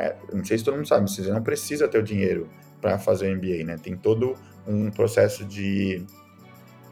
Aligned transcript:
é, 0.00 0.16
não 0.32 0.42
sei 0.44 0.56
se 0.56 0.64
todo 0.64 0.76
mundo 0.76 0.88
sabe, 0.88 1.10
você 1.10 1.30
não 1.30 1.42
precisa 1.42 1.86
ter 1.86 1.98
o 1.98 2.02
dinheiro 2.02 2.48
para 2.80 2.98
fazer 2.98 3.30
o 3.30 3.36
MBA, 3.36 3.64
né? 3.64 3.76
Tem 3.76 3.94
todo 3.94 4.34
um 4.66 4.90
processo 4.90 5.44
de, 5.44 6.06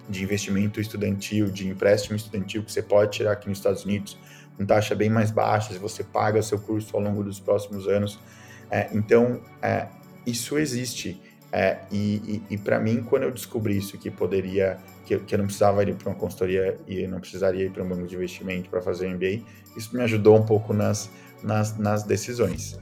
de 0.08 0.22
investimento 0.22 0.78
estudantil, 0.78 1.46
de 1.46 1.66
empréstimo 1.66 2.16
estudantil 2.16 2.62
que 2.62 2.70
você 2.70 2.82
pode 2.82 3.12
tirar 3.12 3.32
aqui 3.32 3.48
nos 3.48 3.58
Estados 3.58 3.84
Unidos 3.84 4.18
com 4.58 4.66
taxa 4.66 4.94
bem 4.94 5.08
mais 5.08 5.30
baixa, 5.30 5.72
se 5.72 5.78
você 5.78 6.04
paga 6.04 6.42
seu 6.42 6.58
curso 6.58 6.94
ao 6.94 7.02
longo 7.02 7.22
dos 7.24 7.40
próximos 7.40 7.88
anos. 7.88 8.18
É, 8.70 8.88
então, 8.92 9.40
é, 9.62 9.86
isso 10.26 10.58
existe. 10.58 11.18
É, 11.50 11.78
e, 11.90 12.42
e, 12.50 12.54
e 12.54 12.58
para 12.58 12.78
mim, 12.78 13.02
quando 13.02 13.22
eu 13.22 13.30
descobri 13.30 13.78
isso, 13.78 13.96
que 13.96 14.10
poderia, 14.10 14.76
que, 15.06 15.16
que 15.20 15.34
eu 15.34 15.38
não 15.38 15.46
precisava 15.46 15.82
ir 15.82 15.94
para 15.94 16.10
uma 16.10 16.18
consultoria 16.18 16.76
e 16.86 17.06
não 17.06 17.20
precisaria 17.20 17.64
ir 17.64 17.70
para 17.70 17.82
um 17.82 17.88
banco 17.88 18.06
de 18.06 18.14
investimento 18.14 18.68
para 18.68 18.82
fazer 18.82 19.06
o 19.06 19.10
MBA, 19.14 19.42
isso 19.74 19.96
me 19.96 20.02
ajudou 20.02 20.36
um 20.36 20.44
pouco 20.44 20.74
nas, 20.74 21.08
nas, 21.42 21.78
nas 21.78 22.02
decisões. 22.02 22.78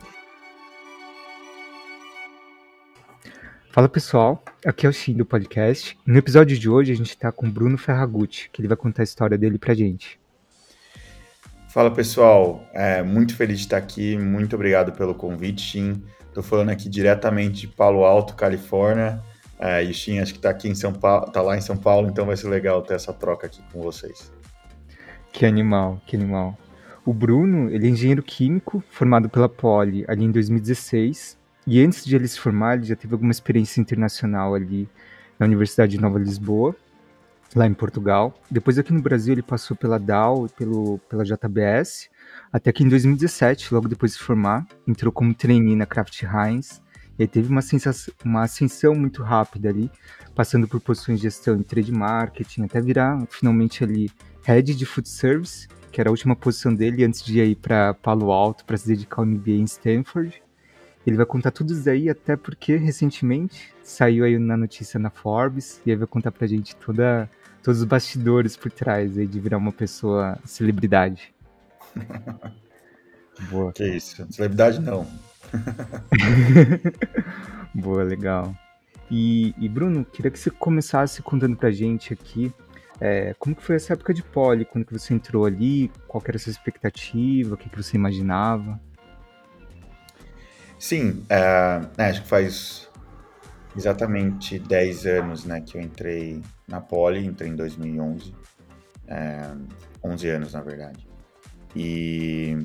Fala 3.76 3.90
pessoal, 3.90 4.42
aqui 4.64 4.86
é 4.86 4.88
o 4.88 4.92
Shin 4.92 5.12
do 5.12 5.26
podcast. 5.26 5.98
No 6.06 6.16
episódio 6.16 6.58
de 6.58 6.66
hoje 6.66 6.92
a 6.92 6.96
gente 6.96 7.10
está 7.10 7.30
com 7.30 7.46
o 7.46 7.50
Bruno 7.50 7.76
Ferragutti, 7.76 8.48
que 8.50 8.62
ele 8.62 8.68
vai 8.68 8.76
contar 8.78 9.02
a 9.02 9.04
história 9.04 9.36
dele 9.36 9.58
pra 9.58 9.74
gente. 9.74 10.18
Fala 11.68 11.90
pessoal, 11.90 12.66
é, 12.72 13.02
muito 13.02 13.36
feliz 13.36 13.58
de 13.58 13.64
estar 13.66 13.76
aqui, 13.76 14.16
muito 14.16 14.56
obrigado 14.56 14.92
pelo 14.92 15.14
convite, 15.14 15.60
Shin. 15.60 16.02
Estou 16.26 16.42
falando 16.42 16.70
aqui 16.70 16.88
diretamente 16.88 17.60
de 17.60 17.68
Palo 17.68 18.06
Alto, 18.06 18.34
Califórnia. 18.34 19.22
É, 19.58 19.84
e 19.84 19.90
o 19.90 19.92
Shin 19.92 20.20
acho 20.20 20.32
que 20.32 20.38
está 20.38 20.48
aqui 20.48 20.70
em 20.70 20.74
São 20.74 20.94
Paulo, 20.94 21.30
tá 21.30 21.42
lá 21.42 21.54
em 21.54 21.60
São 21.60 21.76
Paulo, 21.76 22.08
então 22.08 22.24
vai 22.24 22.38
ser 22.38 22.48
legal 22.48 22.80
ter 22.80 22.94
essa 22.94 23.12
troca 23.12 23.46
aqui 23.46 23.60
com 23.70 23.82
vocês. 23.82 24.32
Que 25.30 25.44
animal, 25.44 26.00
que 26.06 26.16
animal. 26.16 26.56
O 27.04 27.12
Bruno, 27.12 27.68
ele 27.68 27.88
é 27.88 27.90
engenheiro 27.90 28.22
químico, 28.22 28.82
formado 28.88 29.28
pela 29.28 29.50
Poli 29.50 30.02
ali 30.08 30.24
em 30.24 30.30
2016. 30.30 31.44
E 31.66 31.80
antes 31.82 32.04
de 32.04 32.14
ele 32.14 32.28
se 32.28 32.38
formar, 32.38 32.76
ele 32.76 32.84
já 32.86 32.94
teve 32.94 33.12
alguma 33.12 33.32
experiência 33.32 33.80
internacional 33.80 34.54
ali 34.54 34.88
na 35.38 35.46
Universidade 35.46 35.92
de 35.92 36.00
Nova 36.00 36.18
Lisboa 36.18 36.76
lá 37.54 37.66
em 37.66 37.74
Portugal. 37.74 38.34
Depois 38.50 38.78
aqui 38.78 38.92
no 38.92 39.02
Brasil 39.02 39.32
ele 39.32 39.42
passou 39.42 39.76
pela 39.76 39.98
Dow 39.98 40.46
e 40.46 40.48
pelo, 40.50 40.98
pela 41.08 41.24
JBS, 41.24 42.08
até 42.52 42.72
que 42.72 42.84
em 42.84 42.88
2017, 42.88 43.72
logo 43.72 43.88
depois 43.88 44.12
de 44.12 44.18
se 44.18 44.24
formar, 44.24 44.66
entrou 44.86 45.10
como 45.12 45.34
trainee 45.34 45.74
na 45.74 45.86
Kraft 45.86 46.22
Heinz. 46.22 46.82
E 47.18 47.26
teve 47.26 47.48
uma, 47.48 47.62
sensação, 47.62 48.12
uma 48.22 48.42
ascensão 48.42 48.94
muito 48.94 49.22
rápida 49.22 49.70
ali, 49.70 49.90
passando 50.34 50.68
por 50.68 50.78
posições 50.80 51.18
de 51.18 51.22
gestão 51.22 51.56
em 51.56 51.62
trade 51.62 51.90
marketing, 51.90 52.64
até 52.64 52.78
virar 52.78 53.26
finalmente 53.30 53.82
ali 53.82 54.10
head 54.44 54.74
de 54.74 54.84
food 54.84 55.08
service, 55.08 55.66
que 55.90 55.98
era 55.98 56.10
a 56.10 56.12
última 56.12 56.36
posição 56.36 56.74
dele 56.74 57.04
antes 57.04 57.24
de 57.24 57.40
ir 57.40 57.56
para 57.56 57.94
Palo 57.94 58.30
Alto 58.30 58.66
para 58.66 58.76
se 58.76 58.86
dedicar 58.86 59.22
ao 59.22 59.26
MBA 59.26 59.52
em 59.52 59.64
Stanford. 59.64 60.42
Ele 61.06 61.16
vai 61.16 61.26
contar 61.26 61.52
tudo 61.52 61.72
isso 61.72 61.88
aí, 61.88 62.10
até 62.10 62.36
porque 62.36 62.76
recentemente 62.76 63.72
saiu 63.82 64.24
aí 64.24 64.38
na 64.38 64.56
notícia 64.56 64.98
na 64.98 65.08
Forbes, 65.08 65.80
e 65.86 65.90
aí 65.90 65.96
vai 65.96 66.06
contar 66.06 66.32
pra 66.32 66.46
gente 66.46 66.74
toda, 66.76 67.30
todos 67.62 67.80
os 67.80 67.86
bastidores 67.86 68.56
por 68.56 68.72
trás 68.72 69.16
aí 69.16 69.26
de 69.26 69.38
virar 69.38 69.58
uma 69.58 69.72
pessoa 69.72 70.38
celebridade. 70.44 71.32
Boa. 73.50 73.72
Que 73.72 73.86
isso, 73.86 74.26
celebridade 74.32 74.80
não. 74.80 75.06
Boa, 77.72 78.02
legal. 78.02 78.52
E, 79.08 79.54
e, 79.58 79.68
Bruno, 79.68 80.04
queria 80.04 80.30
que 80.30 80.38
você 80.38 80.50
começasse 80.50 81.22
contando 81.22 81.56
pra 81.56 81.70
gente 81.70 82.12
aqui 82.12 82.52
é, 83.00 83.34
como 83.38 83.54
que 83.54 83.62
foi 83.62 83.76
essa 83.76 83.92
época 83.92 84.14
de 84.14 84.22
poli, 84.22 84.64
quando 84.64 84.86
que 84.86 84.92
você 84.92 85.12
entrou 85.12 85.44
ali, 85.44 85.90
qual 86.08 86.22
era 86.26 86.36
a 86.36 86.40
sua 86.40 86.50
expectativa, 86.50 87.54
o 87.54 87.56
que, 87.56 87.68
que 87.68 87.76
você 87.76 87.96
imaginava? 87.96 88.80
Sim, 90.78 91.24
é, 91.28 91.80
né, 91.96 92.10
acho 92.10 92.22
que 92.22 92.28
faz 92.28 92.88
exatamente 93.76 94.58
10 94.58 95.06
anos 95.06 95.44
né, 95.44 95.60
que 95.60 95.76
eu 95.76 95.80
entrei 95.80 96.42
na 96.68 96.80
Poli, 96.80 97.24
entrei 97.24 97.50
em 97.50 97.56
2011, 97.56 98.34
é, 99.08 99.52
11 100.02 100.28
anos 100.28 100.52
na 100.52 100.60
verdade. 100.60 101.06
E, 101.74 102.56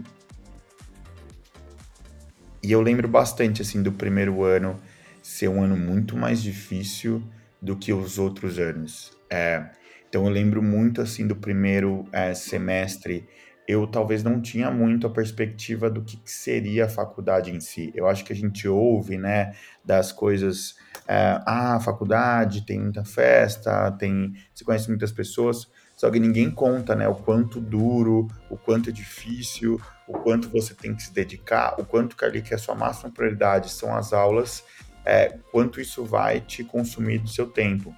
e 2.63 2.71
eu 2.71 2.81
lembro 2.81 3.07
bastante 3.07 3.61
assim 3.61 3.81
do 3.81 3.91
primeiro 3.91 4.43
ano 4.43 4.79
ser 5.21 5.47
um 5.47 5.63
ano 5.63 5.77
muito 5.77 6.17
mais 6.17 6.41
difícil 6.41 7.23
do 7.61 7.77
que 7.77 7.93
os 7.93 8.17
outros 8.17 8.59
anos. 8.59 9.11
É, 9.29 9.69
então 10.09 10.25
eu 10.25 10.29
lembro 10.29 10.61
muito 10.61 11.01
assim 11.01 11.25
do 11.25 11.35
primeiro 11.35 12.05
é, 12.11 12.33
semestre 12.33 13.27
eu 13.71 13.87
talvez 13.87 14.21
não 14.21 14.41
tinha 14.41 14.69
muito 14.69 15.07
a 15.07 15.09
perspectiva 15.09 15.89
do 15.89 16.01
que 16.01 16.19
seria 16.25 16.85
a 16.85 16.89
faculdade 16.89 17.51
em 17.51 17.61
si. 17.61 17.89
Eu 17.95 18.05
acho 18.05 18.25
que 18.25 18.33
a 18.33 18.35
gente 18.35 18.67
ouve, 18.67 19.17
né, 19.17 19.53
das 19.83 20.11
coisas, 20.11 20.75
é, 21.07 21.39
ah, 21.45 21.75
a 21.75 21.79
faculdade 21.79 22.65
tem 22.65 22.81
muita 22.81 23.05
festa, 23.05 23.89
tem, 23.93 24.33
se 24.53 24.65
conhece 24.65 24.89
muitas 24.89 25.13
pessoas, 25.13 25.71
só 25.95 26.11
que 26.11 26.19
ninguém 26.19 26.51
conta, 26.51 26.95
né, 26.95 27.07
o 27.07 27.15
quanto 27.15 27.61
duro, 27.61 28.27
o 28.49 28.57
quanto 28.57 28.89
é 28.89 28.91
difícil, 28.91 29.79
o 30.05 30.13
quanto 30.13 30.49
você 30.49 30.73
tem 30.73 30.93
que 30.93 31.03
se 31.03 31.13
dedicar, 31.13 31.79
o 31.79 31.85
quanto 31.85 32.17
que 32.17 32.25
ali 32.25 32.41
que 32.41 32.53
a 32.53 32.57
sua 32.57 32.75
máxima 32.75 33.09
prioridade 33.09 33.71
são 33.71 33.95
as 33.95 34.11
aulas, 34.11 34.65
é, 35.05 35.37
quanto 35.51 35.79
isso 35.79 36.03
vai 36.03 36.41
te 36.41 36.63
consumir 36.63 37.19
do 37.19 37.29
seu 37.29 37.47
tempo. 37.47 37.95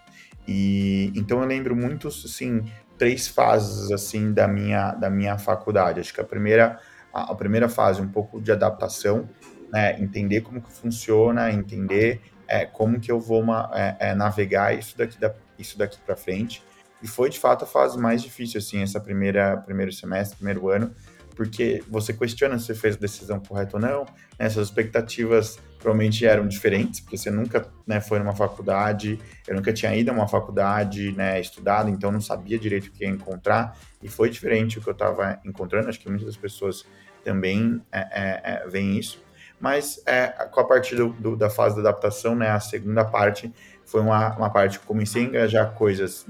E 0.47 1.11
então 1.15 1.41
eu 1.41 1.47
lembro 1.47 1.75
muito, 1.75 2.07
assim, 2.07 2.63
três 3.03 3.27
fases 3.27 3.91
assim 3.91 4.31
da 4.31 4.47
minha 4.47 4.93
da 4.93 5.09
minha 5.09 5.37
faculdade. 5.37 5.99
Acho 5.99 6.13
que 6.13 6.21
a 6.21 6.23
primeira 6.23 6.79
a, 7.13 7.35
primeira 7.35 7.67
fase 7.67 8.01
um 8.01 8.07
pouco 8.07 8.39
de 8.41 8.49
adaptação, 8.49 9.27
né, 9.69 9.99
entender 10.01 10.39
como 10.39 10.61
que 10.61 10.71
funciona, 10.71 11.51
entender 11.51 12.21
é, 12.47 12.65
como 12.65 13.01
que 13.01 13.11
eu 13.11 13.19
vou 13.19 13.41
uma, 13.41 13.69
é, 13.73 13.97
é, 13.99 14.15
navegar 14.15 14.73
isso 14.73 14.97
daqui 14.97 15.19
da, 15.19 15.33
isso 15.59 15.77
daqui 15.77 15.99
para 15.99 16.15
frente. 16.15 16.63
E 17.01 17.07
foi 17.07 17.29
de 17.29 17.37
fato 17.37 17.65
a 17.65 17.67
fase 17.67 17.97
mais 17.97 18.21
difícil 18.21 18.59
assim 18.59 18.81
essa 18.81 19.01
primeira 19.01 19.57
primeiro 19.57 19.91
semestre, 19.91 20.37
primeiro 20.37 20.69
ano, 20.69 20.95
porque 21.35 21.83
você 21.89 22.13
questiona 22.13 22.57
se 22.57 22.67
você 22.67 22.73
fez 22.73 22.95
a 22.95 22.99
decisão 22.99 23.37
correta 23.37 23.75
ou 23.75 23.81
não, 23.81 24.05
né, 24.39 24.49
suas 24.49 24.69
expectativas 24.69 25.59
provavelmente 25.83 26.25
eram 26.25 26.47
diferentes, 26.47 27.01
porque 27.01 27.17
você 27.17 27.29
nunca 27.29 27.67
né, 27.85 27.99
foi 27.99 28.17
numa 28.17 28.33
faculdade, 28.33 29.19
eu 29.45 29.53
nunca 29.53 29.73
tinha 29.73 29.93
ido 29.93 30.11
a 30.11 30.13
uma 30.13 30.29
faculdade, 30.29 31.11
né, 31.11 31.41
estudado, 31.41 31.89
então 31.89 32.09
não 32.09 32.21
sabia 32.21 32.57
direito 32.57 32.87
o 32.87 32.91
que 32.91 33.03
ia 33.03 33.09
encontrar, 33.09 33.77
e 34.01 34.07
foi 34.07 34.29
diferente 34.29 34.79
o 34.79 34.81
que 34.81 34.87
eu 34.87 34.93
estava 34.93 35.41
encontrando, 35.43 35.89
acho 35.89 35.99
que 35.99 36.07
muitas 36.07 36.25
das 36.25 36.37
pessoas 36.37 36.85
também 37.21 37.81
é, 37.91 37.99
é, 37.99 38.41
é, 38.43 38.67
veem 38.69 38.97
isso, 38.97 39.21
mas 39.59 40.01
é, 40.05 40.27
com 40.27 40.61
a 40.61 40.63
partir 40.63 40.95
do, 40.95 41.09
do, 41.09 41.35
da 41.35 41.49
fase 41.49 41.75
da 41.75 41.89
adaptação, 41.89 42.33
né, 42.33 42.49
a 42.49 42.61
segunda 42.61 43.03
parte 43.03 43.53
foi 43.83 43.99
uma, 43.99 44.37
uma 44.37 44.49
parte 44.49 44.79
que 44.79 44.85
comecei 44.85 45.23
a 45.23 45.25
engajar 45.25 45.73
coisas 45.73 46.25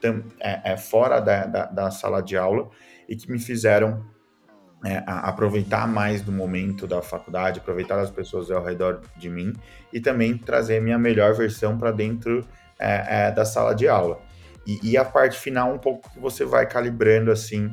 tam, 0.00 0.24
é, 0.40 0.72
é, 0.72 0.76
fora 0.76 1.20
da, 1.20 1.46
da, 1.46 1.66
da 1.66 1.90
sala 1.92 2.20
de 2.20 2.36
aula, 2.36 2.68
e 3.08 3.14
que 3.14 3.30
me 3.30 3.38
fizeram 3.38 4.04
é, 4.84 5.02
aproveitar 5.06 5.86
mais 5.88 6.22
do 6.22 6.30
momento 6.30 6.86
da 6.86 7.00
faculdade, 7.02 7.60
aproveitar 7.60 7.98
as 7.98 8.10
pessoas 8.10 8.50
ao 8.50 8.62
redor 8.62 9.00
de 9.16 9.28
mim 9.28 9.52
e 9.92 10.00
também 10.00 10.36
trazer 10.36 10.80
minha 10.80 10.98
melhor 10.98 11.34
versão 11.34 11.78
para 11.78 11.90
dentro 11.90 12.46
é, 12.78 13.26
é, 13.26 13.30
da 13.30 13.44
sala 13.44 13.74
de 13.74 13.88
aula. 13.88 14.20
E, 14.66 14.80
e, 14.82 14.96
a 14.96 15.04
parte 15.04 15.38
final, 15.38 15.72
um 15.72 15.78
pouco 15.78 16.10
que 16.10 16.18
você 16.18 16.44
vai 16.44 16.66
calibrando 16.66 17.30
assim, 17.30 17.72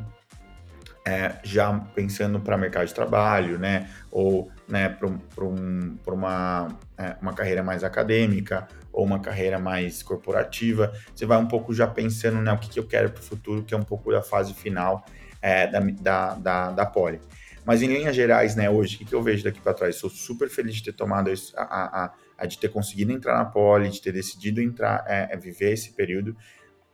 é, 1.06 1.36
já 1.44 1.74
pensando 1.96 2.40
para 2.40 2.58
mercado 2.58 2.86
de 2.86 2.94
trabalho, 2.94 3.58
né? 3.58 3.90
Ou 4.12 4.50
né, 4.68 4.90
para 4.90 5.08
um, 5.46 5.98
uma, 6.08 6.68
é, 6.98 7.16
uma 7.22 7.34
carreira 7.34 7.64
mais 7.64 7.84
acadêmica 7.84 8.68
ou 8.92 9.04
uma 9.04 9.20
carreira 9.20 9.58
mais 9.58 10.04
corporativa. 10.04 10.94
Você 11.14 11.26
vai 11.26 11.38
um 11.40 11.48
pouco 11.48 11.74
já 11.74 11.88
pensando 11.88 12.40
né, 12.40 12.54
o 12.54 12.58
que, 12.60 12.70
que 12.70 12.80
eu 12.80 12.88
quero 12.88 13.10
para 13.10 13.20
o 13.20 13.24
futuro, 13.24 13.64
que 13.64 13.74
é 13.74 13.78
um 13.78 13.84
pouco 13.84 14.12
da 14.12 14.22
fase 14.22 14.54
final 14.54 15.04
é, 15.44 15.68
da, 15.68 15.80
da, 15.82 16.36
da, 16.36 16.72
da 16.72 16.86
Poli. 16.86 17.20
Mas 17.66 17.82
em 17.82 17.88
linhas 17.88 18.16
gerais, 18.16 18.56
né, 18.56 18.70
hoje, 18.70 18.96
o 18.96 19.06
que, 19.06 19.14
eu 19.14 19.22
vejo 19.22 19.44
daqui 19.44 19.60
para 19.60 19.74
trás? 19.74 19.98
Sou 19.98 20.10
super 20.10 20.50
feliz 20.50 20.76
de 20.76 20.84
ter 20.84 20.94
tomado 20.94 21.30
isso, 21.30 21.54
a, 21.58 21.64
a, 21.64 22.14
a, 22.38 22.46
de 22.46 22.58
ter 22.58 22.70
conseguido 22.70 23.12
entrar 23.12 23.38
na 23.38 23.46
Poli, 23.46 23.90
de 23.90 24.02
ter 24.02 24.14
decidido 24.14 24.62
entrar, 24.62 25.04
é, 25.06 25.30
é 25.32 25.38
viver 25.38 25.74
esse 25.74 25.92
período. 25.92 26.36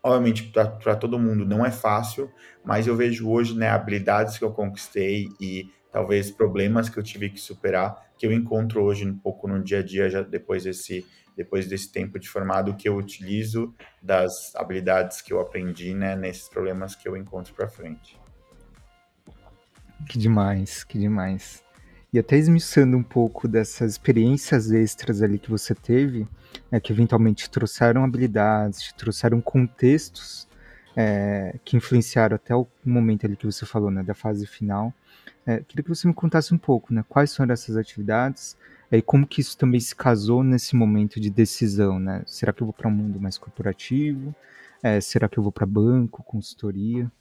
Obviamente, 0.01 0.51
para 0.51 0.95
todo 0.95 1.19
mundo 1.19 1.45
não 1.45 1.65
é 1.65 1.71
fácil, 1.71 2.31
mas 2.63 2.87
eu 2.87 2.95
vejo 2.95 3.29
hoje 3.29 3.55
né, 3.55 3.69
habilidades 3.69 4.37
que 4.37 4.43
eu 4.43 4.51
conquistei 4.51 5.27
e 5.39 5.69
talvez 5.91 6.31
problemas 6.31 6.89
que 6.89 6.97
eu 6.97 7.03
tive 7.03 7.29
que 7.29 7.39
superar, 7.39 8.09
que 8.17 8.25
eu 8.25 8.31
encontro 8.31 8.81
hoje 8.81 9.05
um 9.05 9.17
pouco 9.17 9.47
no 9.47 9.61
dia 9.63 9.79
a 9.79 9.83
dia, 9.83 10.09
já 10.09 10.21
depois 10.21 10.63
desse, 10.63 11.05
depois 11.35 11.67
desse 11.67 11.91
tempo 11.91 12.17
de 12.17 12.29
formado, 12.29 12.75
que 12.75 12.87
eu 12.87 12.95
utilizo 12.95 13.73
das 14.01 14.55
habilidades 14.55 15.21
que 15.21 15.33
eu 15.33 15.39
aprendi 15.39 15.93
né, 15.93 16.15
nesses 16.15 16.47
problemas 16.47 16.95
que 16.95 17.07
eu 17.07 17.17
encontro 17.17 17.53
para 17.53 17.67
frente. 17.67 18.17
Que 20.07 20.17
demais, 20.17 20.83
que 20.83 20.97
demais. 20.97 21.63
E 22.11 22.17
até 22.17 22.37
esmiçando 22.37 22.97
um 22.97 23.03
pouco 23.03 23.47
dessas 23.47 23.91
experiências 23.91 24.71
extras 24.71 25.21
ali 25.21 25.37
que 25.37 25.49
você 25.49 25.75
teve, 25.75 26.27
né, 26.71 26.79
que 26.79 26.91
eventualmente 26.91 27.43
te 27.43 27.49
trouxeram 27.49 28.03
habilidades, 28.03 28.81
te 28.81 28.95
trouxeram 28.95 29.39
contextos 29.39 30.47
é, 30.95 31.59
que 31.63 31.77
influenciaram 31.77 32.35
até 32.35 32.55
o 32.55 32.67
momento 32.83 33.25
ali 33.25 33.35
que 33.35 33.45
você 33.45 33.65
falou, 33.65 33.91
né, 33.91 34.01
da 34.01 34.15
fase 34.15 34.47
final. 34.47 34.91
É, 35.45 35.59
queria 35.59 35.83
que 35.83 35.89
você 35.89 36.07
me 36.07 36.13
contasse 36.13 36.53
um 36.53 36.57
pouco, 36.57 36.93
né, 36.93 37.05
quais 37.07 37.29
são 37.29 37.45
essas 37.45 37.77
atividades 37.77 38.57
é, 38.91 38.97
e 38.97 39.01
como 39.01 39.27
que 39.27 39.39
isso 39.39 39.55
também 39.55 39.79
se 39.79 39.95
casou 39.95 40.43
nesse 40.43 40.75
momento 40.75 41.19
de 41.19 41.29
decisão, 41.29 41.99
né? 41.99 42.23
Será 42.25 42.51
que 42.51 42.63
eu 42.63 42.65
vou 42.65 42.73
para 42.73 42.87
um 42.87 42.91
mundo 42.91 43.19
mais 43.19 43.37
corporativo? 43.37 44.33
É, 44.81 44.99
será 44.99 45.29
que 45.29 45.37
eu 45.37 45.43
vou 45.43 45.51
para 45.51 45.65
banco, 45.65 46.23
consultoria? 46.23 47.11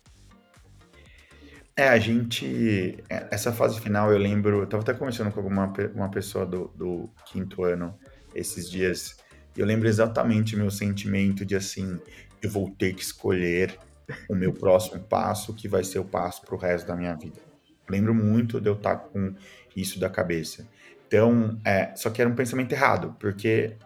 É, 1.79 1.89
a 1.89 1.97
gente. 1.97 2.99
É, 3.09 3.29
essa 3.31 3.53
fase 3.53 3.81
final, 3.81 4.11
eu 4.11 4.19
lembro. 4.19 4.59
Eu 4.59 4.65
estava 4.65 4.83
até 4.83 4.93
conversando 4.93 5.31
com 5.31 5.39
alguma 5.39 5.73
uma 5.95 6.11
pessoa 6.11 6.45
do, 6.45 6.73
do 6.75 7.09
quinto 7.25 7.63
ano 7.63 7.97
esses 8.35 8.69
dias. 8.69 9.17
Eu 9.57 9.65
lembro 9.65 9.87
exatamente 9.87 10.57
o 10.57 10.59
meu 10.59 10.73
sentimento 10.73 11.47
de 11.47 11.55
assim: 11.55 12.01
eu 12.43 12.51
vou 12.51 12.69
ter 12.69 12.95
que 12.95 13.03
escolher 13.03 13.79
o 14.29 14.35
meu 14.35 14.53
próximo 14.53 15.01
passo, 15.05 15.55
que 15.55 15.69
vai 15.69 15.85
ser 15.85 16.01
o 16.01 16.05
passo 16.05 16.43
para 16.43 16.57
o 16.57 16.59
resto 16.59 16.89
da 16.89 16.97
minha 16.97 17.15
vida. 17.15 17.41
Lembro 17.89 18.13
muito 18.13 18.61
de 18.61 18.69
eu 18.69 18.75
estar 18.75 18.97
com 18.97 19.37
isso 19.77 20.01
da 20.01 20.11
cabeça. 20.11 20.67
Então, 21.07 21.61
é, 21.65 21.95
só 21.95 22.11
que 22.11 22.21
era 22.21 22.29
um 22.29 22.35
pensamento 22.35 22.73
errado, 22.73 23.15
porque 23.21 23.77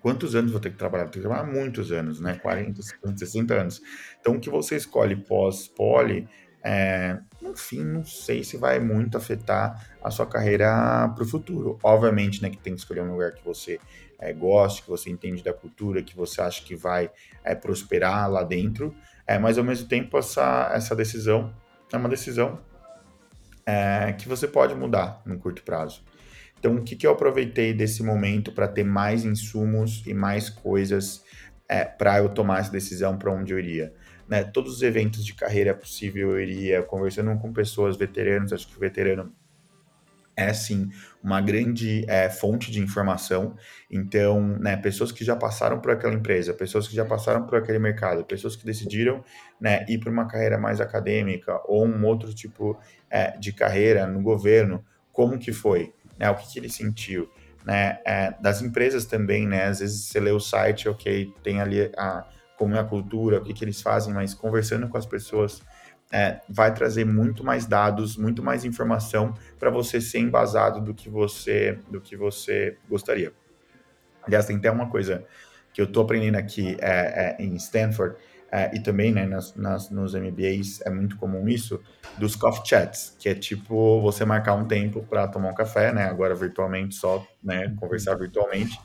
quantos 0.00 0.34
anos 0.34 0.52
vou 0.52 0.60
ter 0.60 0.70
que 0.70 0.78
trabalhar? 0.78 1.04
Vou 1.04 1.12
ter 1.12 1.20
que 1.20 1.26
trabalhar 1.26 1.52
muitos 1.52 1.92
anos, 1.92 2.18
né? 2.18 2.34
40, 2.36 2.80
50, 2.80 3.18
60 3.18 3.54
anos. 3.54 3.82
Então, 4.18 4.36
o 4.36 4.40
que 4.40 4.48
você 4.48 4.76
escolhe 4.76 5.14
pós-poli, 5.14 6.26
é, 6.64 7.18
enfim, 7.42 7.84
não 7.84 8.04
sei 8.06 8.42
se 8.42 8.56
vai 8.56 8.80
muito 8.80 9.18
afetar 9.18 9.86
a 10.02 10.10
sua 10.10 10.26
carreira 10.26 11.12
para 11.14 11.22
o 11.22 11.28
futuro. 11.28 11.78
Obviamente, 11.82 12.42
né, 12.42 12.48
que 12.48 12.56
tem 12.56 12.72
que 12.72 12.80
escolher 12.80 13.02
um 13.02 13.12
lugar 13.12 13.32
que 13.32 13.44
você 13.44 13.78
é, 14.18 14.32
goste, 14.32 14.82
que 14.82 14.88
você 14.88 15.10
entende 15.10 15.44
da 15.44 15.52
cultura, 15.52 16.02
que 16.02 16.16
você 16.16 16.40
acha 16.40 16.64
que 16.64 16.74
vai 16.74 17.10
é, 17.44 17.54
prosperar 17.54 18.30
lá 18.30 18.42
dentro, 18.42 18.94
é, 19.26 19.38
mas 19.38 19.58
ao 19.58 19.64
mesmo 19.64 19.86
tempo 19.86 20.16
essa, 20.16 20.70
essa 20.72 20.96
decisão 20.96 21.54
é 21.92 21.96
uma 21.98 22.08
decisão 22.08 22.58
é, 23.66 24.14
que 24.14 24.26
você 24.26 24.48
pode 24.48 24.74
mudar 24.74 25.20
no 25.26 25.38
curto 25.38 25.62
prazo. 25.62 26.02
Então, 26.58 26.76
o 26.76 26.82
que, 26.82 26.96
que 26.96 27.06
eu 27.06 27.10
aproveitei 27.10 27.74
desse 27.74 28.02
momento 28.02 28.50
para 28.50 28.66
ter 28.66 28.84
mais 28.84 29.26
insumos 29.26 30.02
e 30.06 30.14
mais 30.14 30.48
coisas 30.48 31.22
é, 31.68 31.84
para 31.84 32.18
eu 32.18 32.30
tomar 32.30 32.60
essa 32.60 32.72
decisão 32.72 33.18
para 33.18 33.30
onde 33.30 33.52
eu 33.52 33.58
iria? 33.58 33.92
Né? 34.28 34.44
Todos 34.44 34.76
os 34.76 34.82
eventos 34.82 35.24
de 35.24 35.34
carreira 35.34 35.74
possível 35.74 36.32
eu 36.32 36.40
iria, 36.40 36.82
conversando 36.82 37.38
com 37.38 37.52
pessoas 37.52 37.96
veteranas, 37.96 38.52
acho 38.52 38.68
que 38.68 38.76
o 38.76 38.80
veterano 38.80 39.32
é 40.36 40.52
sim 40.52 40.90
uma 41.22 41.40
grande 41.40 42.04
é, 42.08 42.28
fonte 42.28 42.70
de 42.70 42.80
informação. 42.80 43.56
Então, 43.90 44.40
né, 44.58 44.76
pessoas 44.76 45.12
que 45.12 45.24
já 45.24 45.36
passaram 45.36 45.80
por 45.80 45.92
aquela 45.92 46.14
empresa, 46.14 46.52
pessoas 46.52 46.88
que 46.88 46.94
já 46.94 47.04
passaram 47.04 47.46
por 47.46 47.56
aquele 47.56 47.78
mercado, 47.78 48.24
pessoas 48.24 48.56
que 48.56 48.64
decidiram 48.66 49.22
né, 49.60 49.84
ir 49.88 49.98
para 49.98 50.10
uma 50.10 50.26
carreira 50.26 50.58
mais 50.58 50.80
acadêmica 50.80 51.60
ou 51.66 51.86
um 51.86 52.04
outro 52.04 52.34
tipo 52.34 52.76
é, 53.08 53.36
de 53.38 53.52
carreira 53.52 54.06
no 54.06 54.20
governo, 54.22 54.84
como 55.12 55.38
que 55.38 55.52
foi? 55.52 55.92
né? 56.18 56.30
O 56.30 56.34
que, 56.36 56.52
que 56.52 56.58
ele 56.58 56.70
sentiu, 56.70 57.28
né? 57.64 57.98
É, 58.04 58.34
das 58.40 58.62
empresas 58.62 59.04
também, 59.04 59.46
né? 59.46 59.64
Às 59.64 59.80
vezes 59.80 60.06
você 60.06 60.20
lê 60.20 60.30
o 60.30 60.40
site, 60.40 60.88
ok, 60.88 61.32
tem 61.42 61.60
ali 61.60 61.90
a, 61.96 62.26
como 62.58 62.74
é 62.74 62.80
a 62.80 62.84
cultura, 62.84 63.38
o 63.38 63.42
que, 63.42 63.52
que 63.52 63.64
eles 63.64 63.80
fazem, 63.80 64.12
mas 64.14 64.34
conversando 64.34 64.88
com 64.88 64.96
as 64.96 65.06
pessoas 65.06 65.62
é, 66.12 66.40
vai 66.48 66.72
trazer 66.72 67.04
muito 67.04 67.44
mais 67.44 67.66
dados, 67.66 68.16
muito 68.16 68.42
mais 68.42 68.64
informação 68.64 69.34
para 69.58 69.70
você 69.70 70.00
ser 70.00 70.20
embasado 70.20 70.80
do 70.80 70.94
que 70.94 71.08
você 71.08 71.78
do 71.90 72.00
que 72.00 72.16
você 72.16 72.76
gostaria. 72.88 73.32
Aliás, 74.22 74.46
tem 74.46 74.56
até 74.56 74.70
uma 74.70 74.88
coisa 74.88 75.24
que 75.72 75.80
eu 75.80 75.86
estou 75.86 76.04
aprendendo 76.04 76.36
aqui 76.36 76.76
é, 76.80 77.36
é, 77.38 77.42
em 77.42 77.54
Stanford, 77.56 78.16
é, 78.54 78.70
e 78.72 78.78
também 78.78 79.12
né, 79.12 79.26
nas, 79.26 79.52
nas, 79.56 79.90
nos 79.90 80.14
MBAs 80.14 80.80
é 80.82 80.88
muito 80.88 81.16
comum 81.16 81.48
isso, 81.48 81.80
dos 82.16 82.36
coffee 82.36 82.64
chats, 82.64 83.16
que 83.18 83.28
é 83.28 83.34
tipo 83.34 84.00
você 84.00 84.24
marcar 84.24 84.54
um 84.54 84.64
tempo 84.64 85.02
para 85.02 85.26
tomar 85.26 85.48
um 85.48 85.54
café, 85.54 85.92
né? 85.92 86.04
Agora 86.04 86.36
virtualmente 86.36 86.94
só, 86.94 87.26
né? 87.42 87.74
Conversar 87.80 88.14
virtualmente. 88.14 88.78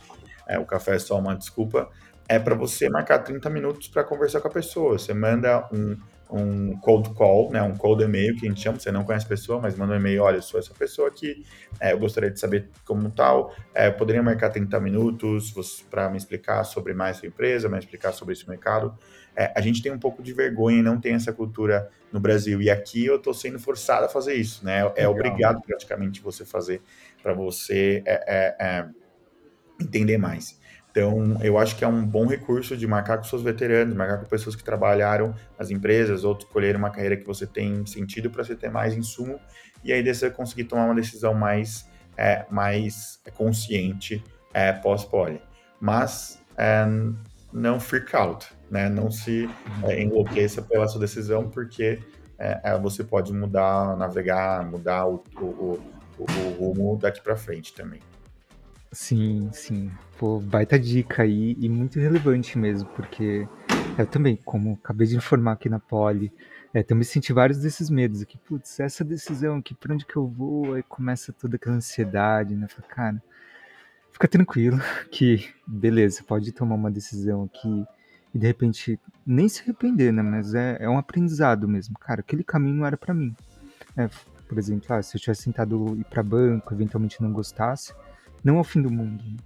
É, 0.47 0.57
o 0.57 0.65
café 0.65 0.95
é 0.95 0.99
só 0.99 1.19
uma 1.19 1.35
desculpa. 1.35 1.87
É 2.29 2.37
para 2.39 2.53
você 2.55 2.87
marcar 2.89 3.19
30 3.19 3.49
minutos 3.49 3.87
para 3.87 4.03
conversar 4.03 4.39
com 4.39 4.47
a 4.47 4.51
pessoa. 4.51 4.99
Você 4.99 5.13
manda 5.13 5.67
um, 5.73 5.97
um 6.29 6.77
cold 6.79 7.09
call, 7.15 7.51
né, 7.51 7.61
um 7.63 7.75
cold 7.75 8.03
e-mail 8.03 8.35
que 8.35 8.45
a 8.45 8.49
gente 8.49 8.61
chama, 8.61 8.79
você 8.79 8.91
não 8.91 9.03
conhece 9.03 9.25
a 9.25 9.29
pessoa, 9.29 9.59
mas 9.59 9.75
manda 9.75 9.93
um 9.93 9.95
e-mail, 9.95 10.21
olha, 10.21 10.37
eu 10.37 10.41
sou 10.41 10.59
essa 10.59 10.73
pessoa 10.73 11.07
aqui, 11.07 11.43
é, 11.79 11.91
eu 11.91 11.97
gostaria 11.97 12.29
de 12.29 12.39
saber 12.39 12.69
como 12.85 13.09
tal, 13.09 13.55
é, 13.73 13.89
poderia 13.89 14.21
marcar 14.21 14.51
30 14.51 14.79
minutos 14.79 15.83
para 15.89 16.07
me 16.07 16.17
explicar 16.17 16.63
sobre 16.65 16.93
mais 16.93 17.17
sua 17.17 17.27
empresa, 17.27 17.67
me 17.67 17.79
explicar 17.79 18.13
sobre 18.13 18.33
esse 18.33 18.47
mercado. 18.47 18.95
É, 19.35 19.51
a 19.55 19.61
gente 19.61 19.81
tem 19.81 19.91
um 19.91 19.97
pouco 19.97 20.21
de 20.21 20.31
vergonha 20.31 20.79
e 20.79 20.83
não 20.83 20.99
tem 20.99 21.15
essa 21.15 21.33
cultura 21.33 21.89
no 22.13 22.19
Brasil, 22.19 22.61
e 22.61 22.69
aqui 22.69 23.05
eu 23.05 23.15
estou 23.15 23.33
sendo 23.33 23.57
forçado 23.57 24.05
a 24.05 24.09
fazer 24.09 24.35
isso, 24.35 24.63
né, 24.63 24.81
é 24.81 24.83
Legal. 24.83 25.11
obrigado 25.11 25.61
praticamente 25.61 26.21
você 26.21 26.45
fazer 26.45 26.81
para 27.23 27.33
você 27.33 28.03
é, 28.05 28.23
é, 28.27 28.55
é, 28.59 28.89
entender 29.81 30.17
mais. 30.19 30.58
Então, 30.99 31.37
eu 31.41 31.57
acho 31.57 31.77
que 31.77 31.85
é 31.85 31.87
um 31.87 32.05
bom 32.05 32.27
recurso 32.27 32.75
de 32.75 32.85
marcar 32.85 33.17
com 33.17 33.23
seus 33.23 33.41
veteranos, 33.41 33.95
marcar 33.95 34.17
com 34.17 34.25
pessoas 34.25 34.53
que 34.53 34.61
trabalharam 34.61 35.33
nas 35.57 35.71
empresas, 35.71 36.25
ou 36.25 36.37
escolher 36.37 36.75
uma 36.75 36.89
carreira 36.89 37.15
que 37.15 37.25
você 37.25 37.47
tem 37.47 37.85
sentido 37.85 38.29
para 38.29 38.43
você 38.43 38.53
ter 38.53 38.69
mais 38.69 38.93
insumo, 38.93 39.39
e 39.81 39.93
aí 39.93 40.03
você 40.03 40.29
conseguir 40.29 40.65
tomar 40.65 40.83
uma 40.83 40.95
decisão 40.95 41.33
mais, 41.33 41.87
é, 42.17 42.45
mais 42.51 43.21
consciente 43.33 44.21
é, 44.53 44.73
pós-poli. 44.73 45.41
Mas 45.79 46.37
é, 46.57 46.85
não 47.53 47.79
freak 47.79 48.13
out, 48.13 48.47
né? 48.69 48.89
não 48.89 49.09
se 49.09 49.49
é, 49.83 50.01
enlouqueça 50.01 50.61
pela 50.61 50.85
sua 50.85 50.99
decisão, 50.99 51.49
porque 51.49 51.99
é, 52.37 52.59
é, 52.61 52.77
você 52.77 53.05
pode 53.05 53.31
mudar, 53.31 53.95
navegar, 53.95 54.69
mudar 54.69 55.07
o, 55.07 55.23
o, 55.37 55.79
o, 56.19 56.25
o 56.59 56.73
rumo 56.73 56.97
daqui 56.97 57.21
para 57.21 57.37
frente 57.37 57.73
também. 57.73 58.01
Sim, 58.91 59.49
sim. 59.53 59.91
Pô, 60.17 60.39
baita 60.39 60.79
dica 60.79 61.23
aí 61.23 61.55
e 61.59 61.69
muito 61.69 61.99
relevante 61.99 62.57
mesmo, 62.57 62.89
porque 62.95 63.47
eu 63.97 64.07
também, 64.07 64.35
como 64.37 64.73
acabei 64.73 65.07
de 65.07 65.15
informar 65.15 65.53
aqui 65.53 65.69
na 65.69 65.79
Poli, 65.79 66.31
é, 66.73 66.81
também 66.81 67.03
senti 67.03 67.31
vários 67.31 67.59
desses 67.59 67.89
medos 67.89 68.21
aqui. 68.21 68.37
Putz, 68.39 68.79
essa 68.79 69.03
decisão 69.03 69.57
aqui, 69.57 69.75
pra 69.75 69.93
onde 69.93 70.05
que 70.05 70.15
eu 70.15 70.27
vou? 70.27 70.73
Aí 70.73 70.83
começa 70.83 71.31
toda 71.31 71.55
aquela 71.55 71.75
ansiedade, 71.75 72.55
né? 72.55 72.67
Fala, 72.67 72.87
cara, 72.87 73.23
fica 74.11 74.27
tranquilo 74.27 74.79
que, 75.11 75.47
beleza, 75.67 76.23
pode 76.23 76.51
tomar 76.51 76.75
uma 76.75 76.91
decisão 76.91 77.43
aqui 77.43 77.85
e 78.33 78.39
de 78.39 78.47
repente 78.47 78.99
nem 79.25 79.47
se 79.47 79.61
arrepender, 79.61 80.11
né? 80.11 80.21
Mas 80.23 80.53
é, 80.55 80.77
é 80.79 80.89
um 80.89 80.97
aprendizado 80.97 81.67
mesmo. 81.67 81.97
Cara, 81.99 82.21
aquele 82.21 82.43
caminho 82.43 82.75
não 82.75 82.85
era 82.85 82.97
para 82.97 83.13
mim. 83.13 83.35
É, 83.95 84.09
por 84.47 84.57
exemplo, 84.57 84.87
ah, 84.89 85.01
se 85.01 85.15
eu 85.15 85.21
tivesse 85.21 85.45
tentado 85.45 85.95
ir 85.95 86.05
para 86.05 86.23
banco, 86.23 86.73
eventualmente 86.73 87.21
não 87.21 87.31
gostasse, 87.31 87.93
não 88.43 88.57
é 88.57 88.59
o 88.59 88.63
fim 88.63 88.81
do 88.81 88.91
mundo. 88.91 89.23
Né? 89.23 89.37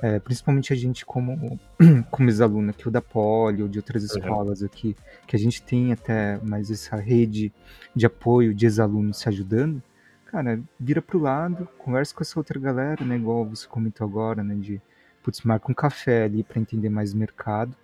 É, 0.00 0.20
principalmente 0.20 0.72
a 0.72 0.76
gente 0.76 1.04
como, 1.04 1.58
como 2.10 2.28
ex-aluno 2.28 2.70
aqui, 2.70 2.86
ou 2.86 2.92
da 2.92 3.02
Poli, 3.02 3.62
ou 3.62 3.68
de 3.68 3.78
outras 3.78 4.02
uhum. 4.02 4.18
escolas 4.18 4.62
aqui, 4.62 4.96
que 5.26 5.34
a 5.34 5.38
gente 5.38 5.60
tem 5.60 5.92
até 5.92 6.38
mais 6.38 6.70
essa 6.70 6.96
rede 6.96 7.52
de 7.94 8.06
apoio 8.06 8.54
de 8.54 8.66
ex-alunos 8.66 9.18
se 9.18 9.28
ajudando, 9.28 9.82
cara, 10.26 10.60
vira 10.78 11.02
pro 11.02 11.18
lado, 11.18 11.68
conversa 11.78 12.14
com 12.14 12.22
essa 12.22 12.38
outra 12.38 12.60
galera, 12.60 13.04
né, 13.04 13.16
igual 13.16 13.44
você 13.44 13.66
comentou 13.66 14.06
agora, 14.06 14.44
né, 14.44 14.54
de, 14.54 14.80
putz, 15.22 15.42
marca 15.42 15.70
um 15.70 15.74
café 15.74 16.24
ali 16.24 16.44
para 16.44 16.60
entender 16.60 16.88
mais 16.88 17.12
o 17.12 17.16
mercado, 17.16 17.74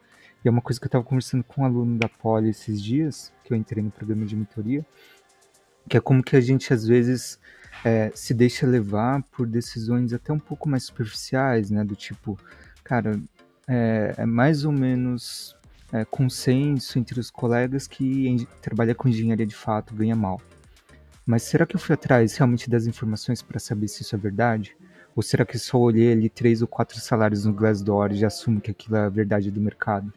e 0.44 0.48
é 0.48 0.50
uma 0.50 0.60
coisa 0.60 0.78
que 0.78 0.84
eu 0.84 0.88
estava 0.88 1.02
conversando 1.02 1.42
com 1.42 1.62
um 1.62 1.64
aluno 1.64 1.98
da 1.98 2.08
Poli 2.08 2.50
esses 2.50 2.80
dias, 2.80 3.32
que 3.42 3.52
eu 3.52 3.56
entrei 3.56 3.82
no 3.82 3.90
programa 3.90 4.24
de 4.24 4.36
mentoria, 4.36 4.86
que 5.88 5.96
é 5.96 6.00
como 6.00 6.22
que 6.22 6.36
a 6.36 6.40
gente 6.40 6.72
às 6.72 6.86
vezes 6.86 7.40
é, 7.84 8.10
se 8.14 8.34
deixa 8.34 8.66
levar 8.66 9.22
por 9.24 9.46
decisões 9.46 10.12
até 10.12 10.32
um 10.32 10.38
pouco 10.38 10.68
mais 10.68 10.84
superficiais, 10.84 11.70
né? 11.70 11.82
Do 11.82 11.96
tipo, 11.96 12.38
cara, 12.82 13.18
é, 13.66 14.14
é 14.18 14.26
mais 14.26 14.64
ou 14.64 14.72
menos 14.72 15.56
é, 15.92 16.04
consenso 16.04 16.98
entre 16.98 17.18
os 17.20 17.30
colegas 17.30 17.86
que 17.86 18.46
trabalha 18.60 18.94
com 18.94 19.08
engenharia 19.08 19.46
de 19.46 19.54
fato 19.54 19.94
ganha 19.94 20.16
mal. 20.16 20.40
Mas 21.26 21.42
será 21.44 21.64
que 21.64 21.74
eu 21.74 21.80
fui 21.80 21.94
atrás 21.94 22.36
realmente 22.36 22.68
das 22.68 22.86
informações 22.86 23.40
para 23.40 23.58
saber 23.58 23.88
se 23.88 24.02
isso 24.02 24.14
é 24.14 24.18
verdade? 24.18 24.76
Ou 25.16 25.22
será 25.22 25.44
que 25.46 25.58
só 25.58 25.78
olhei 25.78 26.12
ali 26.12 26.28
três 26.28 26.60
ou 26.60 26.68
quatro 26.68 26.98
salários 27.00 27.44
no 27.44 27.52
Glassdoor 27.52 28.12
e 28.12 28.16
já 28.16 28.26
assumo 28.26 28.60
que 28.60 28.70
aquilo 28.70 28.96
é 28.96 29.06
a 29.06 29.08
verdade 29.08 29.50
do 29.50 29.60
mercado? 29.60 30.12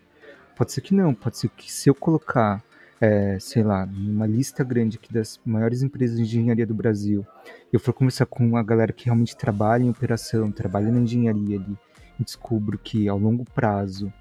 Pode 0.56 0.72
ser 0.72 0.82
que 0.82 0.94
não, 0.94 1.14
pode 1.14 1.38
ser 1.38 1.50
que 1.50 1.72
se 1.72 1.90
eu 1.90 1.96
colocar 1.96 2.64
é, 3.00 3.38
sei 3.40 3.64
lá, 3.64 3.86
uma 3.86 4.26
lista 4.26 4.64
grande 4.64 4.98
aqui 4.98 5.14
das 5.14 5.40
maiores 5.46 5.84
empresas 5.84 6.18
de 6.18 6.24
engenharia 6.24 6.66
do 6.66 6.74
Brasil, 6.74 7.26
eu 7.72 7.80
for 7.80 7.94
conversar 7.94 8.26
com 8.26 8.58
a 8.58 8.64
galera 8.64 8.92
que 8.92 9.06
realmente 9.06 9.36
trabalha 9.36 9.84
em 9.84 9.90
operação, 9.90 10.52
trabalha 10.52 10.92
na 10.92 11.00
engenharia 11.00 11.58
ali, 11.58 11.78
e 12.20 12.24
descubro 12.24 12.78
que 12.78 13.08
ao 13.08 13.18
longo 13.18 13.46
prazo 13.46 14.12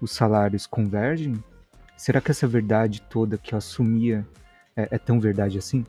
os 0.00 0.12
salários 0.12 0.66
convergem, 0.66 1.42
será 1.96 2.20
que 2.20 2.30
essa 2.30 2.46
verdade 2.46 3.00
toda 3.02 3.38
que 3.38 3.54
eu 3.54 3.58
assumia 3.58 4.26
é, 4.76 4.88
é 4.90 4.98
tão 4.98 5.18
verdade 5.18 5.56
assim? 5.56 5.84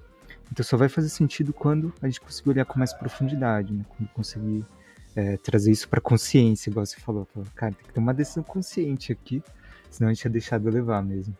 Então 0.49 0.63
só 0.63 0.77
vai 0.77 0.87
fazer 0.87 1.09
sentido 1.09 1.51
quando 1.51 1.93
a 2.01 2.07
gente 2.07 2.21
conseguir 2.21 2.51
olhar 2.51 2.65
com 2.65 2.79
mais 2.79 2.93
profundidade, 2.93 3.73
né? 3.73 3.83
quando 3.89 4.09
conseguir 4.09 4.65
é, 5.13 5.35
trazer 5.35 5.71
isso 5.71 5.89
para 5.89 5.99
consciência, 5.99 6.69
igual 6.69 6.85
você 6.85 6.99
falou. 6.99 7.27
Cara, 7.55 7.73
tem 7.73 7.85
que 7.85 7.93
ter 7.93 7.99
uma 7.99 8.13
decisão 8.13 8.43
consciente 8.43 9.11
aqui, 9.11 9.43
senão 9.89 10.09
a 10.09 10.13
gente 10.13 10.25
é 10.25 10.29
deixado 10.29 10.69
levar 10.69 11.03
mesmo. 11.03 11.35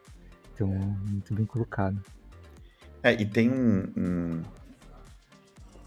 Então, 0.57 0.69
muito 0.69 1.35
bem 1.35 1.45
colocado. 1.45 2.01
É, 3.03 3.13
e 3.13 3.27
tem 3.27 3.47
um, 3.47 3.93
um, 3.95 4.41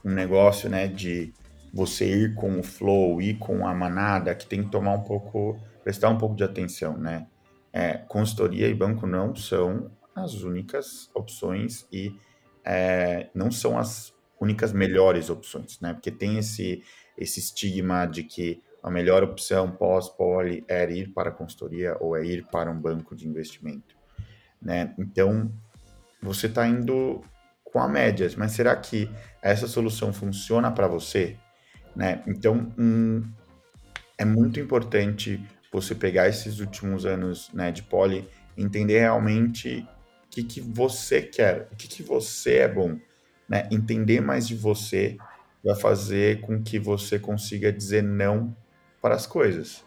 um 0.04 0.14
negócio, 0.14 0.70
né, 0.70 0.86
de 0.86 1.34
você 1.74 2.06
ir 2.06 2.34
com 2.36 2.60
o 2.60 2.62
flow, 2.62 3.20
ir 3.20 3.36
com 3.36 3.66
a 3.66 3.74
manada, 3.74 4.32
que 4.32 4.46
tem 4.46 4.62
que 4.62 4.70
tomar 4.70 4.94
um 4.94 5.02
pouco, 5.02 5.58
prestar 5.82 6.08
um 6.08 6.16
pouco 6.16 6.36
de 6.36 6.44
atenção, 6.44 6.96
né? 6.96 7.26
É, 7.72 7.94
consultoria 7.94 8.68
e 8.68 8.74
banco 8.74 9.08
não 9.08 9.34
são 9.34 9.90
as 10.14 10.34
únicas 10.42 11.10
opções 11.14 11.84
e 11.92 12.16
é, 12.64 13.28
não 13.34 13.50
são 13.50 13.76
as 13.76 14.14
únicas 14.40 14.72
melhores 14.72 15.30
opções, 15.30 15.80
né? 15.80 15.94
Porque 15.94 16.12
tem 16.12 16.38
esse, 16.38 16.84
esse 17.18 17.40
estigma 17.40 18.06
de 18.06 18.22
que 18.22 18.62
a 18.84 18.90
melhor 18.90 19.24
opção 19.24 19.68
pós-poli 19.72 20.64
é 20.68 20.88
ir 20.92 21.12
para 21.12 21.30
a 21.30 21.32
consultoria 21.32 21.96
ou 21.98 22.16
é 22.16 22.24
ir 22.24 22.46
para 22.46 22.70
um 22.70 22.80
banco 22.80 23.16
de 23.16 23.26
investimento, 23.26 23.99
né? 24.60 24.94
Então, 24.98 25.50
você 26.22 26.46
está 26.46 26.66
indo 26.66 27.22
com 27.64 27.80
a 27.80 27.88
média, 27.88 28.28
mas 28.36 28.52
será 28.52 28.76
que 28.76 29.10
essa 29.40 29.66
solução 29.66 30.12
funciona 30.12 30.70
para 30.70 30.86
você? 30.86 31.36
Né? 31.94 32.22
Então, 32.26 32.72
é 34.18 34.24
muito 34.24 34.60
importante 34.60 35.42
você 35.72 35.94
pegar 35.94 36.28
esses 36.28 36.58
últimos 36.58 37.06
anos 37.06 37.50
né, 37.52 37.70
de 37.70 37.82
poli, 37.82 38.28
entender 38.56 39.00
realmente 39.00 39.86
o 40.24 40.28
que, 40.30 40.42
que 40.42 40.60
você 40.60 41.22
quer, 41.22 41.68
o 41.72 41.76
que, 41.76 41.88
que 41.88 42.02
você 42.02 42.58
é 42.58 42.68
bom. 42.68 42.98
Né? 43.48 43.68
Entender 43.70 44.20
mais 44.20 44.46
de 44.46 44.54
você 44.54 45.16
vai 45.64 45.74
fazer 45.76 46.40
com 46.40 46.62
que 46.62 46.78
você 46.78 47.18
consiga 47.18 47.72
dizer 47.72 48.02
não 48.02 48.54
para 49.00 49.14
as 49.14 49.26
coisas. 49.26 49.84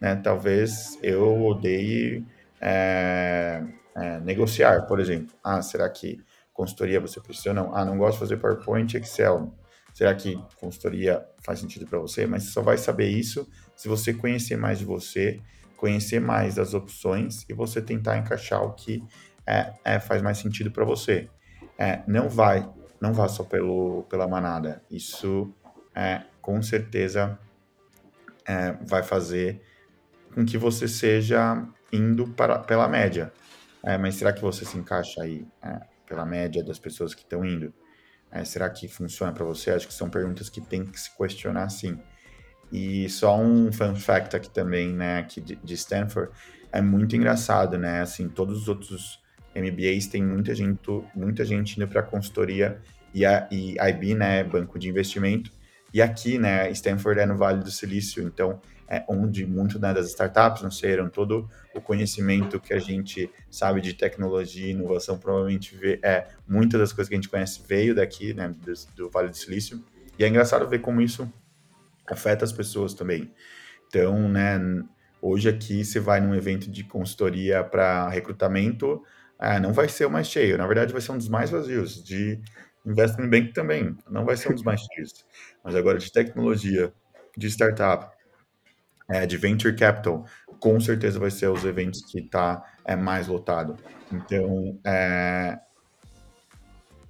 Né? 0.00 0.16
Talvez 0.16 0.98
eu 1.02 1.44
odeie 1.44 2.24
é, 2.60 3.62
é, 3.96 4.20
negociar, 4.20 4.86
por 4.86 5.00
exemplo. 5.00 5.34
Ah, 5.42 5.62
será 5.62 5.88
que 5.88 6.18
consultoria 6.52 7.00
você 7.00 7.20
precisa 7.20 7.50
ou 7.50 7.54
não? 7.54 7.74
Ah, 7.74 7.84
não 7.84 7.98
gosto 7.98 8.14
de 8.14 8.20
fazer 8.20 8.36
PowerPoint 8.36 8.96
Excel. 8.96 9.52
Será 9.92 10.14
que 10.14 10.36
consultoria 10.56 11.24
faz 11.42 11.60
sentido 11.60 11.86
para 11.86 11.98
você? 11.98 12.26
Mas 12.26 12.44
você 12.44 12.50
só 12.50 12.62
vai 12.62 12.76
saber 12.76 13.08
isso 13.08 13.48
se 13.76 13.88
você 13.88 14.12
conhecer 14.12 14.56
mais 14.56 14.78
de 14.78 14.84
você, 14.84 15.40
conhecer 15.76 16.20
mais 16.20 16.56
das 16.56 16.74
opções 16.74 17.44
e 17.48 17.54
você 17.54 17.80
tentar 17.80 18.18
encaixar 18.18 18.62
o 18.62 18.72
que 18.72 19.04
é, 19.46 19.72
é 19.84 20.00
faz 20.00 20.22
mais 20.22 20.38
sentido 20.38 20.70
para 20.70 20.84
você. 20.84 21.28
É, 21.78 22.02
não 22.06 22.28
vai, 22.28 22.68
não 23.00 23.12
vá 23.12 23.28
só 23.28 23.44
pelo, 23.44 24.04
pela 24.10 24.26
manada. 24.26 24.82
Isso 24.90 25.52
é, 25.94 26.22
com 26.40 26.60
certeza 26.62 27.38
é, 28.44 28.72
vai 28.82 29.02
fazer 29.02 29.62
com 30.34 30.44
que 30.44 30.58
você 30.58 30.88
seja 30.88 31.62
indo 31.92 32.26
para, 32.28 32.58
pela 32.58 32.88
média. 32.88 33.32
É, 33.84 33.98
mas 33.98 34.14
será 34.14 34.32
que 34.32 34.40
você 34.40 34.64
se 34.64 34.78
encaixa 34.78 35.22
aí 35.22 35.46
é, 35.62 35.80
pela 36.06 36.24
média 36.24 36.64
das 36.64 36.78
pessoas 36.78 37.14
que 37.14 37.22
estão 37.22 37.44
indo? 37.44 37.72
É, 38.30 38.44
será 38.44 38.68
que 38.70 38.88
funciona 38.88 39.30
para 39.30 39.44
você? 39.44 39.70
Acho 39.70 39.86
que 39.86 39.94
são 39.94 40.08
perguntas 40.08 40.48
que 40.48 40.60
tem 40.60 40.84
que 40.84 40.98
se 40.98 41.14
questionar 41.16 41.68
sim. 41.68 41.98
E 42.72 43.08
só 43.10 43.38
um 43.38 43.70
fun 43.70 43.94
fact 43.94 44.34
aqui 44.34 44.50
também, 44.50 44.92
né, 44.92 45.18
aqui 45.18 45.40
de, 45.40 45.74
Stanford, 45.74 46.32
é 46.72 46.80
muito 46.80 47.14
engraçado, 47.14 47.78
né? 47.78 48.00
Assim, 48.00 48.28
todos 48.28 48.62
os 48.62 48.68
outros 48.68 49.22
MBAs 49.54 50.06
tem 50.08 50.24
muita 50.24 50.54
gente, 50.54 50.80
muita 51.14 51.44
gente 51.44 51.76
indo 51.76 51.86
para 51.86 52.02
consultoria 52.02 52.80
e 53.12 53.24
a 53.24 53.46
e 53.52 53.76
IB, 53.78 54.14
né, 54.14 54.42
banco 54.42 54.78
de 54.78 54.88
investimento. 54.88 55.52
E 55.92 56.02
aqui, 56.02 56.38
né, 56.38 56.70
Stanford 56.72 57.20
é 57.20 57.26
no 57.26 57.36
Vale 57.36 57.62
do 57.62 57.70
Silício, 57.70 58.22
então 58.24 58.60
é, 58.88 59.04
onde 59.08 59.46
muito 59.46 59.78
né, 59.78 59.92
das 59.92 60.08
startups 60.08 60.62
nasceram, 60.62 61.08
todo 61.08 61.48
o 61.74 61.80
conhecimento 61.80 62.60
que 62.60 62.74
a 62.74 62.78
gente 62.78 63.30
sabe 63.50 63.80
de 63.80 63.94
tecnologia 63.94 64.66
e 64.66 64.70
inovação 64.70 65.18
provavelmente 65.18 65.74
vê, 65.74 65.98
é 66.02 66.28
muitas 66.46 66.80
das 66.80 66.92
coisas 66.92 67.08
que 67.08 67.14
a 67.14 67.18
gente 67.18 67.28
conhece 67.28 67.62
veio 67.66 67.94
daqui, 67.94 68.34
né, 68.34 68.48
do, 68.48 68.72
do, 68.94 69.10
Vale 69.10 69.28
do 69.28 69.36
Silício. 69.36 69.82
E 70.18 70.24
é 70.24 70.28
engraçado 70.28 70.68
ver 70.68 70.80
como 70.80 71.00
isso 71.00 71.30
afeta 72.06 72.44
as 72.44 72.52
pessoas 72.52 72.94
também. 72.94 73.32
Então, 73.88 74.28
né, 74.28 74.60
hoje 75.20 75.48
aqui 75.48 75.84
você 75.84 75.98
vai 75.98 76.20
num 76.20 76.34
evento 76.34 76.70
de 76.70 76.84
consultoria 76.84 77.64
para 77.64 78.08
recrutamento, 78.08 79.02
é, 79.40 79.58
não 79.58 79.72
vai 79.72 79.88
ser 79.88 80.04
o 80.04 80.10
mais 80.10 80.28
cheio, 80.28 80.56
na 80.56 80.66
verdade 80.66 80.92
vai 80.92 81.00
ser 81.00 81.12
um 81.12 81.18
dos 81.18 81.28
mais 81.28 81.50
vazios. 81.50 82.02
De 82.04 82.40
investment 82.86 83.30
bank 83.30 83.52
também, 83.52 83.96
não 84.10 84.24
vai 84.24 84.36
ser 84.36 84.50
um 84.50 84.54
dos 84.54 84.62
mais 84.62 84.80
cheios. 84.92 85.24
Mas 85.62 85.74
agora 85.74 85.98
de 85.98 86.12
tecnologia, 86.12 86.92
de 87.36 87.46
startup, 87.48 88.13
é, 89.08 89.26
de 89.26 89.36
venture 89.36 89.74
capital, 89.76 90.24
com 90.58 90.80
certeza 90.80 91.18
vai 91.18 91.30
ser 91.30 91.48
os 91.48 91.64
eventos 91.64 92.02
que 92.02 92.20
está 92.20 92.64
é, 92.84 92.96
mais 92.96 93.28
lotado. 93.28 93.76
Então, 94.10 94.78
é, 94.84 95.58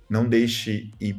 não 0.08 0.28
deixe 0.28 0.90
ir 1.00 1.16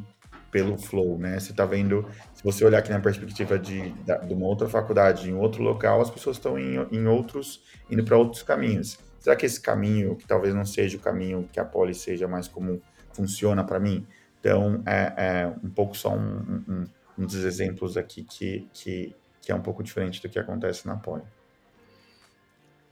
pelo 0.52 0.78
flow, 0.78 1.18
né? 1.18 1.40
Você 1.40 1.52
está 1.52 1.66
vendo, 1.66 2.08
se 2.34 2.44
você 2.44 2.64
olhar 2.64 2.80
aqui 2.80 2.90
na 2.90 3.00
perspectiva 3.00 3.60
de, 3.60 3.90
de 3.90 4.34
uma 4.34 4.46
outra 4.46 4.70
faculdade, 4.70 5.30
em 5.30 5.34
outro 5.34 5.62
local, 5.62 6.02
as 6.02 6.10
pessoas 6.10 6.38
estão 6.38 6.58
em, 6.58 6.76
em 6.92 7.06
outros, 7.08 7.62
indo 7.90 8.04
para 8.04 8.18
outros 8.18 8.42
caminhos. 8.42 8.98
Será 9.20 9.36
que 9.36 9.46
esse 9.46 9.60
caminho, 9.60 10.16
que 10.16 10.26
talvez 10.26 10.54
não 10.54 10.66
seja 10.66 10.98
o 10.98 11.00
caminho 11.00 11.50
que 11.52 11.60
a 11.60 11.66
Poli 11.66 11.94
seja 11.94 12.28
mais 12.28 12.48
comum, 12.48 12.80
funciona 13.12 13.64
para 13.64 13.80
mim? 13.80 14.08
Então, 14.40 14.82
é, 14.86 15.14
é, 15.18 15.54
um 15.64 15.70
pouco 15.70 15.98
só 15.98 16.16
um, 16.16 16.64
um, 16.70 16.84
um 17.18 17.26
dos 17.26 17.44
exemplos 17.44 17.98
aqui 17.98 18.24
que, 18.24 18.68
que 18.72 19.16
que 19.46 19.52
é 19.52 19.56
um 19.56 19.62
pouco 19.62 19.84
diferente 19.84 20.20
do 20.24 20.28
que 20.28 20.40
acontece 20.40 20.88
na 20.88 20.98
Poli. 20.98 21.22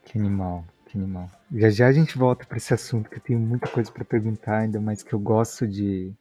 Que 0.05 0.19
animal, 0.19 0.63
que 0.85 0.95
animal. 0.95 1.27
Já 1.51 1.69
já 1.71 1.87
a 1.87 1.91
gente 1.91 2.15
volta 2.15 2.45
para 2.45 2.57
esse 2.57 2.71
assunto, 2.71 3.09
que 3.09 3.17
eu 3.17 3.21
tenho 3.21 3.39
muita 3.39 3.67
coisa 3.67 3.91
para 3.91 4.05
perguntar, 4.05 4.59
ainda 4.59 4.79
mais 4.79 5.01
que 5.01 5.13
eu 5.13 5.19
gosto 5.19 5.67
de 5.67 6.13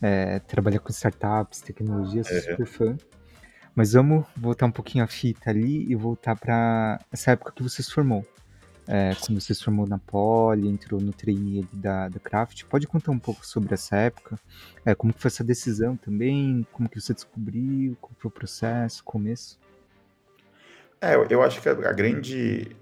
é, 0.00 0.38
trabalhar 0.38 0.78
com 0.78 0.90
startups, 0.90 1.60
tecnologia, 1.60 2.22
sou 2.22 2.40
super 2.40 2.66
fã. 2.66 2.96
Mas 3.74 3.94
vamos 3.94 4.24
voltar 4.36 4.66
um 4.66 4.70
pouquinho 4.70 5.02
a 5.02 5.08
fita 5.08 5.50
ali 5.50 5.90
e 5.90 5.94
voltar 5.96 6.36
para 6.36 7.00
essa 7.10 7.32
época 7.32 7.50
que 7.50 7.62
você 7.62 7.82
se 7.82 7.90
formou. 7.90 8.24
É, 8.90 9.14
quando 9.16 9.38
você 9.38 9.52
se 9.52 9.62
formou 9.62 9.86
na 9.86 9.98
Poli, 9.98 10.66
entrou 10.66 10.98
no 10.98 11.12
trainee 11.12 11.68
da, 11.70 12.08
da 12.08 12.18
Craft. 12.18 12.64
Pode 12.64 12.86
contar 12.86 13.12
um 13.12 13.18
pouco 13.18 13.46
sobre 13.46 13.74
essa 13.74 13.94
época? 13.96 14.40
É, 14.82 14.94
como 14.94 15.12
que 15.12 15.20
foi 15.20 15.28
essa 15.28 15.44
decisão 15.44 15.94
também? 15.94 16.66
Como 16.72 16.88
que 16.88 16.98
você 16.98 17.12
descobriu? 17.12 17.98
Como 18.00 18.16
foi 18.18 18.30
o 18.30 18.32
processo, 18.32 19.04
começo? 19.04 19.60
É, 21.02 21.16
eu 21.28 21.42
acho 21.42 21.60
que 21.60 21.68
a, 21.68 21.72
a 21.72 21.92
grande... 21.92 22.74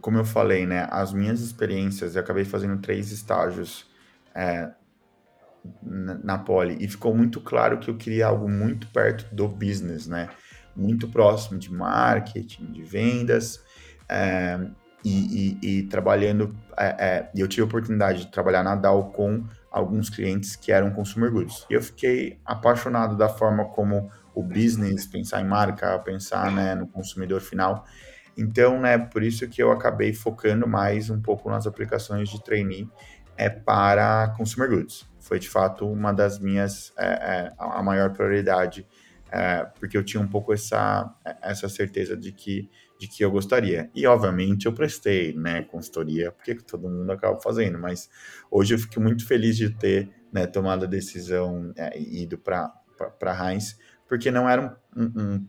Como 0.00 0.16
eu 0.16 0.24
falei, 0.24 0.64
né? 0.64 0.88
As 0.90 1.12
minhas 1.12 1.42
experiências, 1.42 2.16
eu 2.16 2.22
acabei 2.22 2.46
fazendo 2.46 2.80
três 2.80 3.12
estágios 3.12 3.86
é, 4.34 4.70
na, 5.82 6.14
na 6.14 6.38
Poli. 6.38 6.78
E 6.80 6.88
ficou 6.88 7.14
muito 7.14 7.42
claro 7.42 7.78
que 7.78 7.90
eu 7.90 7.96
queria 7.98 8.26
algo 8.26 8.48
muito 8.48 8.86
perto 8.88 9.32
do 9.34 9.46
business, 9.48 10.06
né? 10.06 10.30
Muito 10.74 11.06
próximo 11.08 11.58
de 11.58 11.70
marketing, 11.70 12.72
de 12.72 12.82
vendas. 12.82 13.62
É, 14.08 14.58
e, 15.04 15.58
e, 15.62 15.78
e 15.78 15.82
trabalhando, 15.84 16.54
é, 16.76 16.86
é, 16.86 17.30
eu 17.34 17.48
tive 17.48 17.62
a 17.62 17.64
oportunidade 17.64 18.20
de 18.20 18.30
trabalhar 18.30 18.62
na 18.62 18.74
DAO 18.74 19.10
com 19.10 19.44
alguns 19.70 20.08
clientes 20.08 20.54
que 20.54 20.70
eram 20.70 20.90
consumer 20.90 21.30
goods. 21.30 21.66
E 21.68 21.74
eu 21.74 21.82
fiquei 21.82 22.38
apaixonado 22.44 23.16
da 23.16 23.28
forma 23.28 23.64
como 23.64 24.10
o 24.34 24.42
business, 24.42 25.06
pensar 25.06 25.40
em 25.40 25.46
marca, 25.46 25.98
pensar 25.98 26.50
né, 26.52 26.74
no 26.74 26.86
consumidor 26.86 27.40
final. 27.40 27.84
Então, 28.36 28.80
né, 28.80 28.96
por 28.98 29.22
isso 29.22 29.46
que 29.48 29.62
eu 29.62 29.70
acabei 29.70 30.12
focando 30.12 30.66
mais 30.66 31.10
um 31.10 31.20
pouco 31.20 31.50
nas 31.50 31.66
aplicações 31.66 32.28
de 32.28 32.42
trainee 32.42 32.88
é, 33.36 33.48
para 33.48 34.34
consumer 34.36 34.70
goods. 34.70 35.06
Foi 35.20 35.38
de 35.38 35.48
fato 35.48 35.86
uma 35.86 36.12
das 36.12 36.38
minhas, 36.38 36.92
é, 36.96 37.06
é, 37.06 37.52
a 37.58 37.82
maior 37.82 38.12
prioridade, 38.12 38.86
é, 39.30 39.64
porque 39.78 39.96
eu 39.96 40.04
tinha 40.04 40.22
um 40.22 40.28
pouco 40.28 40.52
essa, 40.52 41.10
essa 41.40 41.68
certeza 41.68 42.16
de 42.16 42.32
que 42.32 42.70
de 43.02 43.08
que 43.08 43.24
eu 43.24 43.32
gostaria. 43.32 43.90
E, 43.92 44.06
obviamente, 44.06 44.66
eu 44.66 44.72
prestei, 44.72 45.34
né, 45.34 45.62
consultoria, 45.62 46.30
porque 46.30 46.54
todo 46.54 46.88
mundo 46.88 47.10
acaba 47.10 47.40
fazendo, 47.40 47.76
mas 47.76 48.08
hoje 48.48 48.74
eu 48.74 48.78
fico 48.78 49.00
muito 49.00 49.26
feliz 49.26 49.56
de 49.56 49.70
ter 49.70 50.08
né, 50.32 50.46
tomado 50.46 50.84
a 50.84 50.88
decisão 50.88 51.72
é, 51.76 51.98
e 51.98 52.22
ido 52.22 52.38
para 52.38 52.72
Heinz, 53.50 53.76
porque 54.06 54.30
não 54.30 54.48
era 54.48 54.78
um, 54.96 55.02
um, 55.02 55.46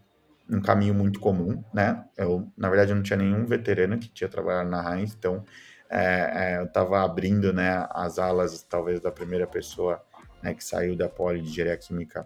um, 0.57 0.61
caminho 0.61 0.95
muito 0.95 1.19
comum, 1.19 1.63
né? 1.71 2.03
Eu, 2.17 2.51
na 2.57 2.69
verdade, 2.69 2.91
eu 2.91 2.95
não 2.95 3.03
tinha 3.03 3.17
nenhum 3.17 3.45
veterano 3.45 3.99
que 3.99 4.09
tinha 4.09 4.27
trabalhado 4.27 4.71
na 4.71 4.97
Heinz, 4.97 5.13
então 5.13 5.45
é, 5.87 6.53
é, 6.53 6.57
eu 6.57 6.63
estava 6.63 7.03
abrindo 7.03 7.53
né, 7.53 7.87
as 7.91 8.17
alas, 8.17 8.63
talvez, 8.63 8.99
da 8.99 9.11
primeira 9.11 9.45
pessoa 9.45 10.03
né, 10.41 10.55
que 10.55 10.63
saiu 10.63 10.95
da 10.95 11.07
Poli 11.07 11.39
de 11.39 11.49
Engenharia 11.49 11.77
Química 11.77 12.25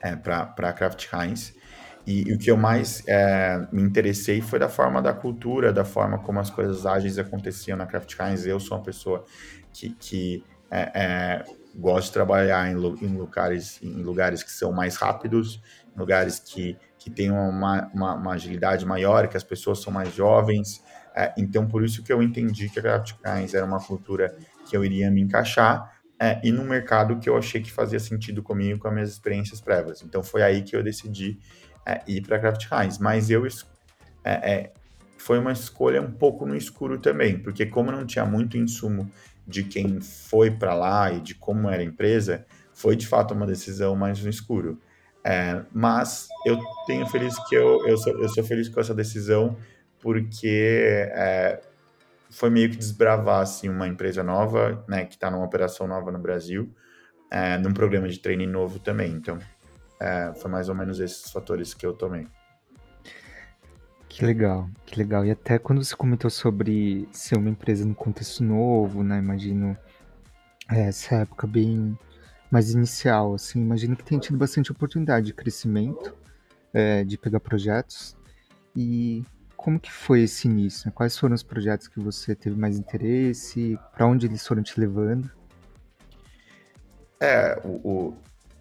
é, 0.00 0.14
para 0.14 0.54
a 0.56 0.72
Kraft 0.72 1.08
Heinz. 1.12 1.56
E, 2.06 2.28
e, 2.30 2.34
o 2.34 2.38
que 2.38 2.50
eu 2.50 2.56
mais 2.56 3.02
é, 3.06 3.66
me 3.72 3.82
interessei 3.82 4.40
foi 4.40 4.58
da 4.58 4.68
forma 4.68 5.02
da 5.02 5.12
cultura, 5.12 5.72
da 5.72 5.84
forma 5.84 6.18
como 6.18 6.38
as 6.38 6.50
coisas 6.50 6.86
ágeis 6.86 7.18
aconteciam 7.18 7.76
na 7.76 7.84
Craft 7.84 8.14
Heinz. 8.20 8.46
Eu 8.46 8.60
sou 8.60 8.78
uma 8.78 8.84
pessoa 8.84 9.24
que, 9.72 9.90
que 9.90 10.44
é, 10.70 10.90
é, 10.94 11.44
gosta 11.74 12.06
de 12.06 12.12
trabalhar 12.12 12.70
em, 12.70 12.74
em, 12.74 13.16
lugares, 13.16 13.80
em 13.82 14.02
lugares 14.02 14.42
que 14.42 14.50
são 14.52 14.72
mais 14.72 14.96
rápidos, 14.96 15.60
lugares 15.96 16.38
que, 16.38 16.76
que 16.98 17.10
têm 17.10 17.30
uma, 17.30 17.90
uma, 17.92 18.14
uma 18.14 18.32
agilidade 18.34 18.86
maior, 18.86 19.26
que 19.28 19.36
as 19.36 19.44
pessoas 19.44 19.82
são 19.82 19.92
mais 19.92 20.14
jovens, 20.14 20.82
É, 21.18 21.32
então, 21.38 21.66
por 21.66 21.82
isso 21.82 22.02
que 22.02 22.12
eu 22.12 22.22
entendi 22.22 22.68
que 22.68 22.78
a 22.78 22.82
Kraft 22.82 23.14
Heinz 23.24 23.54
era 23.54 23.64
uma 23.64 23.80
cultura 23.80 24.36
que 24.68 24.76
eu 24.76 24.84
iria 24.84 25.10
me 25.10 25.22
encaixar 25.22 25.96
é, 26.20 26.40
e 26.44 26.52
no 26.52 26.62
mercado 26.62 27.18
que 27.18 27.28
eu 27.28 27.36
achei 27.38 27.62
que 27.62 27.72
fazia 27.72 27.98
sentido 27.98 28.42
comigo, 28.42 28.78
com 28.78 28.88
as 28.88 28.94
minhas 28.94 29.10
experiências 29.10 29.60
prévias. 29.60 30.02
Então, 30.02 30.22
foi 30.22 30.42
aí 30.42 30.62
que 30.62 30.76
eu 30.76 30.82
decidi 30.82 31.38
é, 31.86 32.02
ir 32.06 32.22
para 32.22 32.38
Kraft 32.38 32.66
Heinz. 32.70 32.98
Mas 32.98 33.30
eu 33.30 33.46
é, 33.46 33.52
é, 34.24 34.72
foi 35.16 35.38
uma 35.38 35.52
escolha 35.52 36.02
um 36.02 36.10
pouco 36.10 36.44
no 36.44 36.56
escuro 36.56 36.98
também, 36.98 37.38
porque 37.38 37.64
como 37.64 37.92
não 37.92 38.04
tinha 38.04 38.24
muito 38.24 38.58
insumo 38.58 39.10
de 39.46 39.62
quem 39.62 40.00
foi 40.00 40.50
para 40.50 40.74
lá 40.74 41.12
e 41.12 41.20
de 41.20 41.34
como 41.34 41.70
era 41.70 41.80
a 41.82 41.84
empresa, 41.84 42.44
foi 42.74 42.96
de 42.96 43.06
fato 43.06 43.32
uma 43.32 43.46
decisão 43.46 43.94
mais 43.94 44.20
no 44.22 44.28
escuro. 44.28 44.80
É, 45.24 45.62
mas 45.72 46.28
eu 46.44 46.58
tenho 46.86 47.06
feliz 47.06 47.36
que 47.48 47.54
eu, 47.54 47.86
eu, 47.86 47.96
sou, 47.96 48.12
eu 48.20 48.28
sou 48.28 48.44
feliz 48.44 48.68
com 48.68 48.80
essa 48.80 48.94
decisão 48.94 49.56
porque 50.00 51.08
é, 51.12 51.60
foi 52.30 52.50
meio 52.50 52.70
que 52.70 52.76
desbravar 52.76 53.40
assim, 53.40 53.68
uma 53.68 53.88
empresa 53.88 54.22
nova, 54.22 54.84
né, 54.88 55.04
que 55.04 55.14
está 55.14 55.30
numa 55.30 55.44
operação 55.44 55.88
nova 55.88 56.12
no 56.12 56.18
Brasil, 56.18 56.72
é, 57.30 57.58
num 57.58 57.72
programa 57.72 58.08
de 58.08 58.18
treino 58.18 58.46
novo 58.46 58.78
também. 58.78 59.12
Então, 59.12 59.38
é, 60.00 60.32
foi 60.34 60.50
mais 60.50 60.68
ou 60.68 60.74
menos 60.74 61.00
esses 61.00 61.30
fatores 61.30 61.74
que 61.74 61.86
eu 61.86 61.92
tomei. 61.92 62.26
Que 64.08 64.24
legal, 64.24 64.68
que 64.86 64.96
legal. 64.96 65.24
E 65.26 65.30
até 65.30 65.58
quando 65.58 65.84
você 65.84 65.94
comentou 65.94 66.30
sobre 66.30 67.08
ser 67.12 67.36
uma 67.36 67.50
empresa 67.50 67.84
no 67.84 67.94
contexto 67.94 68.42
novo, 68.42 69.02
né? 69.02 69.18
Imagino 69.18 69.76
é, 70.70 70.88
essa 70.88 71.16
época 71.16 71.46
bem 71.46 71.98
mais 72.50 72.72
inicial, 72.72 73.34
assim, 73.34 73.60
imagino 73.60 73.96
que 73.96 74.04
tenha 74.04 74.20
tido 74.20 74.38
bastante 74.38 74.70
oportunidade 74.70 75.26
de 75.26 75.34
crescimento, 75.34 76.14
é, 76.72 77.04
de 77.04 77.18
pegar 77.18 77.40
projetos. 77.40 78.16
E 78.74 79.24
como 79.56 79.80
que 79.80 79.92
foi 79.92 80.22
esse 80.22 80.46
início? 80.46 80.92
Quais 80.92 81.18
foram 81.18 81.34
os 81.34 81.42
projetos 81.42 81.88
que 81.88 81.98
você 82.00 82.34
teve 82.34 82.56
mais 82.56 82.78
interesse? 82.78 83.78
Para 83.92 84.06
onde 84.06 84.26
eles 84.26 84.46
foram 84.46 84.62
te 84.62 84.78
levando? 84.78 85.30
É, 87.20 87.60
o, 87.64 87.68
o 87.82 88.16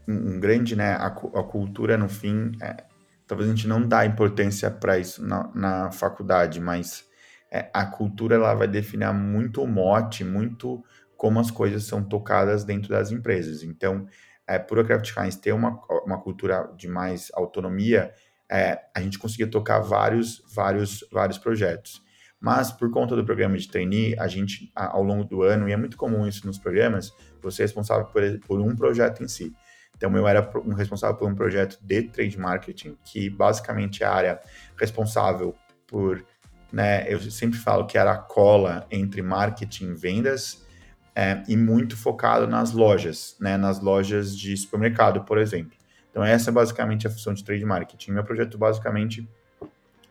um 0.07 0.39
grande, 0.39 0.75
né, 0.75 0.93
a, 0.93 1.07
a 1.07 1.43
cultura 1.43 1.97
no 1.97 2.07
fim, 2.07 2.51
é, 2.61 2.83
talvez 3.27 3.49
a 3.49 3.53
gente 3.53 3.67
não 3.67 3.87
dá 3.87 4.05
importância 4.05 4.69
para 4.69 4.97
isso 4.97 5.25
na, 5.25 5.49
na, 5.53 5.91
faculdade, 5.91 6.59
mas 6.59 7.05
é, 7.51 7.69
a 7.73 7.85
cultura 7.85 8.35
ela 8.35 8.53
vai 8.53 8.67
definir 8.67 9.11
muito 9.13 9.61
o 9.61 9.67
mote, 9.67 10.23
muito 10.23 10.83
como 11.17 11.39
as 11.39 11.49
coisas 11.49 11.85
são 11.85 12.03
tocadas 12.03 12.63
dentro 12.63 12.89
das 12.89 13.11
empresas. 13.11 13.63
Então, 13.63 14.07
é, 14.47 14.59
por 14.59 14.79
a 14.79 14.83
Kraft 14.83 15.15
Heinz 15.17 15.35
ter 15.35 15.53
uma, 15.53 15.79
uma 16.05 16.21
cultura 16.21 16.71
de 16.77 16.87
mais 16.87 17.31
autonomia, 17.33 18.13
é, 18.49 18.79
a 18.93 19.01
gente 19.01 19.17
conseguia 19.17 19.47
tocar 19.47 19.79
vários, 19.79 20.43
vários, 20.53 21.03
vários 21.11 21.37
projetos. 21.37 22.03
Mas 22.39 22.71
por 22.71 22.91
conta 22.91 23.15
do 23.15 23.25
programa 23.25 23.57
de 23.57 23.67
trainee, 23.67 24.15
a 24.19 24.27
gente, 24.27 24.71
ao 24.75 25.01
longo 25.01 25.23
do 25.23 25.41
ano, 25.41 25.67
e 25.67 25.71
é 25.71 25.77
muito 25.77 25.97
comum 25.97 26.27
isso 26.27 26.45
nos 26.45 26.59
programas, 26.59 27.11
você 27.41 27.63
é 27.63 27.65
responsável 27.65 28.05
por, 28.05 28.21
por 28.41 28.61
um 28.61 28.75
projeto 28.75 29.23
em 29.23 29.27
si. 29.27 29.51
Então, 29.95 30.15
eu 30.15 30.27
era 30.27 30.49
um 30.65 30.73
responsável 30.73 31.15
por 31.15 31.29
um 31.29 31.35
projeto 31.35 31.79
de 31.81 32.03
trade 32.03 32.37
marketing, 32.37 32.97
que 33.03 33.29
basicamente 33.29 34.03
é 34.03 34.05
a 34.05 34.13
área 34.13 34.39
responsável 34.77 35.55
por, 35.87 36.25
né, 36.71 37.05
eu 37.11 37.19
sempre 37.19 37.57
falo 37.57 37.85
que 37.85 37.97
era 37.97 38.11
a 38.11 38.17
cola 38.17 38.85
entre 38.91 39.21
marketing 39.21 39.91
e 39.91 39.93
vendas, 39.93 40.65
é, 41.15 41.41
e 41.47 41.55
muito 41.55 41.95
focado 41.95 42.45
nas 42.45 42.73
lojas, 42.73 43.37
né, 43.39 43.55
nas 43.55 43.79
lojas 43.79 44.37
de 44.37 44.55
supermercado, 44.57 45.23
por 45.23 45.37
exemplo. 45.37 45.77
Então, 46.11 46.23
essa 46.23 46.49
é 46.49 46.53
basicamente 46.53 47.07
a 47.07 47.09
função 47.09 47.33
de 47.33 47.43
trade 47.43 47.63
marketing. 47.63 48.11
Meu 48.11 48.23
projeto, 48.23 48.57
basicamente, 48.57 49.27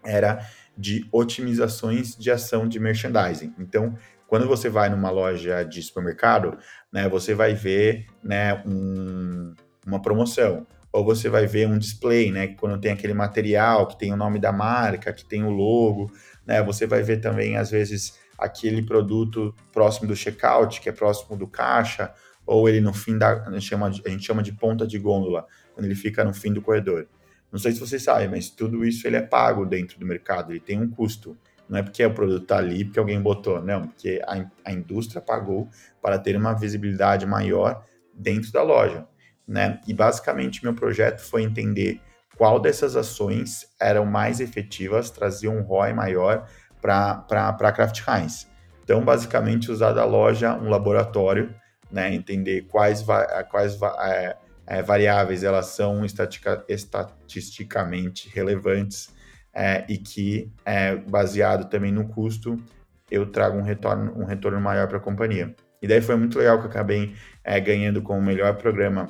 era 0.02 0.46
de 0.76 1.06
otimizações 1.12 2.16
de 2.16 2.30
ação 2.30 2.66
de 2.66 2.80
merchandising. 2.80 3.54
Então, 3.58 3.96
quando 4.26 4.46
você 4.46 4.68
vai 4.68 4.88
numa 4.88 5.10
loja 5.10 5.62
de 5.62 5.82
supermercado, 5.82 6.58
né, 6.92 7.08
você 7.08 7.34
vai 7.34 7.54
ver 7.54 8.06
né, 8.22 8.62
um, 8.66 9.54
uma 9.86 10.00
promoção, 10.00 10.66
ou 10.92 11.04
você 11.04 11.28
vai 11.28 11.46
ver 11.46 11.68
um 11.68 11.78
display, 11.78 12.30
né, 12.30 12.48
quando 12.48 12.80
tem 12.80 12.92
aquele 12.92 13.14
material 13.14 13.86
que 13.86 13.98
tem 13.98 14.12
o 14.12 14.16
nome 14.16 14.38
da 14.38 14.52
marca, 14.52 15.12
que 15.12 15.24
tem 15.24 15.42
o 15.42 15.50
logo, 15.50 16.10
né, 16.46 16.62
você 16.62 16.86
vai 16.86 17.02
ver 17.02 17.20
também, 17.20 17.56
às 17.56 17.70
vezes, 17.70 18.18
aquele 18.38 18.82
produto 18.82 19.54
próximo 19.72 20.08
do 20.08 20.16
checkout, 20.16 20.80
que 20.80 20.88
é 20.88 20.92
próximo 20.92 21.36
do 21.36 21.46
caixa, 21.46 22.12
ou 22.46 22.68
ele 22.68 22.80
no 22.80 22.92
fim 22.92 23.16
da. 23.16 23.42
A 23.44 23.50
gente 23.52 23.66
chama 23.66 23.90
de, 23.90 24.02
gente 24.06 24.24
chama 24.24 24.42
de 24.42 24.52
ponta 24.52 24.86
de 24.86 24.98
gôndola, 24.98 25.46
quando 25.72 25.86
ele 25.86 25.94
fica 25.94 26.24
no 26.24 26.34
fim 26.34 26.52
do 26.52 26.60
corredor. 26.60 27.06
Não 27.50 27.58
sei 27.58 27.72
se 27.72 27.80
vocês 27.80 28.02
sabem, 28.02 28.28
mas 28.28 28.50
tudo 28.50 28.84
isso 28.84 29.06
ele 29.06 29.16
é 29.16 29.22
pago 29.22 29.64
dentro 29.64 29.98
do 29.98 30.06
mercado, 30.06 30.52
ele 30.52 30.60
tem 30.60 30.80
um 30.80 30.90
custo. 30.90 31.36
Não 31.68 31.78
é 31.78 31.82
porque 31.82 32.04
o 32.04 32.12
produto 32.12 32.42
está 32.42 32.58
ali, 32.58 32.84
porque 32.84 32.98
alguém 32.98 33.20
botou, 33.20 33.62
não, 33.62 33.88
porque 33.88 34.20
a, 34.26 34.46
a 34.64 34.72
indústria 34.72 35.20
pagou 35.20 35.68
para 36.02 36.18
ter 36.18 36.36
uma 36.36 36.52
visibilidade 36.52 37.24
maior 37.24 37.82
dentro 38.12 38.52
da 38.52 38.62
loja. 38.62 39.06
Né? 39.46 39.80
E 39.86 39.92
basicamente 39.92 40.62
meu 40.64 40.74
projeto 40.74 41.20
foi 41.20 41.42
entender 41.42 42.00
qual 42.36 42.58
dessas 42.58 42.96
ações 42.96 43.66
eram 43.80 44.04
mais 44.04 44.40
efetivas, 44.40 45.10
traziam 45.10 45.56
um 45.56 45.62
ROI 45.62 45.92
maior 45.92 46.48
para 46.80 47.24
a 47.28 47.72
Kraft 47.72 48.02
Heinz. 48.06 48.48
Então, 48.82 49.02
basicamente, 49.02 49.70
usar 49.70 49.92
da 49.92 50.04
loja 50.04 50.54
um 50.54 50.68
laboratório, 50.68 51.54
né, 51.90 52.14
entender 52.14 52.62
quais, 52.62 53.04
quais 53.50 53.78
é, 54.00 54.36
é, 54.66 54.82
variáveis 54.82 55.42
elas 55.42 55.66
são 55.66 56.04
estatica, 56.04 56.62
estatisticamente 56.68 58.28
relevantes 58.28 59.14
é, 59.54 59.84
e 59.88 59.96
que, 59.96 60.52
é, 60.64 60.96
baseado 60.96 61.70
também 61.70 61.92
no 61.92 62.08
custo, 62.08 62.62
eu 63.10 63.30
trago 63.30 63.56
um 63.56 63.62
retorno, 63.62 64.12
um 64.16 64.24
retorno 64.24 64.60
maior 64.60 64.88
para 64.88 64.98
a 64.98 65.00
companhia. 65.00 65.54
E 65.80 65.86
daí 65.86 66.00
foi 66.00 66.16
muito 66.16 66.38
legal 66.38 66.58
que 66.58 66.66
eu 66.66 66.70
acabei 66.70 67.14
é, 67.42 67.58
ganhando 67.60 68.02
com 68.02 68.18
o 68.18 68.22
melhor 68.22 68.56
programa 68.56 69.06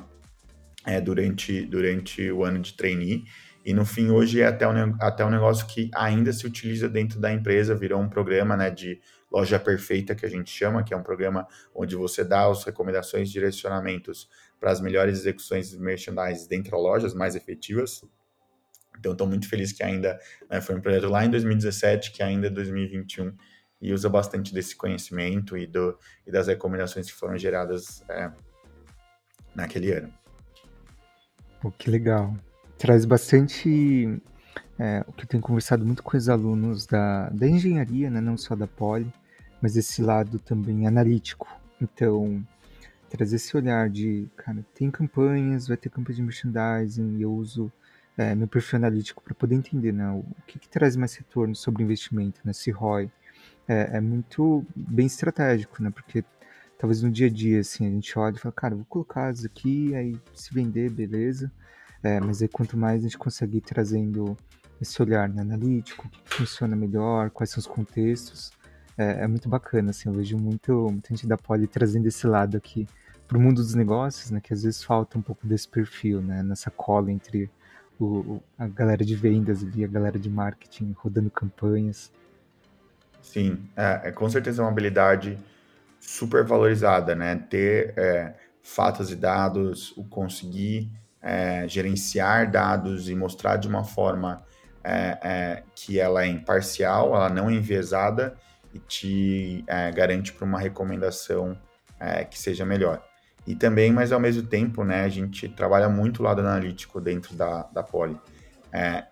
é, 0.85 1.01
durante, 1.01 1.65
durante 1.65 2.31
o 2.31 2.43
ano 2.43 2.59
de 2.59 2.73
trainee, 2.73 3.25
e 3.65 3.73
no 3.73 3.83
fim, 3.83 4.11
hoje 4.11 4.41
é 4.41 4.45
até 4.45 4.67
um, 4.67 4.95
até 5.01 5.25
um 5.25 5.29
negócio 5.31 5.65
que 5.65 5.89
ainda 5.95 6.31
se 6.31 6.45
utiliza 6.45 6.87
dentro 6.87 7.19
da 7.19 7.33
empresa, 7.33 7.73
virou 7.73 7.99
um 7.99 8.07
programa 8.07 8.55
né, 8.55 8.69
de 8.69 9.01
loja 9.31 9.57
perfeita, 9.57 10.13
que 10.13 10.23
a 10.23 10.29
gente 10.29 10.51
chama, 10.51 10.83
que 10.83 10.93
é 10.93 10.97
um 10.97 11.01
programa 11.01 11.47
onde 11.73 11.95
você 11.95 12.23
dá 12.23 12.47
as 12.47 12.63
recomendações, 12.63 13.31
direcionamentos 13.31 14.29
para 14.59 14.69
as 14.69 14.79
melhores 14.79 15.17
execuções 15.17 15.71
de 15.71 15.79
merchandise 15.79 16.47
dentro 16.47 16.71
das 16.73 16.79
lojas 16.79 17.13
mais 17.15 17.35
efetivas. 17.35 18.03
Então, 18.99 19.13
estou 19.13 19.25
muito 19.25 19.49
feliz 19.49 19.71
que 19.71 19.81
ainda 19.81 20.19
né, 20.47 20.61
foi 20.61 20.75
um 20.75 20.79
projeto 20.79 21.09
lá 21.09 21.25
em 21.25 21.31
2017, 21.31 22.11
que 22.11 22.21
ainda 22.21 22.45
é 22.45 22.49
2021, 22.51 23.35
e 23.81 23.91
usa 23.91 24.07
bastante 24.07 24.53
desse 24.53 24.75
conhecimento 24.75 25.57
e, 25.57 25.65
do, 25.65 25.97
e 26.25 26.31
das 26.31 26.45
recomendações 26.45 27.07
que 27.07 27.13
foram 27.13 27.35
geradas 27.35 28.03
é, 28.07 28.31
naquele 29.55 29.91
ano. 29.91 30.24
Pô, 31.65 31.71
que 31.71 31.89
legal 31.89 32.31
traz 32.77 33.05
bastante 33.05 34.21
é, 34.77 35.03
o 35.07 35.11
que 35.11 35.23
eu 35.23 35.27
tenho 35.27 35.41
conversado 35.41 35.83
muito 35.83 36.03
com 36.03 36.15
os 36.15 36.29
alunos 36.29 36.85
da, 36.85 37.27
da 37.29 37.47
engenharia, 37.47 38.07
né, 38.07 38.21
não 38.21 38.37
só 38.37 38.55
da 38.55 38.67
Poli, 38.67 39.11
mas 39.59 39.75
esse 39.75 39.99
lado 40.03 40.37
também 40.37 40.85
analítico. 40.85 41.47
Então, 41.81 42.45
trazer 43.09 43.37
esse 43.37 43.57
olhar 43.57 43.89
de, 43.89 44.29
cara, 44.37 44.63
tem 44.75 44.91
campanhas, 44.91 45.67
vai 45.67 45.75
ter 45.75 45.89
campanha 45.89 46.17
de 46.17 46.21
merchandising, 46.21 47.19
eu 47.19 47.33
uso 47.33 47.71
é, 48.15 48.35
meu 48.35 48.47
perfil 48.47 48.77
analítico 48.77 49.23
para 49.23 49.33
poder 49.33 49.55
entender 49.55 49.91
né, 49.91 50.07
o 50.11 50.23
que, 50.45 50.59
que, 50.59 50.69
traz 50.69 50.95
mais 50.95 51.15
retorno 51.15 51.55
sobre 51.55 51.81
investimento, 51.81 52.41
né, 52.45 52.53
se 52.53 52.69
ROI. 52.69 53.09
É, 53.67 53.97
é, 53.97 54.01
muito 54.01 54.63
bem 54.75 55.07
estratégico, 55.07 55.81
né, 55.81 55.89
porque 55.89 56.23
talvez 56.77 57.01
no 57.01 57.11
dia 57.11 57.27
a 57.27 57.29
dia, 57.29 57.59
assim, 57.59 57.87
a 57.87 57.89
gente 57.89 58.17
olha 58.17 58.35
e 58.35 58.39
fala, 58.39 58.53
cara, 58.53 58.75
vou 58.75 58.85
colocar 58.85 59.33
isso 59.33 59.45
aqui, 59.45 59.95
aí 59.95 60.15
se 60.33 60.53
vender, 60.53 60.89
beleza. 60.89 61.51
É, 62.03 62.19
mas 62.19 62.41
aí 62.41 62.47
quanto 62.47 62.77
mais 62.77 63.01
a 63.01 63.03
gente 63.03 63.17
conseguir 63.17 63.61
trazendo 63.61 64.37
esse 64.81 65.01
olhar 65.01 65.27
né, 65.27 65.41
analítico, 65.41 66.07
o 66.07 66.09
que 66.09 66.35
funciona 66.35 66.75
melhor, 66.75 67.29
quais 67.29 67.49
são 67.49 67.59
os 67.59 67.67
contextos, 67.67 68.51
é, 68.97 69.23
é, 69.23 69.27
muito 69.27 69.49
bacana, 69.49 69.89
assim, 69.89 70.09
eu 70.09 70.13
vejo 70.13 70.37
muito, 70.37 70.89
muita 70.89 71.09
gente 71.09 71.27
da 71.27 71.37
Poli 71.37 71.67
trazendo 71.67 72.07
esse 72.07 72.27
lado 72.27 72.57
aqui 72.57 72.87
para 73.27 73.37
o 73.37 73.41
mundo 73.41 73.55
dos 73.55 73.73
negócios, 73.73 74.31
né, 74.31 74.39
que 74.39 74.53
às 74.53 74.63
vezes 74.63 74.83
falta 74.83 75.17
um 75.17 75.21
pouco 75.21 75.47
desse 75.47 75.67
perfil, 75.67 76.21
né, 76.21 76.43
nessa 76.43 76.69
cola 76.69 77.11
entre 77.11 77.49
o, 77.99 78.39
a 78.57 78.67
galera 78.67 79.03
de 79.03 79.15
vendas 79.15 79.65
e 79.75 79.83
a 79.83 79.87
galera 79.87 80.19
de 80.19 80.29
marketing 80.29 80.93
rodando 80.97 81.29
campanhas. 81.31 82.11
Sim, 83.21 83.57
é, 83.75 84.09
é 84.09 84.11
com 84.11 84.29
certeza 84.29 84.61
uma 84.61 84.69
habilidade 84.69 85.37
super 86.05 86.43
valorizada, 86.43 87.15
né, 87.15 87.35
ter 87.49 87.93
é, 87.97 88.35
fatos 88.61 89.11
e 89.11 89.15
dados, 89.15 89.95
o 89.97 90.03
conseguir 90.03 90.91
é, 91.21 91.67
gerenciar 91.67 92.49
dados 92.51 93.09
e 93.09 93.15
mostrar 93.15 93.57
de 93.57 93.67
uma 93.67 93.83
forma 93.83 94.45
é, 94.83 95.17
é, 95.23 95.63
que 95.75 95.99
ela 95.99 96.23
é 96.23 96.27
imparcial, 96.27 97.15
ela 97.15 97.29
não 97.29 97.49
é 97.49 97.53
enviesada 97.53 98.35
e 98.71 98.77
te 98.77 99.63
é, 99.65 99.91
garante 99.91 100.31
para 100.31 100.45
uma 100.45 100.59
recomendação 100.59 101.57
é, 101.99 102.23
que 102.23 102.37
seja 102.37 102.63
melhor. 102.63 103.03
E 103.47 103.55
também, 103.55 103.91
mas 103.91 104.11
ao 104.11 104.19
mesmo 104.19 104.43
tempo, 104.43 104.83
né, 104.83 105.03
a 105.03 105.09
gente 105.09 105.49
trabalha 105.49 105.89
muito 105.89 106.19
o 106.19 106.23
lado 106.23 106.41
analítico 106.41 107.01
dentro 107.01 107.35
da, 107.35 107.63
da 107.63 107.81
Poli. 107.81 108.19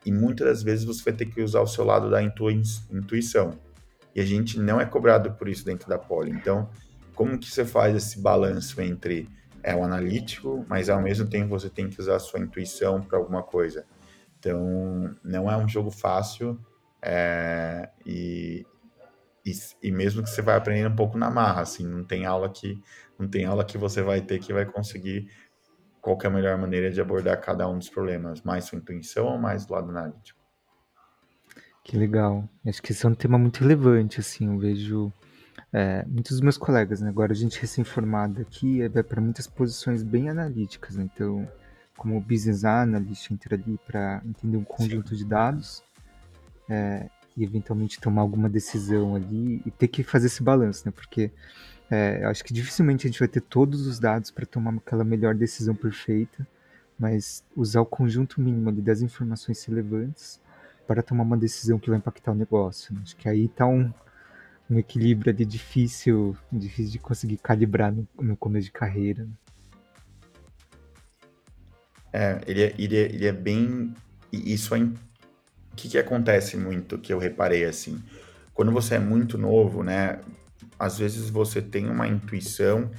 E 0.05 0.11
muitas 0.11 0.45
das 0.45 0.63
vezes 0.63 0.83
você 0.83 1.01
vai 1.03 1.13
ter 1.13 1.25
que 1.25 1.41
usar 1.41 1.61
o 1.61 1.67
seu 1.67 1.85
lado 1.85 2.09
da 2.09 2.21
intui 2.21 2.61
intuição. 2.91 3.57
e 4.13 4.19
a 4.19 4.25
gente 4.25 4.59
não 4.59 4.81
é 4.81 4.85
cobrado 4.85 5.31
por 5.31 5.47
isso 5.47 5.63
dentro 5.63 5.87
da 5.87 5.97
Poli. 5.97 6.31
Então, 6.31 6.67
como 7.15 7.37
que 7.37 7.49
você 7.49 7.65
faz 7.65 7.95
esse 7.95 8.19
balanço 8.21 8.81
entre 8.81 9.29
é 9.63 9.73
o 9.73 9.83
analítico, 9.83 10.65
mas 10.67 10.89
ao 10.89 11.01
mesmo 11.01 11.27
tempo 11.27 11.49
você 11.49 11.69
tem 11.69 11.89
que 11.89 11.99
usar 11.99 12.17
a 12.17 12.19
sua 12.19 12.41
intuição 12.41 13.01
para 13.01 13.17
alguma 13.17 13.41
coisa. 13.41 13.85
Então, 14.37 15.15
não 15.23 15.49
é 15.49 15.55
um 15.55 15.69
jogo 15.69 15.89
fácil 15.89 16.59
é, 17.01 17.89
e, 18.05 18.65
e, 19.45 19.51
e, 19.81 19.91
mesmo 19.91 20.21
que 20.21 20.29
você 20.29 20.41
vai 20.41 20.57
aprendendo 20.57 20.91
um 20.91 20.95
pouco 20.95 21.17
na 21.17 21.31
marra, 21.31 21.61
assim, 21.61 21.85
não 21.87 22.03
tem 22.03 22.25
aula 22.25 22.49
que 22.49 22.81
não 23.17 23.27
tem 23.27 23.45
aula 23.45 23.63
que 23.63 23.77
você 23.77 24.01
vai 24.01 24.19
ter 24.19 24.39
que 24.39 24.51
vai 24.51 24.65
conseguir 24.65 25.29
qual 26.01 26.17
é 26.21 26.27
a 26.27 26.29
melhor 26.29 26.57
maneira 26.57 26.91
de 26.91 26.99
abordar 26.99 27.39
cada 27.39 27.69
um 27.69 27.77
dos 27.77 27.89
problemas, 27.89 28.41
mais 28.41 28.65
sua 28.65 28.77
intuição 28.77 29.25
ou 29.25 29.37
mais 29.37 29.65
do 29.65 29.73
lado 29.73 29.89
analítico. 29.89 30.37
Que 31.83 31.95
legal. 31.97 32.49
Acho 32.65 32.81
que 32.81 32.91
esse 32.91 33.05
é 33.05 33.09
um 33.09 33.15
tema 33.15 33.37
muito 33.37 33.61
relevante, 33.61 34.19
assim, 34.19 34.47
eu 34.47 34.57
vejo 34.57 35.13
é, 35.73 36.05
muitos 36.05 36.33
dos 36.33 36.41
meus 36.41 36.57
colegas, 36.57 37.01
né? 37.01 37.09
agora 37.09 37.33
a 37.33 37.35
gente 37.35 37.59
recém-formado 37.59 38.39
aqui, 38.39 38.81
é, 38.83 38.87
vai 38.87 39.01
para 39.01 39.19
muitas 39.19 39.47
posições 39.47 40.03
bem 40.03 40.29
analíticas, 40.29 40.95
né? 40.95 41.09
então, 41.11 41.47
como 41.97 42.21
business 42.21 42.63
analyst, 42.63 43.31
entra 43.31 43.55
ali 43.55 43.79
para 43.87 44.21
entender 44.23 44.57
um 44.57 44.63
conjunto 44.63 45.09
Sim. 45.09 45.15
de 45.15 45.25
dados 45.25 45.83
é, 46.69 47.09
e 47.35 47.43
eventualmente 47.43 47.99
tomar 47.99 48.21
alguma 48.21 48.47
decisão 48.47 49.15
ali 49.15 49.61
e 49.65 49.71
ter 49.71 49.87
que 49.87 50.03
fazer 50.03 50.27
esse 50.27 50.43
balanço, 50.43 50.83
né? 50.85 50.93
Porque 50.95 51.31
é, 51.89 52.23
acho 52.25 52.43
que 52.43 52.53
dificilmente 52.53 53.05
a 53.05 53.09
gente 53.09 53.19
vai 53.19 53.27
ter 53.27 53.41
todos 53.41 53.85
os 53.87 53.99
dados 53.99 54.31
para 54.31 54.45
tomar 54.45 54.73
aquela 54.75 55.03
melhor 55.03 55.35
decisão 55.35 55.75
perfeita, 55.75 56.47
mas 56.97 57.43
usar 57.55 57.81
o 57.81 57.85
conjunto 57.85 58.39
mínimo 58.39 58.69
ali 58.69 58.81
das 58.81 59.01
informações 59.01 59.63
relevantes 59.65 60.39
para 60.87 61.01
tomar 61.01 61.23
uma 61.23 61.37
decisão 61.37 61.79
que 61.79 61.89
vai 61.89 61.97
impactar 61.97 62.31
o 62.31 62.35
negócio. 62.35 62.93
Né? 62.93 63.01
Acho 63.03 63.15
que 63.15 63.27
aí 63.27 63.45
está 63.45 63.65
um, 63.65 63.91
um 64.69 64.79
equilíbrio 64.79 65.33
ali 65.33 65.45
difícil, 65.45 66.35
difícil 66.51 66.91
de 66.91 66.99
conseguir 66.99 67.37
calibrar 67.37 67.91
no, 67.91 68.07
no 68.19 68.37
começo 68.37 68.65
de 68.65 68.71
carreira. 68.71 69.23
Né? 69.23 69.31
É, 72.13 72.41
ele 72.45 72.63
é, 72.63 72.75
ele 72.77 72.97
é, 72.97 73.01
ele 73.01 73.25
é 73.27 73.31
bem. 73.31 73.93
Isso 74.31 74.75
é. 74.75 74.79
O 74.79 75.75
que, 75.75 75.89
que 75.89 75.97
acontece 75.97 76.55
muito 76.55 76.99
que 76.99 77.11
eu 77.11 77.17
reparei 77.17 77.65
assim? 77.65 78.01
Quando 78.53 78.71
você 78.71 78.95
é 78.95 78.99
muito 78.99 79.37
novo, 79.37 79.83
né? 79.83 80.19
Às 80.77 80.99
vezes 80.99 81.29
você 81.29 81.61
tem 81.61 81.89
uma 81.89 82.07
intuição 82.07 82.91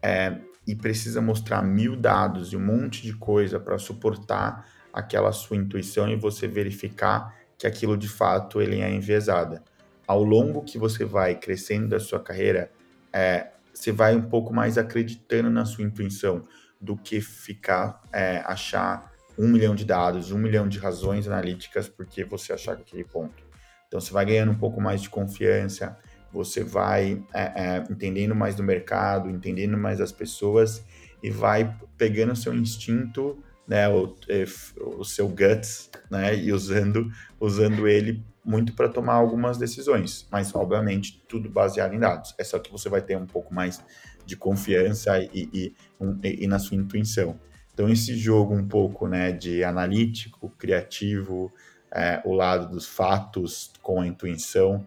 é, 0.00 0.38
e 0.66 0.74
precisa 0.74 1.20
mostrar 1.20 1.62
mil 1.62 1.96
dados 1.96 2.52
e 2.52 2.56
um 2.56 2.64
monte 2.64 3.02
de 3.02 3.12
coisa 3.14 3.58
para 3.58 3.78
suportar 3.78 4.66
aquela 4.92 5.32
sua 5.32 5.56
intuição 5.56 6.08
e 6.08 6.16
você 6.16 6.46
verificar 6.46 7.36
que 7.58 7.66
aquilo 7.66 7.96
de 7.96 8.08
fato 8.08 8.60
ele 8.60 8.80
é 8.80 8.92
enviesada. 8.92 9.62
Ao 10.10 10.24
longo 10.24 10.64
que 10.64 10.76
você 10.76 11.04
vai 11.04 11.36
crescendo 11.36 11.86
da 11.86 12.00
sua 12.00 12.18
carreira, 12.18 12.68
é, 13.12 13.52
você 13.72 13.92
vai 13.92 14.16
um 14.16 14.22
pouco 14.22 14.52
mais 14.52 14.76
acreditando 14.76 15.48
na 15.48 15.64
sua 15.64 15.84
intuição 15.84 16.42
do 16.80 16.96
que 16.96 17.20
ficar 17.20 18.02
é, 18.12 18.38
achar 18.44 19.12
um 19.38 19.46
milhão 19.46 19.72
de 19.72 19.84
dados, 19.84 20.32
um 20.32 20.38
milhão 20.38 20.66
de 20.66 20.80
razões 20.80 21.28
analíticas 21.28 21.88
porque 21.88 22.24
você 22.24 22.52
achar 22.52 22.72
aquele 22.72 23.04
ponto. 23.04 23.40
Então 23.86 24.00
você 24.00 24.12
vai 24.12 24.24
ganhando 24.24 24.50
um 24.50 24.58
pouco 24.58 24.80
mais 24.80 25.00
de 25.00 25.08
confiança, 25.08 25.96
você 26.32 26.64
vai 26.64 27.22
é, 27.32 27.42
é, 27.42 27.84
entendendo 27.88 28.34
mais 28.34 28.56
do 28.56 28.64
mercado, 28.64 29.30
entendendo 29.30 29.78
mais 29.78 30.00
as 30.00 30.10
pessoas 30.10 30.84
e 31.22 31.30
vai 31.30 31.72
pegando 31.96 32.32
o 32.32 32.36
seu 32.36 32.52
instinto 32.52 33.40
né, 33.70 33.88
o, 33.88 34.16
é, 34.28 34.44
o 34.80 35.04
seu 35.04 35.28
guts, 35.28 35.88
né, 36.10 36.34
e 36.34 36.52
usando, 36.52 37.08
usando 37.38 37.86
ele 37.86 38.20
muito 38.50 38.72
para 38.74 38.88
tomar 38.88 39.14
algumas 39.14 39.56
decisões, 39.56 40.26
mas 40.30 40.52
obviamente 40.54 41.22
tudo 41.28 41.48
baseado 41.48 41.94
em 41.94 42.00
dados. 42.00 42.34
É 42.36 42.42
só 42.42 42.58
que 42.58 42.70
você 42.70 42.88
vai 42.88 43.00
ter 43.00 43.16
um 43.16 43.26
pouco 43.26 43.54
mais 43.54 43.80
de 44.26 44.36
confiança 44.36 45.18
e, 45.20 45.48
e, 45.52 45.74
um, 46.00 46.18
e, 46.22 46.44
e 46.44 46.46
na 46.48 46.58
sua 46.58 46.76
intuição. 46.76 47.38
Então 47.72 47.88
esse 47.88 48.16
jogo 48.16 48.52
um 48.52 48.66
pouco, 48.66 49.06
né, 49.06 49.30
de 49.30 49.62
analítico, 49.62 50.50
criativo, 50.58 51.52
é, 51.92 52.20
o 52.24 52.32
lado 52.32 52.68
dos 52.70 52.86
fatos 52.86 53.72
com 53.80 54.00
a 54.00 54.06
intuição, 54.06 54.84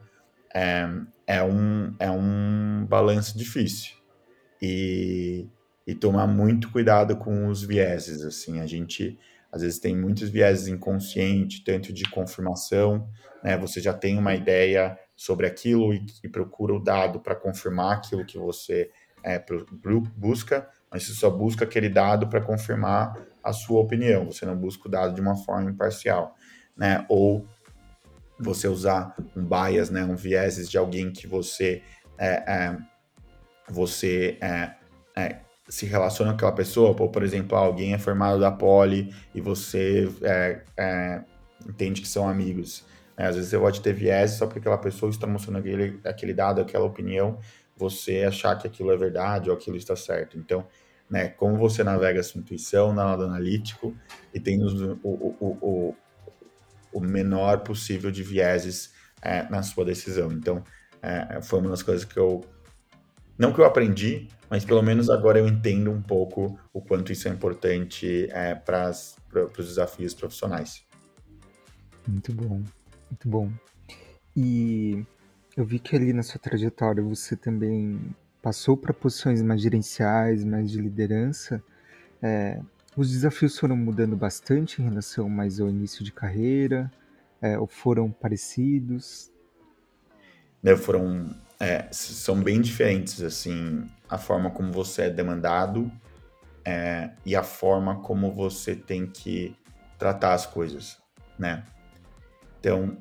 é, 0.53 0.87
é 1.25 1.41
um, 1.41 1.95
é 1.97 2.11
um 2.11 2.85
balanço 2.87 3.37
difícil. 3.37 3.93
E, 4.61 5.47
e 5.87 5.95
tomar 5.95 6.27
muito 6.27 6.69
cuidado 6.69 7.15
com 7.17 7.47
os 7.47 7.63
vieses, 7.63 8.23
assim, 8.23 8.59
a 8.59 8.65
gente 8.65 9.17
às 9.53 9.61
vezes 9.61 9.77
tem 9.77 9.95
muitos 9.95 10.29
vieses 10.29 10.67
inconscientes, 10.67 11.63
tanto 11.63 11.93
de 11.93 12.09
confirmação, 12.09 13.07
né, 13.43 13.55
você 13.55 13.79
já 13.79 13.93
tem 13.93 14.17
uma 14.17 14.33
ideia 14.33 14.97
sobre 15.15 15.45
aquilo 15.45 15.93
e, 15.93 16.03
e 16.23 16.27
procura 16.27 16.73
o 16.73 16.83
dado 16.83 17.19
para 17.19 17.35
confirmar 17.35 17.97
aquilo 17.97 18.25
que 18.25 18.35
você 18.35 18.89
é, 19.23 19.41
busca, 20.15 20.67
mas 20.89 21.03
você 21.03 21.13
só 21.13 21.29
busca 21.29 21.65
aquele 21.65 21.87
dado 21.87 22.27
para 22.27 22.41
confirmar 22.41 23.15
a 23.43 23.53
sua 23.53 23.79
opinião, 23.79 24.25
você 24.25 24.43
não 24.43 24.57
busca 24.57 24.87
o 24.87 24.91
dado 24.91 25.13
de 25.13 25.21
uma 25.21 25.35
forma 25.35 25.69
imparcial, 25.69 26.33
né, 26.75 27.05
ou 27.07 27.45
você 28.39 28.67
usar 28.67 29.15
um 29.37 29.45
bias, 29.45 29.91
né, 29.91 30.03
um 30.03 30.15
vieses 30.15 30.67
de 30.67 30.79
alguém 30.79 31.11
que 31.11 31.27
você 31.27 31.83
é, 32.17 32.43
é, 32.51 32.77
você 33.69 34.35
é, 34.41 34.73
é 35.15 35.52
se 35.67 35.85
relaciona 35.85 36.31
com 36.31 36.37
aquela 36.37 36.51
pessoa, 36.51 36.95
ou, 36.99 37.09
por 37.09 37.23
exemplo, 37.23 37.57
alguém 37.57 37.93
é 37.93 37.97
formado 37.97 38.39
da 38.39 38.51
Poli 38.51 39.13
e 39.33 39.39
você 39.39 40.09
é, 40.21 40.61
é, 40.77 41.23
entende 41.67 42.01
que 42.01 42.07
são 42.07 42.27
amigos. 42.27 42.85
É, 43.15 43.25
às 43.25 43.35
vezes 43.35 43.49
você 43.49 43.57
pode 43.57 43.81
ter 43.81 43.93
viés 43.93 44.31
só 44.31 44.45
porque 44.45 44.59
aquela 44.59 44.77
pessoa 44.77 45.09
está 45.09 45.25
mostrando 45.27 45.59
aquele, 45.59 45.99
aquele 46.03 46.33
dado, 46.33 46.61
aquela 46.61 46.85
opinião, 46.85 47.39
você 47.77 48.23
achar 48.23 48.57
que 48.57 48.67
aquilo 48.67 48.91
é 48.91 48.97
verdade 48.97 49.49
ou 49.49 49.55
aquilo 49.55 49.77
está 49.77 49.95
certo. 49.95 50.37
Então, 50.37 50.67
né, 51.09 51.29
como 51.29 51.57
você 51.57 51.83
navega 51.83 52.19
a 52.19 52.23
sua 52.23 52.41
intuição 52.41 52.93
na 52.93 53.05
lado 53.05 53.23
analítico 53.23 53.95
e 54.33 54.39
tem 54.39 54.61
o, 54.63 54.99
o, 55.03 55.57
o, 55.61 55.95
o 56.91 56.99
menor 56.99 57.59
possível 57.59 58.11
de 58.11 58.23
vieses 58.23 58.93
é, 59.21 59.43
na 59.49 59.63
sua 59.63 59.85
decisão. 59.85 60.31
Então, 60.31 60.63
é, 61.01 61.41
foi 61.41 61.59
uma 61.59 61.69
das 61.69 61.83
coisas 61.83 62.03
que 62.03 62.17
eu 62.17 62.41
não 63.37 63.53
que 63.53 63.59
eu 63.59 63.65
aprendi, 63.65 64.27
mas 64.49 64.63
pelo 64.63 64.81
menos 64.81 65.09
agora 65.09 65.39
eu 65.39 65.47
entendo 65.47 65.91
um 65.91 66.01
pouco 66.01 66.59
o 66.71 66.81
quanto 66.81 67.11
isso 67.11 67.27
é 67.27 67.31
importante 67.31 68.27
é, 68.31 68.53
para 68.53 68.91
os 68.91 69.67
desafios 69.67 70.13
profissionais. 70.13 70.85
Muito 72.07 72.33
bom, 72.33 72.61
muito 73.09 73.29
bom. 73.29 73.51
E 74.35 75.05
eu 75.55 75.65
vi 75.65 75.79
que 75.79 75.95
ali 75.95 76.13
na 76.13 76.23
sua 76.23 76.39
trajetória 76.39 77.01
você 77.01 77.35
também 77.35 77.99
passou 78.41 78.75
para 78.75 78.93
posições 78.93 79.41
mais 79.41 79.61
gerenciais, 79.61 80.43
mais 80.43 80.69
de 80.69 80.81
liderança. 80.81 81.63
É, 82.21 82.59
os 82.95 83.09
desafios 83.09 83.57
foram 83.57 83.75
mudando 83.75 84.15
bastante 84.15 84.81
em 84.81 84.85
relação 84.85 85.29
mais 85.29 85.59
ao 85.59 85.69
início 85.69 86.03
de 86.03 86.11
carreira, 86.11 86.91
é, 87.41 87.57
ou 87.57 87.67
foram 87.67 88.11
parecidos? 88.11 89.31
Né, 90.61 90.75
foram 90.75 91.35
é, 91.63 91.87
são 91.93 92.43
bem 92.43 92.59
diferentes, 92.59 93.21
assim, 93.21 93.89
a 94.09 94.17
forma 94.17 94.51
como 94.51 94.69
você 94.73 95.03
é 95.03 95.09
demandado 95.09 95.89
é, 96.65 97.11
e 97.25 97.37
a 97.37 97.41
forma 97.41 98.01
como 98.01 98.33
você 98.33 98.75
tem 98.75 99.07
que 99.07 99.55
tratar 99.97 100.33
as 100.33 100.45
coisas, 100.45 100.97
né? 101.39 101.63
Então, 102.59 102.97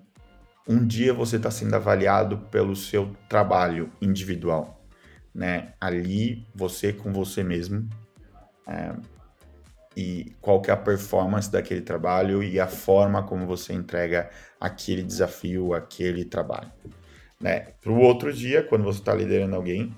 um 0.68 0.86
dia 0.86 1.12
você 1.12 1.38
está 1.38 1.50
sendo 1.50 1.74
avaliado 1.74 2.38
pelo 2.52 2.76
seu 2.76 3.16
trabalho 3.28 3.90
individual, 4.00 4.80
né? 5.34 5.72
Ali, 5.80 6.46
você 6.54 6.92
com 6.92 7.12
você 7.12 7.42
mesmo, 7.42 7.88
é, 8.68 8.94
e 9.96 10.36
qual 10.40 10.62
que 10.62 10.70
é 10.70 10.74
a 10.74 10.76
performance 10.76 11.50
daquele 11.50 11.80
trabalho 11.80 12.44
e 12.44 12.60
a 12.60 12.68
forma 12.68 13.24
como 13.24 13.44
você 13.44 13.72
entrega 13.72 14.30
aquele 14.60 15.02
desafio, 15.02 15.74
aquele 15.74 16.24
trabalho 16.24 16.70
né? 17.42 17.74
Para 17.80 17.90
o 17.90 17.98
outro 17.98 18.32
dia, 18.32 18.62
quando 18.62 18.84
você 18.84 19.00
está 19.00 19.12
liderando 19.12 19.56
alguém, 19.56 19.94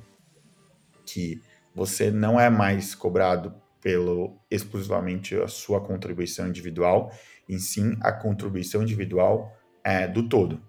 que 1.04 1.40
você 1.74 2.10
não 2.10 2.40
é 2.40 2.48
mais 2.48 2.94
cobrado 2.94 3.54
pelo 3.82 4.40
exclusivamente 4.50 5.36
a 5.36 5.46
sua 5.46 5.80
contribuição 5.80 6.48
individual, 6.48 7.12
em 7.46 7.58
sim 7.58 7.98
a 8.00 8.10
contribuição 8.10 8.82
individual 8.82 9.54
é, 9.84 10.08
do 10.08 10.26
todo. 10.26 10.62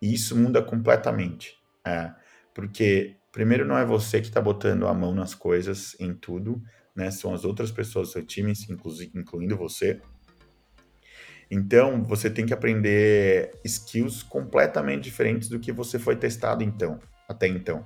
E 0.00 0.14
isso 0.14 0.36
muda 0.36 0.62
completamente, 0.62 1.58
é, 1.84 2.12
porque 2.54 3.16
primeiro 3.32 3.64
não 3.64 3.76
é 3.76 3.84
você 3.84 4.20
que 4.20 4.28
está 4.28 4.40
botando 4.40 4.86
a 4.86 4.94
mão 4.94 5.12
nas 5.12 5.34
coisas 5.34 5.96
em 5.98 6.14
tudo, 6.14 6.62
né? 6.94 7.10
São 7.10 7.34
as 7.34 7.44
outras 7.44 7.72
pessoas 7.72 8.08
do 8.08 8.12
seu 8.12 8.24
time, 8.24 8.52
incluindo 9.14 9.56
você. 9.56 10.00
Então, 11.50 12.02
você 12.02 12.30
tem 12.30 12.46
que 12.46 12.54
aprender 12.54 13.52
skills 13.64 14.22
completamente 14.22 15.04
diferentes 15.04 15.48
do 15.48 15.60
que 15.60 15.72
você 15.72 15.98
foi 15.98 16.16
testado 16.16 16.62
então, 16.62 16.98
até 17.28 17.46
então. 17.46 17.84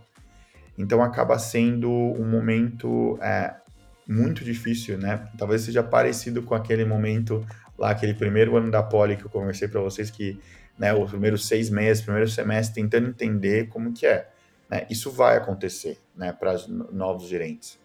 Então, 0.76 1.02
acaba 1.02 1.38
sendo 1.38 1.90
um 1.90 2.28
momento 2.28 3.18
é, 3.20 3.54
muito 4.06 4.44
difícil, 4.44 4.96
né? 4.96 5.28
Talvez 5.36 5.62
seja 5.62 5.82
parecido 5.82 6.42
com 6.42 6.54
aquele 6.54 6.84
momento 6.84 7.44
lá, 7.76 7.90
aquele 7.90 8.14
primeiro 8.14 8.56
ano 8.56 8.70
da 8.70 8.82
Poli 8.82 9.16
que 9.16 9.24
eu 9.24 9.30
conversei 9.30 9.68
para 9.68 9.80
vocês 9.80 10.10
que 10.10 10.40
né, 10.78 10.94
os 10.94 11.10
primeiros 11.10 11.46
seis 11.46 11.68
meses, 11.68 12.02
primeiro 12.02 12.30
semestre, 12.30 12.82
tentando 12.82 13.08
entender 13.08 13.68
como 13.68 13.92
que 13.92 14.06
é. 14.06 14.28
Né? 14.70 14.86
Isso 14.88 15.10
vai 15.10 15.36
acontecer 15.36 15.98
né, 16.16 16.32
para 16.32 16.54
os 16.54 16.68
novos 16.68 17.28
gerentes. 17.28 17.78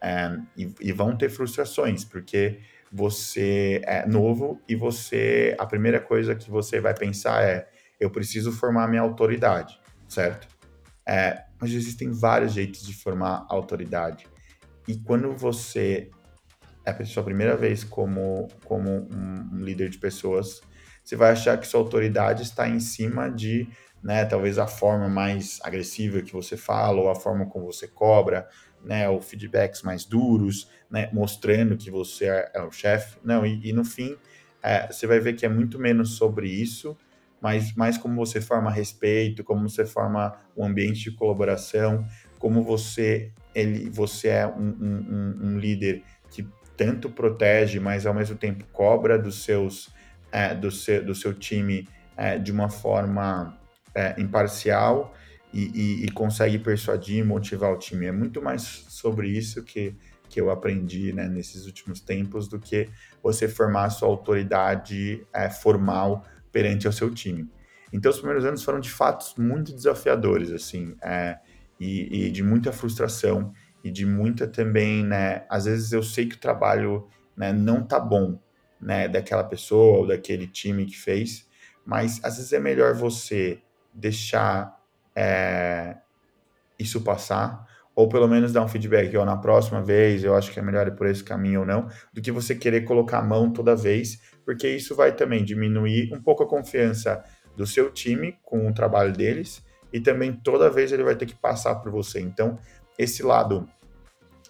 É, 0.00 0.38
e, 0.56 0.72
e, 0.80 0.92
vão 0.92 1.16
ter 1.16 1.28
frustrações, 1.28 2.04
porque 2.04 2.60
você 2.92 3.82
é 3.84 4.06
novo 4.06 4.60
e 4.68 4.74
você 4.74 5.54
a 5.58 5.66
primeira 5.66 6.00
coisa 6.00 6.34
que 6.34 6.50
você 6.50 6.80
vai 6.80 6.94
pensar 6.94 7.42
é 7.42 7.68
eu 8.00 8.10
preciso 8.10 8.52
formar 8.52 8.88
minha 8.88 9.02
autoridade, 9.02 9.78
certo? 10.08 10.48
É, 11.06 11.44
mas 11.60 11.72
existem 11.72 12.12
vários 12.12 12.52
jeitos 12.52 12.86
de 12.86 12.94
formar 12.94 13.46
autoridade. 13.48 14.26
E 14.86 14.96
quando 14.96 15.32
você 15.36 16.10
é 16.84 16.90
a 16.90 17.04
sua 17.04 17.22
primeira 17.22 17.56
vez 17.56 17.84
como, 17.84 18.48
como 18.64 18.90
um, 18.90 19.50
um 19.52 19.58
líder 19.58 19.88
de 19.88 19.98
pessoas, 19.98 20.60
você 21.04 21.16
vai 21.16 21.32
achar 21.32 21.58
que 21.58 21.66
sua 21.66 21.80
autoridade 21.80 22.42
está 22.42 22.68
em 22.68 22.80
cima 22.80 23.30
de 23.30 23.68
né? 24.02 24.24
Talvez 24.24 24.58
a 24.58 24.66
forma 24.66 25.08
mais 25.08 25.58
agressiva 25.62 26.22
que 26.22 26.32
você 26.32 26.56
fala, 26.56 27.00
ou 27.00 27.10
a 27.10 27.14
forma 27.14 27.46
como 27.46 27.66
você 27.66 27.86
cobra, 27.86 28.48
né? 28.84 29.08
Ou 29.08 29.20
feedbacks 29.20 29.82
mais 29.82 30.04
duros, 30.04 30.68
né? 30.90 31.08
Mostrando 31.12 31.76
que 31.76 31.90
você 31.90 32.26
é, 32.26 32.50
é 32.54 32.62
o 32.62 32.70
chefe. 32.70 33.18
Não, 33.24 33.44
e, 33.44 33.68
e 33.68 33.72
no 33.72 33.84
fim, 33.84 34.16
é, 34.62 34.86
você 34.86 35.06
vai 35.06 35.20
ver 35.20 35.34
que 35.34 35.46
é 35.46 35.48
muito 35.48 35.78
menos 35.78 36.16
sobre 36.16 36.48
isso, 36.48 36.96
mas 37.40 37.74
mais 37.74 37.96
como 37.96 38.16
você 38.16 38.40
forma 38.40 38.70
respeito, 38.70 39.44
como 39.44 39.68
você 39.68 39.86
forma 39.86 40.36
um 40.56 40.64
ambiente 40.64 41.04
de 41.04 41.12
colaboração, 41.12 42.06
como 42.38 42.62
você, 42.62 43.32
ele, 43.54 43.88
você 43.90 44.28
é 44.28 44.46
um, 44.46 44.76
um, 44.80 45.38
um 45.42 45.58
líder 45.58 46.02
que 46.30 46.46
tanto 46.76 47.10
protege, 47.10 47.80
mas 47.80 48.06
ao 48.06 48.14
mesmo 48.14 48.36
tempo 48.36 48.64
cobra 48.72 49.18
dos 49.18 49.44
seus, 49.44 49.90
é, 50.30 50.54
do, 50.54 50.70
seu, 50.70 51.04
do 51.04 51.14
seu 51.14 51.34
time 51.34 51.88
é, 52.16 52.38
de 52.38 52.50
uma 52.52 52.68
forma 52.68 53.58
é, 53.94 54.20
imparcial 54.20 55.14
e, 55.52 55.70
e, 55.74 56.04
e, 56.04 56.10
consegue 56.10 56.58
persuadir 56.58 57.18
e 57.18 57.24
motivar 57.24 57.72
o 57.72 57.78
time. 57.78 58.06
É 58.06 58.12
muito 58.12 58.42
mais 58.42 58.62
sobre 58.88 59.28
isso 59.28 59.62
que, 59.62 59.94
que 60.28 60.40
eu 60.40 60.50
aprendi 60.50 61.12
né, 61.12 61.26
nesses 61.28 61.66
últimos 61.66 62.00
tempos 62.00 62.48
do 62.48 62.58
que 62.58 62.88
você 63.22 63.48
formar 63.48 63.84
a 63.84 63.90
sua 63.90 64.08
autoridade 64.08 65.26
é, 65.32 65.48
formal 65.48 66.24
perante 66.52 66.86
o 66.86 66.92
seu 66.92 67.12
time. 67.12 67.48
Então, 67.92 68.10
os 68.10 68.18
primeiros 68.18 68.44
anos 68.44 68.62
foram 68.62 68.80
de 68.80 68.90
fato 68.90 69.40
muito 69.40 69.72
desafiadores, 69.72 70.50
assim, 70.50 70.94
é, 71.02 71.38
e, 71.80 72.26
e, 72.26 72.30
de 72.30 72.42
muita 72.42 72.72
frustração 72.72 73.52
e 73.82 73.90
de 73.90 74.04
muita 74.04 74.46
também, 74.46 75.04
né? 75.04 75.46
Às 75.48 75.64
vezes 75.64 75.92
eu 75.92 76.02
sei 76.02 76.26
que 76.26 76.34
o 76.34 76.40
trabalho 76.40 77.08
né, 77.36 77.52
não 77.52 77.82
tá 77.82 77.98
bom, 77.98 78.38
né, 78.80 79.08
daquela 79.08 79.44
pessoa 79.44 79.98
ou 79.98 80.06
daquele 80.06 80.46
time 80.46 80.84
que 80.84 80.96
fez, 80.96 81.48
mas 81.86 82.20
às 82.22 82.36
vezes 82.36 82.52
é 82.52 82.60
melhor 82.60 82.94
você 82.94 83.62
deixar 83.94 84.77
é, 85.20 85.96
isso 86.78 87.00
passar, 87.00 87.66
ou 87.92 88.08
pelo 88.08 88.28
menos 88.28 88.52
dar 88.52 88.62
um 88.62 88.68
feedback, 88.68 89.16
ó, 89.16 89.24
na 89.24 89.36
próxima 89.36 89.82
vez 89.82 90.22
eu 90.22 90.36
acho 90.36 90.52
que 90.52 90.60
é 90.60 90.62
melhor 90.62 90.86
ir 90.86 90.94
por 90.94 91.08
esse 91.08 91.24
caminho 91.24 91.60
ou 91.60 91.66
não, 91.66 91.88
do 92.12 92.22
que 92.22 92.30
você 92.30 92.54
querer 92.54 92.82
colocar 92.82 93.18
a 93.18 93.22
mão 93.22 93.52
toda 93.52 93.74
vez, 93.74 94.20
porque 94.44 94.68
isso 94.68 94.94
vai 94.94 95.10
também 95.10 95.44
diminuir 95.44 96.14
um 96.14 96.22
pouco 96.22 96.44
a 96.44 96.48
confiança 96.48 97.20
do 97.56 97.66
seu 97.66 97.90
time 97.90 98.38
com 98.44 98.68
o 98.68 98.72
trabalho 98.72 99.12
deles, 99.12 99.60
e 99.92 99.98
também 99.98 100.32
toda 100.32 100.70
vez 100.70 100.92
ele 100.92 101.02
vai 101.02 101.16
ter 101.16 101.26
que 101.26 101.34
passar 101.34 101.74
por 101.76 101.90
você. 101.90 102.20
Então, 102.20 102.56
esse 102.96 103.24
lado, 103.24 103.68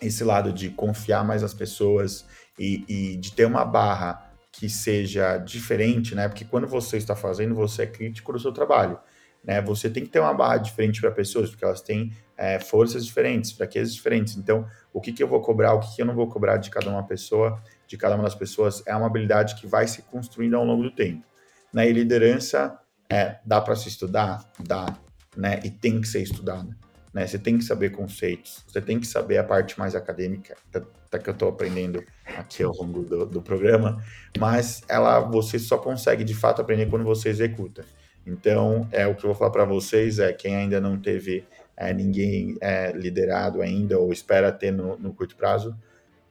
esse 0.02 0.22
lado 0.22 0.52
de 0.52 0.68
confiar 0.68 1.24
mais 1.24 1.40
nas 1.40 1.54
pessoas 1.54 2.26
e, 2.58 2.84
e 2.86 3.16
de 3.16 3.32
ter 3.32 3.46
uma 3.46 3.64
barra 3.64 4.30
que 4.52 4.68
seja 4.68 5.38
diferente, 5.38 6.14
né? 6.14 6.28
Porque 6.28 6.44
quando 6.44 6.66
você 6.66 6.98
está 6.98 7.14
fazendo, 7.14 7.54
você 7.54 7.84
é 7.84 7.86
crítico 7.86 8.32
do 8.32 8.40
seu 8.40 8.52
trabalho. 8.52 8.98
Né? 9.48 9.62
Você 9.62 9.88
tem 9.88 10.04
que 10.04 10.10
ter 10.10 10.20
uma 10.20 10.34
barra 10.34 10.58
diferente 10.58 11.00
para 11.00 11.10
pessoas, 11.10 11.48
porque 11.48 11.64
elas 11.64 11.80
têm 11.80 12.12
é, 12.36 12.60
forças 12.60 13.06
diferentes, 13.06 13.50
fraquezas 13.50 13.94
diferentes. 13.94 14.36
Então, 14.36 14.66
o 14.92 15.00
que, 15.00 15.10
que 15.10 15.22
eu 15.22 15.26
vou 15.26 15.40
cobrar, 15.40 15.72
o 15.72 15.80
que, 15.80 15.96
que 15.96 16.02
eu 16.02 16.06
não 16.06 16.14
vou 16.14 16.28
cobrar 16.28 16.58
de 16.58 16.68
cada 16.68 16.90
uma 16.90 17.02
pessoa, 17.02 17.58
de 17.86 17.96
cada 17.96 18.14
uma 18.14 18.24
das 18.24 18.34
pessoas, 18.34 18.82
é 18.86 18.94
uma 18.94 19.06
habilidade 19.06 19.54
que 19.54 19.66
vai 19.66 19.88
se 19.88 20.02
construindo 20.02 20.54
ao 20.54 20.66
longo 20.66 20.82
do 20.82 20.90
tempo. 20.90 21.24
Né? 21.72 21.88
E 21.88 21.92
liderança, 21.94 22.78
é, 23.08 23.38
dá 23.42 23.58
para 23.58 23.74
se 23.74 23.88
estudar? 23.88 24.44
Dá, 24.60 24.94
né? 25.34 25.60
E 25.64 25.70
tem 25.70 25.98
que 25.98 26.06
ser 26.06 26.20
estudada. 26.20 26.76
Né? 27.14 27.26
Você 27.26 27.38
tem 27.38 27.56
que 27.56 27.64
saber 27.64 27.88
conceitos, 27.88 28.62
você 28.68 28.82
tem 28.82 29.00
que 29.00 29.06
saber 29.06 29.38
a 29.38 29.44
parte 29.44 29.78
mais 29.78 29.94
acadêmica, 29.94 30.54
até 30.68 31.18
que 31.18 31.30
eu 31.30 31.32
estou 31.32 31.48
aprendendo 31.48 32.04
aqui 32.36 32.62
ao 32.62 32.74
longo 32.74 33.02
do, 33.02 33.24
do 33.24 33.40
programa, 33.40 34.04
mas 34.38 34.82
ela 34.86 35.20
você 35.20 35.58
só 35.58 35.78
consegue 35.78 36.22
de 36.22 36.34
fato 36.34 36.60
aprender 36.60 36.84
quando 36.84 37.04
você 37.04 37.30
executa. 37.30 37.82
Então, 38.28 38.86
é 38.92 39.06
o 39.06 39.14
que 39.14 39.24
eu 39.24 39.30
vou 39.30 39.34
falar 39.34 39.50
para 39.50 39.64
vocês 39.64 40.18
é 40.18 40.32
quem 40.32 40.54
ainda 40.54 40.80
não 40.80 40.98
teve 40.98 41.44
é, 41.76 41.94
ninguém 41.94 42.56
é, 42.60 42.92
liderado 42.92 43.62
ainda 43.62 43.98
ou 43.98 44.12
espera 44.12 44.52
ter 44.52 44.70
no, 44.70 44.98
no, 44.98 45.14
curto 45.14 45.36
prazo, 45.36 45.76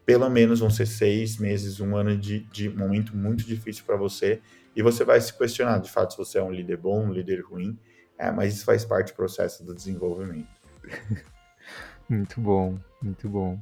pelo 0.06 0.30
menos 0.30 0.60
vão 0.60 0.70
ser 0.70 0.86
seis 0.86 1.38
meses, 1.38 1.80
um 1.80 1.96
ano 1.96 2.18
de, 2.18 2.40
de 2.52 2.70
momento 2.70 3.16
muito 3.16 3.44
difícil 3.44 3.84
para 3.86 3.96
você 3.96 4.42
e 4.76 4.84
você 4.84 5.04
vai 5.04 5.20
se 5.20 5.36
questionar 5.36 5.80
de 5.80 5.90
fato 5.90 6.12
se 6.12 6.18
você 6.18 6.38
é 6.38 6.44
um 6.44 6.52
líder 6.52 6.78
bom, 6.78 7.06
um 7.06 7.12
líder 7.12 7.42
ruim, 7.42 7.78
é, 8.18 8.32
mas 8.32 8.54
isso 8.54 8.66
faz 8.66 8.86
parte 8.86 9.12
do 9.12 9.16
processo 9.16 9.66
do 9.66 9.74
desenvolvimento. 9.74 10.48
Muito 12.10 12.40
bom, 12.40 12.80
muito 13.02 13.28
bom. 13.28 13.60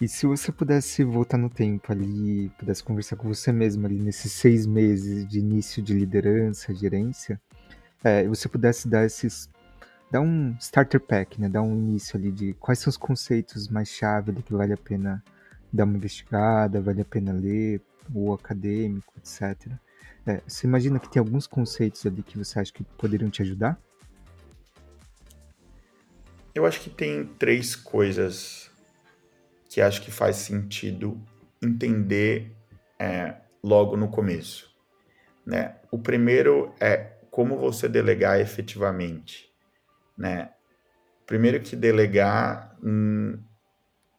E 0.00 0.06
se 0.06 0.24
você 0.24 0.52
pudesse 0.52 1.02
voltar 1.02 1.36
no 1.36 1.50
tempo 1.50 1.90
ali, 1.90 2.48
pudesse 2.58 2.82
conversar 2.82 3.16
com 3.16 3.26
você 3.26 3.50
mesmo 3.50 3.86
ali 3.86 3.98
nesses 3.98 4.30
seis 4.30 4.66
meses 4.66 5.26
de 5.26 5.40
início 5.40 5.82
de 5.82 5.92
liderança, 5.92 6.72
gerência, 6.72 7.40
é, 8.04 8.26
você 8.26 8.48
pudesse 8.48 8.88
dar 8.88 9.04
esses 9.04 9.48
dar 10.10 10.20
um 10.20 10.54
starter 10.60 11.00
pack, 11.00 11.40
né? 11.40 11.48
Dar 11.48 11.62
um 11.62 11.74
início 11.74 12.18
ali 12.18 12.30
de 12.30 12.52
quais 12.54 12.78
são 12.78 12.90
os 12.90 12.98
conceitos 12.98 13.68
mais 13.68 13.88
chave 13.88 14.32
que 14.42 14.52
vale 14.52 14.74
a 14.74 14.76
pena 14.76 15.24
dar 15.72 15.84
uma 15.84 15.96
investigada, 15.96 16.82
vale 16.82 17.00
a 17.00 17.04
pena 17.04 17.32
ler, 17.32 17.80
ou 18.14 18.34
acadêmico, 18.34 19.14
etc. 19.16 19.72
É, 20.26 20.40
você 20.46 20.66
imagina 20.66 20.98
que 20.98 21.08
tem 21.08 21.18
alguns 21.18 21.46
conceitos 21.46 22.04
ali 22.04 22.22
que 22.22 22.36
você 22.36 22.60
acha 22.60 22.72
que 22.72 22.84
poderiam 22.84 23.30
te 23.30 23.40
ajudar? 23.40 23.80
Eu 26.54 26.66
acho 26.66 26.80
que 26.80 26.90
tem 26.90 27.24
três 27.24 27.74
coisas 27.74 28.70
que 29.70 29.80
acho 29.80 30.02
que 30.02 30.10
faz 30.10 30.36
sentido 30.36 31.18
entender 31.62 32.52
é, 32.98 33.36
logo 33.64 33.96
no 33.96 34.08
começo. 34.08 34.70
Né? 35.46 35.76
O 35.90 35.98
primeiro 35.98 36.74
é 36.78 37.11
como 37.32 37.56
você 37.56 37.88
delegar 37.88 38.38
efetivamente, 38.38 39.50
né? 40.18 40.50
Primeiro 41.26 41.60
que 41.60 41.74
delegar 41.74 42.76
hum, 42.84 43.38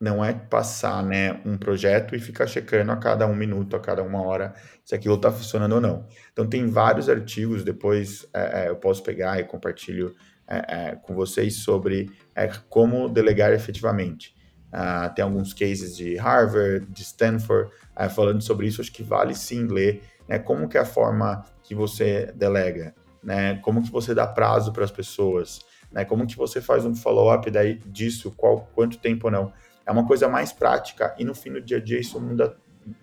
não 0.02 0.26
é 0.26 0.34
passar, 0.34 1.04
né, 1.04 1.40
um 1.46 1.56
projeto 1.56 2.16
e 2.16 2.20
ficar 2.20 2.48
checando 2.48 2.92
a 2.92 2.98
cada 2.98 3.28
um 3.28 3.36
minuto, 3.36 3.76
a 3.76 3.80
cada 3.80 4.02
uma 4.02 4.20
hora, 4.24 4.56
se 4.84 4.96
aquilo 4.96 5.14
está 5.14 5.32
funcionando 5.32 5.74
ou 5.74 5.82
não. 5.82 6.08
Então 6.32 6.48
tem 6.50 6.68
vários 6.68 7.08
artigos, 7.08 7.64
depois 7.64 8.28
é, 8.34 8.64
é, 8.64 8.70
eu 8.70 8.78
posso 8.78 9.04
pegar 9.04 9.40
e 9.40 9.44
compartilho 9.44 10.16
é, 10.48 10.90
é 10.90 10.96
com 10.96 11.14
vocês 11.14 11.58
sobre 11.58 12.10
é, 12.34 12.50
como 12.68 13.08
delegar 13.08 13.54
efetivamente. 13.54 14.36
Uh, 14.74 15.14
tem 15.14 15.24
alguns 15.24 15.54
cases 15.54 15.96
de 15.96 16.16
Harvard, 16.16 16.88
de 16.88 17.04
Stanford, 17.04 17.72
uh, 17.96 18.10
falando 18.10 18.42
sobre 18.42 18.66
isso. 18.66 18.82
Acho 18.82 18.92
que 18.92 19.04
vale 19.04 19.36
sim 19.36 19.68
ler 19.68 20.02
né, 20.28 20.40
como 20.40 20.68
que 20.68 20.80
é 20.80 20.82
a 20.82 20.86
forma 20.86 21.46
que 21.62 21.76
você 21.76 22.34
delega 22.36 22.96
né? 23.24 23.56
Como 23.58 23.82
que 23.82 23.92
você 23.92 24.14
dá 24.14 24.28
prazo 24.28 24.72
para 24.72 24.84
as 24.84 24.92
pessoas, 24.92 25.62
né? 25.92 26.04
Como 26.04 26.28
que 26.28 26.38
você 26.38 26.62
faz 26.62 26.86
um 26.86 26.96
follow-up 26.96 27.50
daí 27.50 27.76
disso, 27.86 28.32
qual, 28.36 28.70
quanto 28.74 28.98
tempo 28.98 29.28
ou 29.28 29.32
não. 29.32 29.54
É 29.86 29.92
uma 29.92 30.06
coisa 30.06 30.28
mais 30.28 30.52
prática 30.52 31.16
e 31.18 31.24
no 31.24 31.36
fim 31.36 31.52
do 31.54 31.62
dia 31.62 31.78
a 31.78 31.80
dia 31.80 32.00
isso 32.00 32.20
muda, 32.20 32.56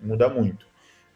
muda 0.02 0.28
muito, 0.28 0.66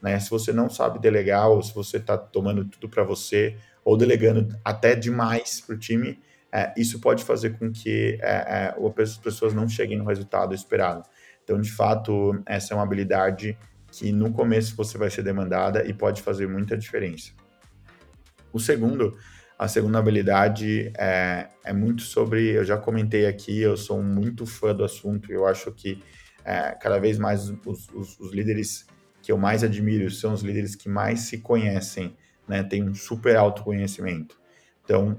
né? 0.01 0.19
Se 0.21 0.31
você 0.31 0.53
não 0.53 0.69
sabe 0.71 0.99
delegar 0.99 1.49
ou 1.49 1.63
se 1.63 1.75
você 1.75 1.99
está 1.99 2.17
tomando 2.17 2.65
tudo 2.65 2.89
para 2.89 3.03
você 3.03 3.57
ou 3.85 3.97
delegando 3.97 4.49
até 4.65 4.95
demais 4.95 5.61
para 5.61 5.75
o 5.75 5.79
time, 5.79 6.19
é, 6.53 6.73
isso 6.77 7.01
pode 7.01 7.25
fazer 7.25 7.59
com 7.59 7.71
que 7.73 8.19
é, 8.23 8.75
é, 8.77 9.03
as 9.03 9.17
pessoas 9.17 9.53
não 9.53 9.69
cheguem 9.69 9.99
no 9.99 10.05
resultado 10.05 10.55
esperado. 10.55 11.03
Então, 11.43 11.61
de 11.61 11.71
fato, 11.71 12.41
essa 12.47 12.73
é 12.73 12.77
uma 12.77 12.85
habilidade 12.85 13.59
que 13.91 14.13
no 14.13 14.33
começo 14.33 14.75
você 14.75 14.97
vai 14.97 15.11
ser 15.11 15.23
demandada 15.23 15.85
e 15.85 15.93
pode 15.93 16.23
fazer 16.23 16.49
muita 16.49 16.77
diferença. 16.77 17.33
O 18.55 18.61
segundo, 18.61 19.17
a 19.59 19.67
segunda 19.67 19.99
habilidade 19.99 20.93
é, 20.97 21.49
é 21.65 21.73
muito 21.73 22.03
sobre, 22.03 22.51
eu 22.51 22.65
já 22.65 22.79
comentei 22.79 23.27
aqui, 23.27 23.61
eu 23.61 23.77
sou 23.77 24.01
muito 24.01 24.47
fã 24.47 24.73
do 24.73 24.85
assunto, 24.85 25.33
eu 25.33 25.45
acho 25.45 25.73
que 25.73 26.01
é, 26.45 26.71
cada 26.81 27.01
vez 27.01 27.19
mais 27.19 27.51
os, 27.67 27.89
os, 27.93 28.21
os, 28.21 28.33
líderes 28.33 28.87
que 29.21 29.33
eu 29.33 29.37
mais 29.37 29.65
admiro 29.65 30.09
são 30.09 30.33
os 30.33 30.43
líderes 30.43 30.77
que 30.77 30.89
mais 30.89 31.21
se 31.23 31.39
conhecem, 31.39 32.17
né, 32.47 32.63
tem 32.63 32.89
um 32.89 32.95
super 32.95 33.35
autoconhecimento. 33.35 34.39
Então, 34.85 35.17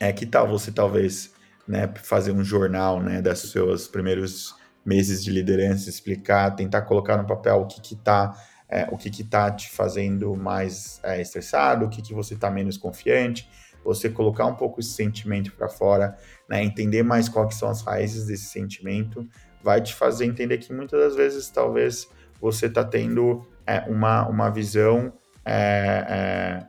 é 0.00 0.12
que 0.12 0.26
tal 0.26 0.48
você 0.48 0.72
talvez 0.72 1.32
né, 1.68 1.88
fazer 2.02 2.32
um 2.32 2.42
jornal 2.42 3.00
né, 3.00 3.22
das 3.22 3.38
seus 3.38 3.86
primeiros 3.86 4.52
meses 4.84 5.22
de 5.22 5.30
liderança, 5.30 5.88
explicar, 5.88 6.56
tentar 6.56 6.82
colocar 6.82 7.16
no 7.16 7.26
papel 7.26 7.60
o 7.60 7.66
que 7.66 7.94
está 7.94 8.34
é, 8.68 8.86
o 8.90 8.96
que 8.96 9.08
está 9.08 9.50
te 9.50 9.70
fazendo 9.70 10.34
mais 10.36 11.00
é, 11.02 11.20
estressado, 11.20 11.86
o 11.86 11.88
que, 11.88 12.02
que 12.02 12.12
você 12.12 12.34
está 12.34 12.50
menos 12.50 12.76
confiante, 12.76 13.48
você 13.84 14.10
colocar 14.10 14.46
um 14.46 14.54
pouco 14.54 14.80
esse 14.80 14.90
sentimento 14.90 15.52
para 15.52 15.68
fora, 15.68 16.16
né, 16.48 16.62
entender 16.62 17.02
mais 17.02 17.28
quais 17.28 17.54
são 17.54 17.68
as 17.68 17.82
raízes 17.82 18.26
desse 18.26 18.46
sentimento, 18.46 19.26
vai 19.62 19.80
te 19.80 19.94
fazer 19.94 20.26
entender 20.26 20.58
que 20.58 20.72
muitas 20.72 20.98
das 20.98 21.16
vezes 21.16 21.48
talvez 21.48 22.08
você 22.40 22.66
está 22.66 22.84
tendo 22.84 23.46
é, 23.66 23.80
uma, 23.88 24.28
uma 24.28 24.50
visão 24.50 25.12
é, 25.44 26.04
é, 26.08 26.66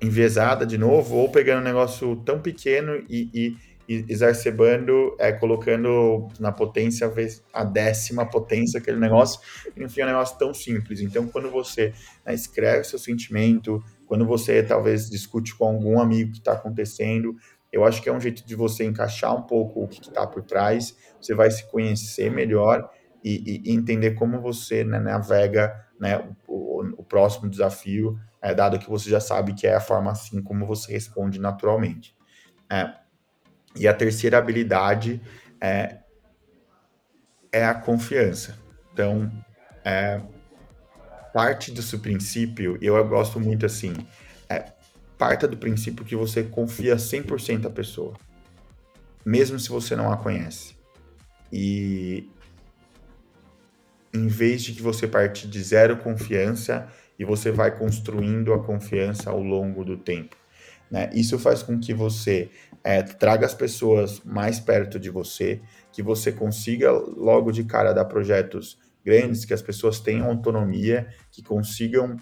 enviesada 0.00 0.64
de 0.64 0.78
novo, 0.78 1.16
ou 1.16 1.28
pegando 1.30 1.60
um 1.60 1.64
negócio 1.64 2.16
tão 2.16 2.40
pequeno 2.40 2.96
e, 3.08 3.30
e, 3.34 3.56
e 3.65 3.65
exacerbando, 3.88 5.14
é, 5.18 5.32
colocando 5.32 6.28
na 6.40 6.50
potência 6.50 7.12
a 7.52 7.64
décima 7.64 8.26
potência 8.26 8.78
aquele 8.78 8.98
negócio, 8.98 9.40
enfim, 9.76 10.00
é 10.00 10.04
um 10.04 10.08
negócio 10.08 10.38
tão 10.38 10.52
simples. 10.52 11.00
Então, 11.00 11.26
quando 11.28 11.50
você 11.50 11.92
né, 12.24 12.34
escreve 12.34 12.84
seu 12.84 12.98
sentimento, 12.98 13.82
quando 14.06 14.26
você 14.26 14.62
talvez 14.62 15.08
discute 15.08 15.54
com 15.54 15.66
algum 15.66 16.00
amigo 16.00 16.32
que 16.32 16.38
está 16.38 16.52
acontecendo, 16.52 17.36
eu 17.72 17.84
acho 17.84 18.02
que 18.02 18.08
é 18.08 18.12
um 18.12 18.20
jeito 18.20 18.46
de 18.46 18.54
você 18.54 18.84
encaixar 18.84 19.36
um 19.36 19.42
pouco 19.42 19.84
o 19.84 19.88
que 19.88 20.00
está 20.00 20.26
por 20.26 20.42
trás, 20.42 20.96
você 21.20 21.34
vai 21.34 21.50
se 21.50 21.70
conhecer 21.70 22.30
melhor 22.30 22.88
e, 23.22 23.62
e 23.64 23.74
entender 23.74 24.12
como 24.12 24.40
você 24.40 24.84
né, 24.84 24.98
navega 24.98 25.74
né, 25.98 26.18
o, 26.46 26.54
o, 26.54 26.94
o, 26.98 27.04
próximo 27.04 27.48
desafio, 27.48 28.18
é, 28.40 28.54
dado 28.54 28.78
que 28.78 28.88
você 28.88 29.10
já 29.10 29.20
sabe 29.20 29.54
que 29.54 29.66
é 29.66 29.74
a 29.74 29.80
forma 29.80 30.10
assim 30.10 30.42
como 30.42 30.66
você 30.66 30.92
responde 30.92 31.40
naturalmente. 31.40 32.14
É, 32.70 32.92
e 33.76 33.86
a 33.86 33.94
terceira 33.94 34.38
habilidade 34.38 35.20
é, 35.60 35.98
é 37.52 37.64
a 37.64 37.74
confiança. 37.74 38.58
Então, 38.92 39.30
é, 39.84 40.20
parte 41.32 41.70
desse 41.70 41.98
princípio, 41.98 42.78
eu 42.80 43.02
gosto 43.06 43.38
muito 43.38 43.66
assim, 43.66 43.94
é, 44.48 44.72
parta 45.18 45.46
do 45.46 45.56
princípio 45.56 46.04
que 46.04 46.16
você 46.16 46.42
confia 46.42 46.96
100% 46.96 47.66
a 47.66 47.70
pessoa, 47.70 48.14
mesmo 49.24 49.58
se 49.58 49.68
você 49.68 49.94
não 49.94 50.10
a 50.10 50.16
conhece. 50.16 50.74
E 51.52 52.28
em 54.12 54.28
vez 54.28 54.62
de 54.62 54.72
que 54.72 54.82
você 54.82 55.06
parte 55.06 55.46
de 55.46 55.62
zero 55.62 55.98
confiança 55.98 56.88
e 57.18 57.24
você 57.24 57.50
vai 57.50 57.76
construindo 57.76 58.52
a 58.52 58.62
confiança 58.62 59.30
ao 59.30 59.42
longo 59.42 59.84
do 59.84 59.96
tempo. 59.96 60.36
Né? 60.90 61.10
Isso 61.12 61.38
faz 61.38 61.62
com 61.62 61.78
que 61.78 61.92
você 61.92 62.50
é, 62.84 63.02
traga 63.02 63.46
as 63.46 63.54
pessoas 63.54 64.22
mais 64.24 64.60
perto 64.60 64.98
de 64.98 65.10
você, 65.10 65.60
que 65.92 66.02
você 66.02 66.30
consiga 66.30 66.90
logo 66.92 67.50
de 67.50 67.64
cara 67.64 67.92
dar 67.92 68.04
projetos 68.04 68.78
grandes, 69.04 69.44
que 69.44 69.54
as 69.54 69.62
pessoas 69.62 70.00
tenham 70.00 70.26
autonomia, 70.26 71.08
que 71.30 71.42
consigam, 71.42 72.16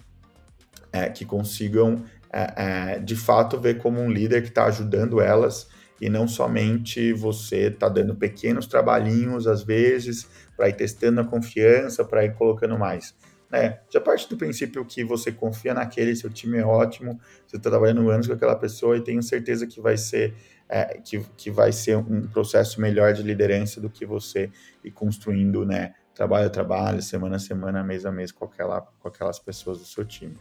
é, 0.92 1.08
que 1.08 1.24
consigam 1.24 2.04
é, 2.32 2.94
é 2.94 2.98
de 2.98 3.16
fato 3.16 3.60
ver 3.60 3.78
como 3.78 4.00
um 4.00 4.10
líder 4.10 4.42
que 4.42 4.48
está 4.48 4.66
ajudando 4.66 5.20
elas 5.20 5.68
e 6.00 6.08
não 6.08 6.26
somente 6.26 7.12
você 7.12 7.68
está 7.68 7.88
dando 7.88 8.14
pequenos 8.14 8.66
trabalhinhos 8.66 9.46
às 9.46 9.62
vezes 9.62 10.28
para 10.56 10.68
ir 10.68 10.74
testando 10.74 11.20
a 11.20 11.24
confiança, 11.24 12.04
para 12.04 12.24
ir 12.24 12.34
colocando 12.34 12.78
mais. 12.78 13.14
É, 13.54 13.80
já 13.88 14.00
parte 14.00 14.28
do 14.28 14.36
princípio 14.36 14.84
que 14.84 15.04
você 15.04 15.30
confia 15.30 15.72
naquele, 15.72 16.16
seu 16.16 16.28
time 16.28 16.58
é 16.58 16.64
ótimo, 16.64 17.20
você 17.46 17.56
está 17.56 17.70
trabalhando 17.70 18.10
anos 18.10 18.26
com 18.26 18.32
aquela 18.32 18.56
pessoa 18.56 18.96
e 18.96 19.00
tenho 19.00 19.22
certeza 19.22 19.64
que 19.64 19.80
vai 19.80 19.96
ser 19.96 20.34
é, 20.68 20.98
que, 20.98 21.20
que 21.36 21.52
vai 21.52 21.70
ser 21.70 21.96
um 21.96 22.26
processo 22.26 22.80
melhor 22.80 23.12
de 23.12 23.22
liderança 23.22 23.80
do 23.80 23.88
que 23.88 24.04
você 24.04 24.50
ir 24.82 24.90
construindo, 24.90 25.64
né, 25.64 25.94
trabalho 26.14 26.48
a 26.48 26.50
trabalho, 26.50 27.00
semana 27.00 27.36
a 27.36 27.38
semana, 27.38 27.84
mês 27.84 28.04
a 28.04 28.10
mês 28.10 28.32
com, 28.32 28.44
aquela, 28.44 28.80
com 28.80 29.06
aquelas 29.06 29.38
pessoas 29.38 29.78
do 29.78 29.84
seu 29.84 30.04
time. 30.04 30.36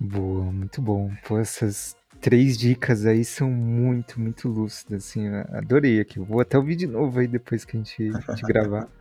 Boa, 0.00 0.44
muito 0.44 0.80
bom. 0.80 1.10
Pô, 1.26 1.38
essas 1.38 1.94
três 2.18 2.56
dicas 2.56 3.04
aí 3.04 3.24
são 3.24 3.50
muito, 3.50 4.18
muito 4.18 4.48
lúcidas, 4.48 5.04
assim, 5.04 5.28
adorei 5.52 6.00
aqui. 6.00 6.18
Vou 6.18 6.40
até 6.40 6.56
ouvir 6.56 6.76
de 6.76 6.86
novo 6.86 7.18
aí 7.18 7.26
depois 7.26 7.64
que 7.64 7.76
a 7.76 7.80
gente, 7.80 8.10
a 8.26 8.34
gente 8.34 8.46
gravar 8.46 8.88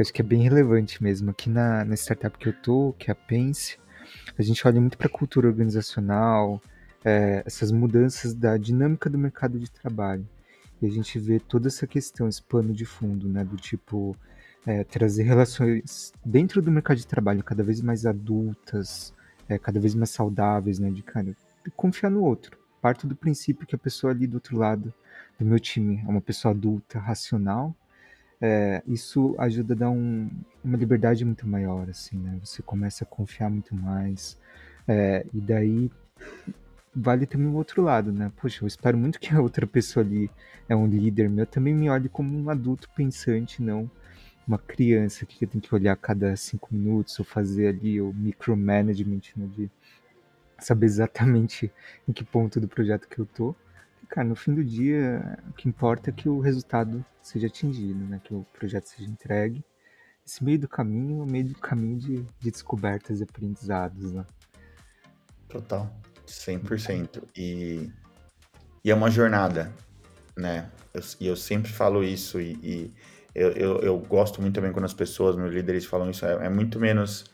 que 0.00 0.02
acho 0.02 0.12
que 0.14 0.22
é 0.22 0.24
bem 0.24 0.42
relevante 0.42 1.02
mesmo. 1.02 1.30
Aqui 1.30 1.50
na, 1.50 1.84
na 1.84 1.94
startup 1.94 2.36
que 2.38 2.48
eu 2.48 2.52
tô, 2.52 2.94
que 2.98 3.10
é 3.10 3.12
a 3.12 3.14
Pense, 3.14 3.78
a 4.38 4.42
gente 4.42 4.66
olha 4.66 4.80
muito 4.80 4.96
para 4.96 5.06
a 5.06 5.10
cultura 5.10 5.46
organizacional, 5.46 6.60
é, 7.04 7.42
essas 7.44 7.70
mudanças 7.70 8.32
da 8.34 8.56
dinâmica 8.56 9.10
do 9.10 9.18
mercado 9.18 9.58
de 9.58 9.70
trabalho. 9.70 10.26
E 10.80 10.86
a 10.86 10.90
gente 10.90 11.18
vê 11.18 11.38
toda 11.38 11.68
essa 11.68 11.86
questão, 11.86 12.28
esse 12.28 12.42
pano 12.42 12.72
de 12.72 12.86
fundo, 12.86 13.28
né, 13.28 13.44
do 13.44 13.56
tipo 13.56 14.16
é, 14.66 14.84
trazer 14.84 15.24
relações 15.24 16.12
dentro 16.24 16.62
do 16.62 16.70
mercado 16.70 16.96
de 16.96 17.06
trabalho 17.06 17.44
cada 17.44 17.62
vez 17.62 17.82
mais 17.82 18.06
adultas, 18.06 19.12
é, 19.48 19.58
cada 19.58 19.78
vez 19.78 19.94
mais 19.94 20.10
saudáveis, 20.10 20.78
né, 20.78 20.90
de 20.90 21.02
cara, 21.02 21.36
confiar 21.76 22.10
no 22.10 22.22
outro. 22.22 22.58
Parto 22.80 23.06
do 23.06 23.14
princípio 23.14 23.66
que 23.66 23.74
a 23.74 23.78
pessoa 23.78 24.12
ali 24.14 24.26
do 24.26 24.34
outro 24.34 24.56
lado 24.56 24.94
do 25.38 25.44
meu 25.44 25.60
time 25.60 26.02
é 26.02 26.08
uma 26.08 26.22
pessoa 26.22 26.52
adulta, 26.52 26.98
racional, 26.98 27.76
é, 28.40 28.82
isso 28.86 29.34
ajuda 29.38 29.74
a 29.74 29.76
dar 29.76 29.90
um, 29.90 30.30
uma 30.64 30.76
liberdade 30.76 31.24
muito 31.24 31.46
maior, 31.46 31.88
assim, 31.90 32.16
né? 32.16 32.38
Você 32.42 32.62
começa 32.62 33.04
a 33.04 33.06
confiar 33.06 33.50
muito 33.50 33.74
mais. 33.74 34.38
É, 34.88 35.26
e 35.32 35.40
daí 35.40 35.90
vale 36.94 37.26
também 37.26 37.48
o 37.48 37.54
outro 37.54 37.82
lado, 37.82 38.12
né? 38.12 38.32
Poxa, 38.36 38.64
eu 38.64 38.66
espero 38.68 38.96
muito 38.96 39.20
que 39.20 39.34
a 39.34 39.40
outra 39.42 39.66
pessoa 39.66 40.04
ali 40.04 40.30
é 40.68 40.74
um 40.74 40.86
líder 40.86 41.28
meu, 41.28 41.46
também 41.46 41.74
me 41.74 41.90
olhe 41.90 42.08
como 42.08 42.36
um 42.36 42.48
adulto 42.48 42.88
pensante, 42.90 43.62
não 43.62 43.90
uma 44.46 44.58
criança 44.58 45.24
que 45.24 45.46
tem 45.46 45.60
que 45.60 45.72
olhar 45.72 45.92
a 45.92 45.96
cada 45.96 46.34
cinco 46.34 46.74
minutos 46.74 47.16
ou 47.20 47.24
fazer 47.24 47.68
ali 47.68 48.00
o 48.00 48.12
micromanagement, 48.12 49.20
né? 49.36 49.48
De 49.54 49.70
saber 50.58 50.86
exatamente 50.86 51.70
em 52.08 52.12
que 52.12 52.24
ponto 52.24 52.60
do 52.60 52.68
projeto 52.68 53.08
que 53.08 53.18
eu 53.18 53.26
tô 53.26 53.54
cara, 54.10 54.26
no 54.26 54.34
fim 54.34 54.52
do 54.52 54.64
dia, 54.64 55.38
o 55.48 55.52
que 55.52 55.68
importa 55.68 56.10
é 56.10 56.12
que 56.12 56.28
o 56.28 56.40
resultado 56.40 57.04
seja 57.22 57.46
atingido, 57.46 58.04
né? 58.04 58.20
Que 58.22 58.34
o 58.34 58.44
projeto 58.52 58.86
seja 58.86 59.08
entregue. 59.08 59.64
Esse 60.26 60.44
meio 60.44 60.58
do 60.58 60.68
caminho 60.68 61.20
é 61.20 61.22
o 61.22 61.26
meio 61.26 61.46
do 61.46 61.54
caminho 61.54 61.96
de, 61.96 62.16
de 62.38 62.50
descobertas 62.50 63.20
e 63.20 63.22
aprendizados, 63.22 64.12
né? 64.12 64.26
Total, 65.48 65.90
100%. 66.26 67.22
E, 67.36 67.90
e 68.84 68.90
é 68.90 68.94
uma 68.94 69.10
jornada, 69.10 69.72
né? 70.36 70.68
Eu, 70.92 71.02
e 71.20 71.26
eu 71.28 71.36
sempre 71.36 71.72
falo 71.72 72.02
isso 72.02 72.40
e, 72.40 72.58
e 72.62 72.94
eu, 73.32 73.52
eu, 73.52 73.78
eu, 73.78 73.98
gosto 73.98 74.40
muito 74.42 74.56
também 74.56 74.72
quando 74.72 74.86
as 74.86 74.94
pessoas, 74.94 75.36
meus 75.36 75.52
líderes 75.52 75.84
falam 75.84 76.10
isso, 76.10 76.26
é, 76.26 76.46
é 76.46 76.48
muito 76.48 76.80
menos 76.80 77.24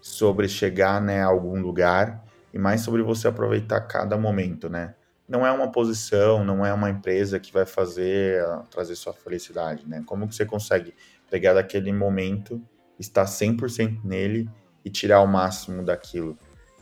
sobre 0.00 0.48
chegar 0.48 1.00
né, 1.00 1.22
a 1.22 1.26
algum 1.26 1.60
lugar 1.60 2.24
e 2.52 2.58
mais 2.58 2.80
sobre 2.80 3.02
você 3.02 3.28
aproveitar 3.28 3.80
cada 3.82 4.18
momento, 4.18 4.68
né? 4.68 4.94
Não 5.28 5.46
é 5.46 5.50
uma 5.50 5.70
posição, 5.70 6.44
não 6.44 6.64
é 6.64 6.72
uma 6.72 6.90
empresa 6.90 7.40
que 7.40 7.52
vai 7.52 7.66
fazer 7.66 8.44
trazer 8.70 8.94
sua 8.96 9.12
felicidade, 9.12 9.88
né? 9.88 10.02
Como 10.06 10.28
que 10.28 10.34
você 10.34 10.44
consegue 10.44 10.94
pegar 11.30 11.54
daquele 11.54 11.92
momento, 11.92 12.62
estar 12.98 13.24
100% 13.24 14.04
nele 14.04 14.48
e 14.84 14.90
tirar 14.90 15.20
o 15.20 15.26
máximo 15.26 15.82
daquilo? 15.82 16.38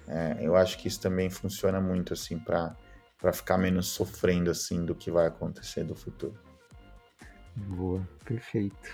É, 0.09 0.39
eu 0.41 0.57
acho 0.57 0.79
que 0.79 0.89
isso 0.89 1.01
também 1.01 1.31
funciona 1.31 1.81
muito 1.81 2.13
assim 2.13 2.39
para 2.39 2.77
para 3.19 3.33
ficar 3.33 3.57
menos 3.57 3.87
sofrendo 3.87 4.51
assim 4.51 4.85
do 4.85 4.97
que 4.97 5.09
vai 5.09 5.29
acontecer 5.29 5.85
do 5.85 5.95
futuro. 5.95 6.35
Boa, 7.55 8.07
perfeito. 8.25 8.91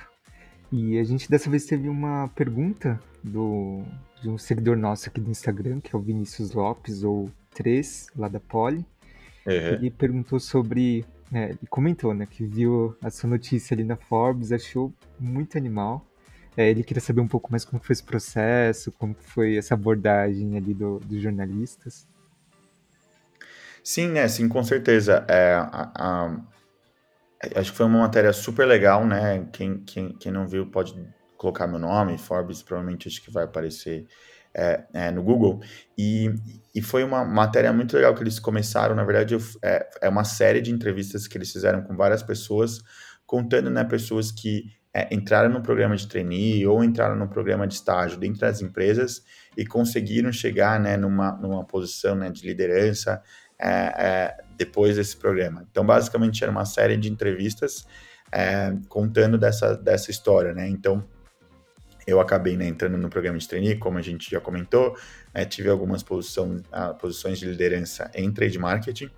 E 0.70 0.98
a 0.98 1.04
gente 1.04 1.30
dessa 1.30 1.48
vez 1.48 1.64
teve 1.64 1.88
uma 1.88 2.28
pergunta 2.34 3.00
do 3.24 3.82
de 4.20 4.28
um 4.28 4.36
seguidor 4.36 4.76
nosso 4.76 5.08
aqui 5.08 5.20
do 5.20 5.30
Instagram, 5.30 5.80
que 5.80 5.94
é 5.94 5.98
o 5.98 6.02
Vinícius 6.02 6.52
Lopes 6.52 7.02
ou 7.02 7.30
3, 7.54 8.08
lá 8.16 8.28
da 8.28 8.40
Poli. 8.40 8.84
Uhum. 9.48 9.74
Ele 9.74 9.90
perguntou 9.90 10.38
sobre. 10.38 11.04
É, 11.32 11.50
ele 11.50 11.58
comentou, 11.68 12.14
né, 12.14 12.26
que 12.26 12.44
viu 12.44 12.96
a 13.02 13.10
sua 13.10 13.28
notícia 13.28 13.74
ali 13.74 13.84
na 13.84 13.96
Forbes, 13.96 14.52
achou 14.52 14.92
muito 15.18 15.58
animal. 15.58 16.04
É, 16.56 16.68
ele 16.70 16.82
queria 16.82 17.00
saber 17.00 17.20
um 17.20 17.28
pouco 17.28 17.50
mais 17.50 17.64
como 17.64 17.82
foi 17.82 17.92
esse 17.92 18.02
processo, 18.02 18.90
como 18.92 19.14
foi 19.14 19.56
essa 19.56 19.74
abordagem 19.74 20.56
ali 20.56 20.74
do, 20.74 20.98
dos 21.00 21.22
jornalistas. 21.22 22.06
Sim, 23.84 24.08
né, 24.08 24.26
sim, 24.28 24.48
com 24.48 24.62
certeza. 24.62 25.24
É, 25.28 25.54
a, 25.54 25.92
a, 25.94 26.40
acho 27.56 27.70
que 27.70 27.76
foi 27.76 27.86
uma 27.86 28.00
matéria 28.00 28.32
super 28.32 28.66
legal, 28.66 29.06
né? 29.06 29.46
Quem, 29.52 29.78
quem, 29.78 30.12
quem 30.14 30.32
não 30.32 30.48
viu 30.48 30.66
pode 30.66 30.94
colocar 31.36 31.66
meu 31.66 31.78
nome, 31.78 32.18
Forbes, 32.18 32.62
provavelmente 32.62 33.06
acho 33.08 33.22
que 33.22 33.30
vai 33.30 33.44
aparecer 33.44 34.06
é, 34.54 34.84
é, 34.92 35.10
no 35.10 35.22
Google. 35.22 35.60
E, 35.96 36.32
e 36.74 36.82
foi 36.82 37.04
uma 37.04 37.24
matéria 37.24 37.72
muito 37.72 37.94
legal 37.96 38.14
que 38.14 38.22
eles 38.22 38.38
começaram. 38.38 38.94
Na 38.94 39.04
verdade, 39.04 39.36
é, 39.62 39.88
é 40.02 40.08
uma 40.08 40.24
série 40.24 40.60
de 40.60 40.70
entrevistas 40.70 41.26
que 41.26 41.36
eles 41.36 41.52
fizeram 41.52 41.82
com 41.82 41.96
várias 41.96 42.22
pessoas, 42.22 42.80
contando 43.26 43.70
né, 43.70 43.84
pessoas 43.84 44.30
que 44.30 44.64
é, 44.92 45.14
entraram 45.14 45.50
no 45.50 45.62
programa 45.62 45.96
de 45.96 46.08
trainee 46.08 46.66
ou 46.66 46.82
entraram 46.82 47.14
no 47.14 47.28
programa 47.28 47.66
de 47.66 47.74
estágio 47.74 48.18
dentro 48.18 48.40
das 48.40 48.60
empresas 48.60 49.22
e 49.56 49.66
conseguiram 49.66 50.32
chegar 50.32 50.80
né, 50.80 50.96
numa, 50.96 51.32
numa 51.32 51.64
posição 51.64 52.14
né, 52.14 52.30
de 52.30 52.46
liderança 52.46 53.22
é, 53.60 53.70
é, 53.70 54.36
depois 54.56 54.96
desse 54.96 55.16
programa. 55.16 55.66
Então, 55.70 55.84
basicamente, 55.84 56.42
era 56.42 56.50
uma 56.50 56.64
série 56.64 56.96
de 56.96 57.10
entrevistas 57.10 57.86
é, 58.32 58.74
contando 58.88 59.36
dessa, 59.36 59.76
dessa 59.76 60.10
história. 60.10 60.54
Né? 60.54 60.68
Então, 60.68 61.04
eu 62.08 62.20
acabei 62.20 62.56
né, 62.56 62.66
entrando 62.66 62.96
no 62.96 63.10
programa 63.10 63.36
de 63.36 63.46
trainee, 63.46 63.76
como 63.76 63.98
a 63.98 64.02
gente 64.02 64.30
já 64.30 64.40
comentou, 64.40 64.96
né, 65.34 65.44
tive 65.44 65.68
algumas 65.68 66.02
posição, 66.02 66.56
uh, 66.72 66.94
posições 66.98 67.38
de 67.38 67.44
liderança 67.44 68.10
em 68.14 68.32
trade 68.32 68.58
marketing, 68.58 69.10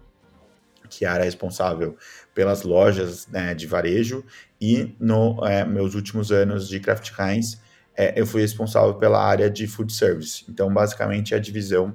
que 0.89 1.05
era 1.05 1.23
responsável 1.23 1.97
pelas 2.35 2.65
lojas 2.65 3.29
né, 3.29 3.55
de 3.55 3.65
varejo, 3.69 4.25
e 4.61 4.93
no 4.99 5.47
é, 5.47 5.65
meus 5.65 5.95
últimos 5.95 6.33
anos 6.33 6.69
de 6.69 6.81
Kraft 6.81 7.13
Heinz, 7.17 7.61
é, 7.97 8.21
eu 8.21 8.27
fui 8.27 8.41
responsável 8.41 8.95
pela 8.95 9.25
área 9.25 9.49
de 9.49 9.69
food 9.69 9.93
service. 9.93 10.45
Então, 10.49 10.73
basicamente, 10.75 11.33
é 11.33 11.37
a 11.37 11.41
divisão 11.41 11.95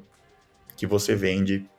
que 0.77 0.87
você 0.87 1.13
vende 1.13 1.69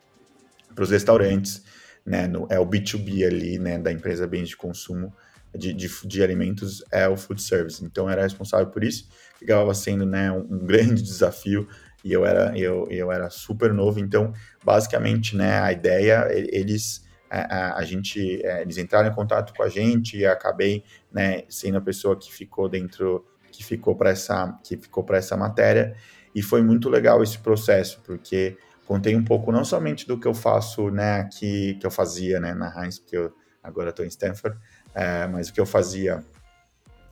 para 0.75 0.83
os 0.83 0.91
restaurantes, 0.91 1.63
né, 2.05 2.27
no, 2.27 2.45
é 2.51 2.59
o 2.59 2.67
B2B 2.67 3.25
ali, 3.25 3.57
né, 3.57 3.79
da 3.79 3.91
empresa 3.91 4.27
bens 4.27 4.49
de 4.49 4.55
consumo, 4.55 5.11
de, 5.57 5.73
de, 5.73 5.89
de, 6.05 6.23
alimentos 6.23 6.83
é 6.91 7.07
o 7.07 7.17
food 7.17 7.41
service. 7.41 7.83
Então, 7.83 8.09
era 8.09 8.21
responsável 8.21 8.67
por 8.67 8.83
isso, 8.83 9.09
acabava 9.41 9.73
sendo 9.73 10.05
né, 10.05 10.31
um, 10.31 10.45
um 10.49 10.59
grande 10.65 11.01
desafio 11.01 11.67
e 12.03 12.13
eu 12.13 12.25
era, 12.25 12.57
eu, 12.57 12.87
eu 12.89 13.11
era 13.11 13.29
super 13.29 13.73
novo. 13.73 13.99
Então, 13.99 14.31
basicamente, 14.63 15.35
né, 15.35 15.59
a 15.59 15.71
ideia, 15.71 16.27
eles 16.31 17.05
a, 17.29 17.77
a, 17.77 17.83
gente, 17.83 18.41
é, 18.45 18.61
eles 18.61 18.77
entraram 18.77 19.09
em 19.09 19.13
contato 19.13 19.53
com 19.53 19.63
a 19.63 19.69
gente 19.69 20.17
e 20.17 20.25
acabei 20.25 20.83
né, 21.11 21.43
sendo 21.49 21.77
a 21.77 21.81
pessoa 21.81 22.17
que 22.17 22.31
ficou 22.31 22.69
dentro, 22.69 23.25
que 23.51 23.63
ficou 23.63 23.95
para 23.95 24.11
essa, 24.11 24.57
que 24.63 24.77
ficou 24.77 25.03
para 25.03 25.17
essa 25.17 25.35
matéria 25.35 25.95
e 26.33 26.41
foi 26.41 26.61
muito 26.61 26.89
legal 26.89 27.21
esse 27.21 27.37
processo 27.39 28.01
porque 28.05 28.57
contei 28.85 29.15
um 29.15 29.23
pouco 29.23 29.51
não 29.51 29.65
somente 29.65 30.07
do 30.07 30.17
que 30.17 30.27
eu 30.27 30.33
faço, 30.33 30.89
né, 30.89 31.19
aqui 31.19 31.75
que 31.75 31.85
eu 31.85 31.91
fazia, 31.91 32.39
né, 32.39 32.53
na 32.53 32.73
Heinz, 32.81 32.99
porque 32.99 33.17
eu 33.17 33.33
agora 33.61 33.89
estou 33.89 34.05
em 34.05 34.07
Stanford, 34.07 34.57
é, 34.97 35.27
mas 35.27 35.47
o 35.47 35.53
que 35.53 35.61
eu 35.61 35.65
fazia 35.65 36.23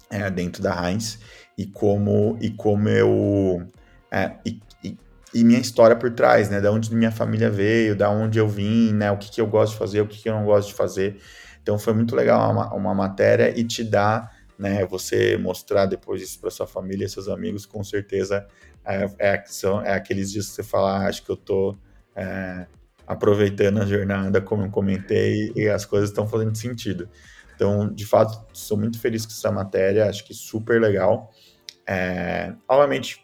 é, 0.10 0.32
dentro 0.32 0.64
da 0.64 0.90
Heinz 0.90 1.20
e 1.56 1.68
como 1.68 2.36
e 2.42 2.50
como 2.50 2.90
eu 2.90 3.62
é, 4.12 4.38
e, 4.44 4.60
e, 5.34 5.44
minha 5.44 5.60
história 5.60 5.96
por 5.96 6.10
trás, 6.12 6.50
né, 6.50 6.60
da 6.60 6.72
onde 6.72 6.94
minha 6.96 7.12
família 7.12 7.50
veio, 7.50 7.96
da 7.96 8.10
onde 8.10 8.40
eu 8.40 8.48
vim, 8.48 8.92
né, 8.92 9.12
o 9.12 9.18
que, 9.18 9.30
que 9.30 9.40
eu 9.40 9.46
gosto 9.46 9.74
de 9.74 9.78
fazer, 9.78 10.02
o 10.02 10.08
que, 10.08 10.18
que 10.18 10.30
eu 10.30 10.34
não 10.34 10.46
gosto 10.46 10.70
de 10.70 10.74
fazer. 10.74 11.22
Então 11.62 11.78
foi 11.78 11.94
muito 11.94 12.16
legal 12.16 12.52
uma, 12.52 12.74
uma 12.74 12.96
matéria 12.96 13.54
e 13.56 13.64
te 13.64 13.84
dá, 13.84 14.32
né, 14.58 14.84
você 14.86 15.38
mostrar 15.38 15.86
depois 15.86 16.24
isso 16.24 16.40
para 16.40 16.50
sua 16.50 16.66
família, 16.66 17.08
seus 17.08 17.28
amigos, 17.28 17.68
com 17.68 17.84
certeza 17.84 18.48
é, 18.84 19.10
é, 19.20 19.44
são, 19.46 19.82
é 19.82 19.94
aqueles 19.94 20.32
dias 20.32 20.48
que 20.48 20.54
você 20.54 20.64
fala, 20.64 20.98
ah, 20.98 21.08
acho 21.08 21.24
que 21.24 21.30
eu 21.30 21.38
tô 21.38 21.78
é, 22.16 22.66
aproveitando 23.06 23.82
a 23.82 23.86
jornada, 23.86 24.42
como 24.42 24.64
eu 24.64 24.72
comentei, 24.72 25.52
e 25.56 25.68
as 25.70 25.86
coisas 25.86 26.10
estão 26.10 26.28
fazendo 26.28 26.56
sentido. 26.58 27.08
Então, 27.56 27.92
de 27.92 28.06
fato, 28.06 28.46
sou 28.54 28.78
muito 28.78 29.00
feliz 29.00 29.26
com 29.26 29.32
essa 29.32 29.52
matéria, 29.52 30.10
acho 30.10 30.26
que 30.26 30.34
super 30.34 30.80
legal. 30.80 31.32
É, 31.88 32.54
obviamente, 32.68 33.24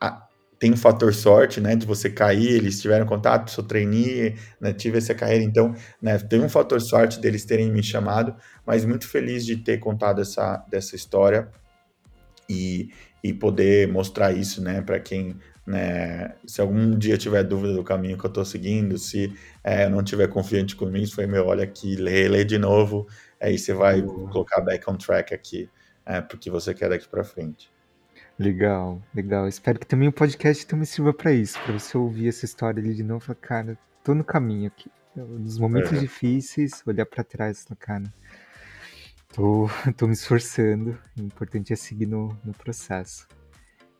a, 0.00 0.26
tem 0.58 0.72
um 0.72 0.76
fator 0.76 1.12
sorte, 1.12 1.60
né, 1.60 1.76
de 1.76 1.86
você 1.86 2.08
cair, 2.08 2.52
eles 2.52 2.80
tiveram 2.80 3.04
contato, 3.04 3.50
sou 3.50 3.62
trainee, 3.62 4.34
né, 4.60 4.72
tive 4.72 4.98
essa 4.98 5.14
carreira, 5.14 5.44
então, 5.44 5.74
né, 6.00 6.18
teve 6.18 6.44
um 6.44 6.48
fator 6.48 6.80
sorte 6.80 7.20
deles 7.20 7.44
terem 7.44 7.70
me 7.70 7.82
chamado, 7.82 8.34
mas 8.64 8.84
muito 8.84 9.06
feliz 9.06 9.44
de 9.44 9.56
ter 9.56 9.78
contado 9.78 10.22
essa, 10.22 10.64
dessa 10.70 10.96
história 10.96 11.48
e, 12.48 12.90
e 13.22 13.34
poder 13.34 13.88
mostrar 13.88 14.32
isso, 14.32 14.62
né, 14.62 14.80
para 14.80 14.98
quem 14.98 15.36
né, 15.66 16.32
se 16.46 16.60
algum 16.60 16.96
dia 16.96 17.18
tiver 17.18 17.42
dúvida 17.42 17.74
do 17.74 17.82
caminho 17.82 18.16
que 18.16 18.24
eu 18.24 18.28
estou 18.28 18.44
seguindo, 18.44 18.96
se 18.96 19.32
é, 19.64 19.88
não 19.88 20.02
tiver 20.02 20.28
confiante 20.28 20.76
comigo, 20.76 21.10
foi 21.10 21.26
meu, 21.26 21.46
olha 21.46 21.64
aqui, 21.64 21.96
lê, 21.96 22.28
lê 22.28 22.44
de 22.44 22.56
novo, 22.56 23.08
aí 23.40 23.58
você 23.58 23.72
vai 23.72 24.00
uhum. 24.00 24.28
colocar 24.28 24.60
back 24.60 24.88
on 24.90 24.96
track 24.96 25.34
aqui, 25.34 25.68
é, 26.04 26.20
porque 26.20 26.50
você 26.50 26.74
quer 26.74 26.88
daqui 26.88 27.08
para 27.08 27.24
frente. 27.24 27.70
Legal, 28.38 29.02
legal. 29.14 29.48
Espero 29.48 29.78
que 29.78 29.86
também 29.86 30.08
o 30.08 30.12
podcast 30.12 30.66
também 30.66 30.84
sirva 30.84 31.12
para 31.12 31.32
isso, 31.32 31.58
para 31.62 31.72
você 31.72 31.96
ouvir 31.96 32.28
essa 32.28 32.44
história 32.44 32.82
ali 32.82 32.94
de 32.94 33.02
novo 33.02 33.22
e 33.22 33.26
falar, 33.26 33.38
cara, 33.40 33.78
tô 34.04 34.14
no 34.14 34.24
caminho 34.24 34.66
aqui. 34.66 34.90
Nos 35.14 35.58
momentos 35.58 35.92
é. 35.94 35.98
difíceis, 35.98 36.82
olhar 36.86 37.06
para 37.06 37.24
trás, 37.24 37.66
cara, 37.78 38.04
tô, 39.32 39.68
tô 39.96 40.06
me 40.06 40.12
esforçando. 40.12 40.98
O 41.18 41.22
importante 41.22 41.72
é 41.72 41.76
seguir 41.76 42.06
no, 42.06 42.38
no 42.44 42.52
processo. 42.52 43.26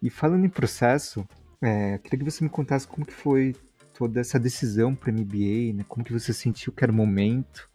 E 0.03 0.11
falando 0.11 0.45
em 0.45 0.51
processo, 0.51 1.27
é, 1.63 1.99
queria 1.99 2.19
que 2.19 2.31
você 2.31 2.45
me 2.45 2.51
contasse 2.51 2.87
como 2.87 3.07
que 3.07 3.15
foi 3.15 3.57
toda 3.95 4.21
essa 4.21 4.39
decisão 4.39 4.95
para 4.95 5.11
MBA, 5.11 5.73
né? 5.75 5.85
Como 5.89 6.05
que 6.05 6.13
você 6.13 6.35
sentiu 6.35 6.71
que 6.73 6.85
era 6.85 6.93
o 6.93 6.95
momento 6.95 7.71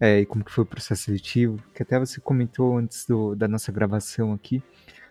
é, 0.00 0.20
e 0.20 0.26
como 0.26 0.44
que 0.44 0.52
foi 0.52 0.64
o 0.64 0.66
processo 0.66 1.04
seletivo? 1.04 1.62
Que 1.74 1.82
até 1.82 1.98
você 1.98 2.20
comentou 2.20 2.78
antes 2.78 3.06
do, 3.06 3.34
da 3.34 3.48
nossa 3.48 3.70
gravação 3.72 4.32
aqui, 4.32 4.62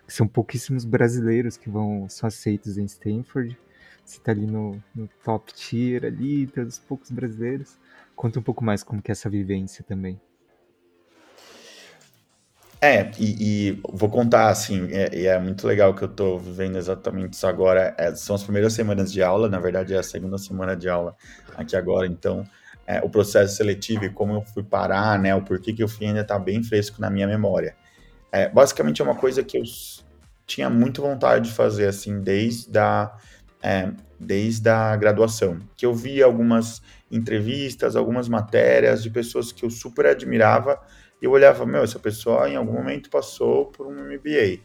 que 0.06 0.12
são 0.12 0.26
pouquíssimos 0.26 0.84
brasileiros 0.84 1.56
que 1.56 1.70
vão 1.70 2.08
são 2.08 2.26
aceitos 2.26 2.78
em 2.78 2.84
Stanford. 2.84 3.58
Você 4.04 4.18
está 4.18 4.32
ali 4.32 4.46
no, 4.46 4.82
no, 4.94 5.08
top 5.24 5.52
tier 5.54 6.04
ali, 6.04 6.46
tem 6.46 6.64
os 6.64 6.78
poucos 6.78 7.10
brasileiros. 7.10 7.78
Conta 8.14 8.38
um 8.38 8.42
pouco 8.42 8.62
mais 8.62 8.82
como 8.82 9.00
que 9.00 9.10
é 9.10 9.12
essa 9.12 9.30
vivência 9.30 9.82
também. 9.82 10.20
É, 12.80 13.10
e, 13.18 13.70
e, 13.70 13.82
vou 13.94 14.10
contar, 14.10 14.50
assim, 14.50 14.88
é, 14.92 15.08
e 15.16 15.26
é, 15.26 15.38
muito 15.40 15.66
legal 15.66 15.94
que 15.94 16.04
eu 16.04 16.08
estou 16.10 16.38
vivendo 16.38 16.76
exatamente 16.76 17.32
isso 17.32 17.46
agora. 17.46 17.94
É, 17.96 18.14
são 18.14 18.36
as 18.36 18.42
primeiras 18.42 18.74
semanas 18.74 19.10
de 19.10 19.22
aula, 19.22 19.48
na 19.48 19.58
verdade 19.58 19.94
é 19.94 19.98
a 19.98 20.02
segunda 20.02 20.36
semana 20.36 20.76
de 20.76 20.86
aula 20.86 21.16
aqui 21.56 21.76
agora, 21.76 22.06
então 22.06 22.44
é, 22.86 23.00
o 23.00 23.08
processo 23.08 23.56
seletivo 23.56 24.04
e 24.04 24.10
como 24.10 24.34
eu 24.34 24.42
fui 24.42 24.62
parar, 24.62 25.18
né, 25.18 25.34
o 25.34 25.42
porquê 25.42 25.72
que 25.72 25.82
eu 25.82 25.88
fui 25.88 26.06
ainda 26.06 26.20
está 26.20 26.38
bem 26.38 26.62
fresco 26.62 27.00
na 27.00 27.10
minha 27.10 27.26
memória. 27.26 27.76
É, 28.30 28.48
basicamente 28.48 29.00
é 29.00 29.04
uma 29.04 29.14
coisa 29.14 29.42
que 29.42 29.56
eu 29.56 29.62
tinha 30.46 30.68
muito 30.68 31.00
vontade 31.00 31.48
de 31.48 31.54
fazer, 31.54 31.86
assim, 31.86 32.20
desde 32.20 32.78
a, 32.78 33.16
é, 33.62 33.90
desde 34.18 34.68
a 34.68 34.94
graduação, 34.96 35.58
que 35.76 35.86
eu 35.86 35.94
vi 35.94 36.22
algumas 36.22 36.82
entrevistas, 37.10 37.96
algumas 37.96 38.28
matérias 38.28 39.02
de 39.02 39.10
pessoas 39.10 39.52
que 39.52 39.64
eu 39.64 39.70
super 39.70 40.06
admirava, 40.06 40.80
eu 41.22 41.30
olhava, 41.30 41.64
meu, 41.64 41.82
essa 41.82 41.98
pessoa 41.98 42.48
em 42.48 42.56
algum 42.56 42.72
momento 42.72 43.08
passou 43.08 43.66
por 43.66 43.86
um 43.86 43.94
MBA. 43.94 44.60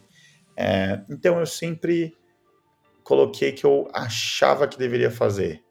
É, 0.56 1.00
então 1.08 1.38
eu 1.38 1.46
sempre 1.46 2.14
coloquei 3.02 3.52
que 3.52 3.64
eu 3.64 3.88
achava 3.94 4.68
que 4.68 4.78
deveria 4.78 5.10
fazer. 5.10 5.64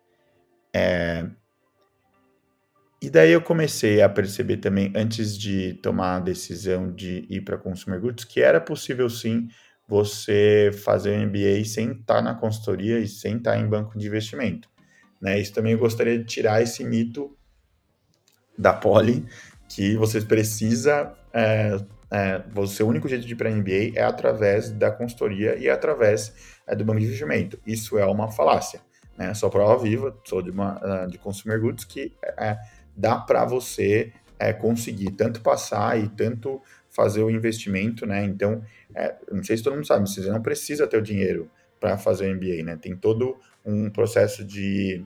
É, 0.74 1.28
e 3.02 3.10
daí 3.10 3.32
eu 3.32 3.41
comecei 3.41 4.02
a 4.02 4.10
perceber 4.10 4.58
também, 4.58 4.91
antes 4.95 5.38
de 5.38 5.74
tomar 5.76 6.18
a 6.18 6.20
decisão 6.20 6.91
de 6.91 7.26
ir 7.30 7.41
para 7.41 7.58
Consumer 7.58 8.00
Goods, 8.00 8.26
que 8.26 8.41
era 8.41 8.60
possível 8.60 9.10
sim 9.10 9.47
você 9.88 10.70
fazer 10.84 11.18
um 11.18 11.26
MBA 11.26 11.64
sem 11.66 11.93
estar 11.93 12.22
na 12.22 12.36
consultoria 12.36 13.00
e 13.00 13.08
sem 13.08 13.38
estar 13.38 13.58
em 13.58 13.68
banco 13.68 13.97
de 13.97 14.06
investimento. 14.06 14.70
Né? 15.22 15.39
Isso 15.39 15.54
também 15.54 15.74
eu 15.74 15.80
gostaria 15.80 16.20
de 16.20 16.26
tirar 16.26 16.62
esse 16.62 16.84
mito 16.84 17.36
da 18.58 18.74
Poli, 18.74 19.26
que 19.70 19.95
você 19.95 20.22
precisa. 20.22 21.14
É, 21.34 21.78
é, 22.12 22.43
você, 22.52 22.84
único 22.84 23.08
jeito 23.08 23.26
de 23.26 23.34
ir 23.34 23.36
para 23.36 23.52
MBA 23.52 23.93
é 23.95 24.04
através 24.04 24.72
da 24.72 24.91
consultoria 24.91 25.56
e 25.58 25.70
através 25.70 26.34
é, 26.68 26.76
do 26.76 26.84
banco 26.84 27.00
de 27.00 27.06
investimento. 27.06 27.60
Isso 27.66 27.97
é 27.97 28.06
uma 28.06 28.30
falácia. 28.30 28.82
Né? 29.18 29.34
Só 29.34 29.50
prova 29.50 29.82
viva, 29.82 30.18
sou 30.26 30.41
de, 30.41 30.50
uma, 30.50 30.80
ah, 30.82 31.06
de 31.06 31.18
Consumer 31.18 31.60
Goods, 31.60 31.86
que 31.86 32.16
é, 32.38 32.58
dá 33.00 33.18
para 33.18 33.45
você 33.45 34.12
é, 34.38 34.54
conseguir 34.54 35.12
tanto 35.12 35.41
passar 35.41 36.00
e 36.00 36.08
tanto 36.10 36.62
fazer 36.89 37.22
o 37.22 37.30
investimento, 37.30 38.06
né? 38.06 38.24
Então, 38.24 38.64
é, 38.93 39.16
não 39.32 39.43
sei 39.43 39.58
se 39.58 39.64
todo 39.64 39.76
mundo 39.76 39.88
sabe, 39.88 40.10
você 40.10 40.22
não 40.30 40.41
precisa 40.41 40.88
ter 40.88 40.97
o 40.97 41.02
dinheiro 41.02 41.50
para 41.80 41.97
fazer 41.97 42.30
o 42.30 42.36
MBA, 42.36 42.64
né? 42.64 42.76
Tem 42.76 42.95
todo 42.95 43.38
um 43.66 43.89
processo 43.89 44.43
de 44.43 45.06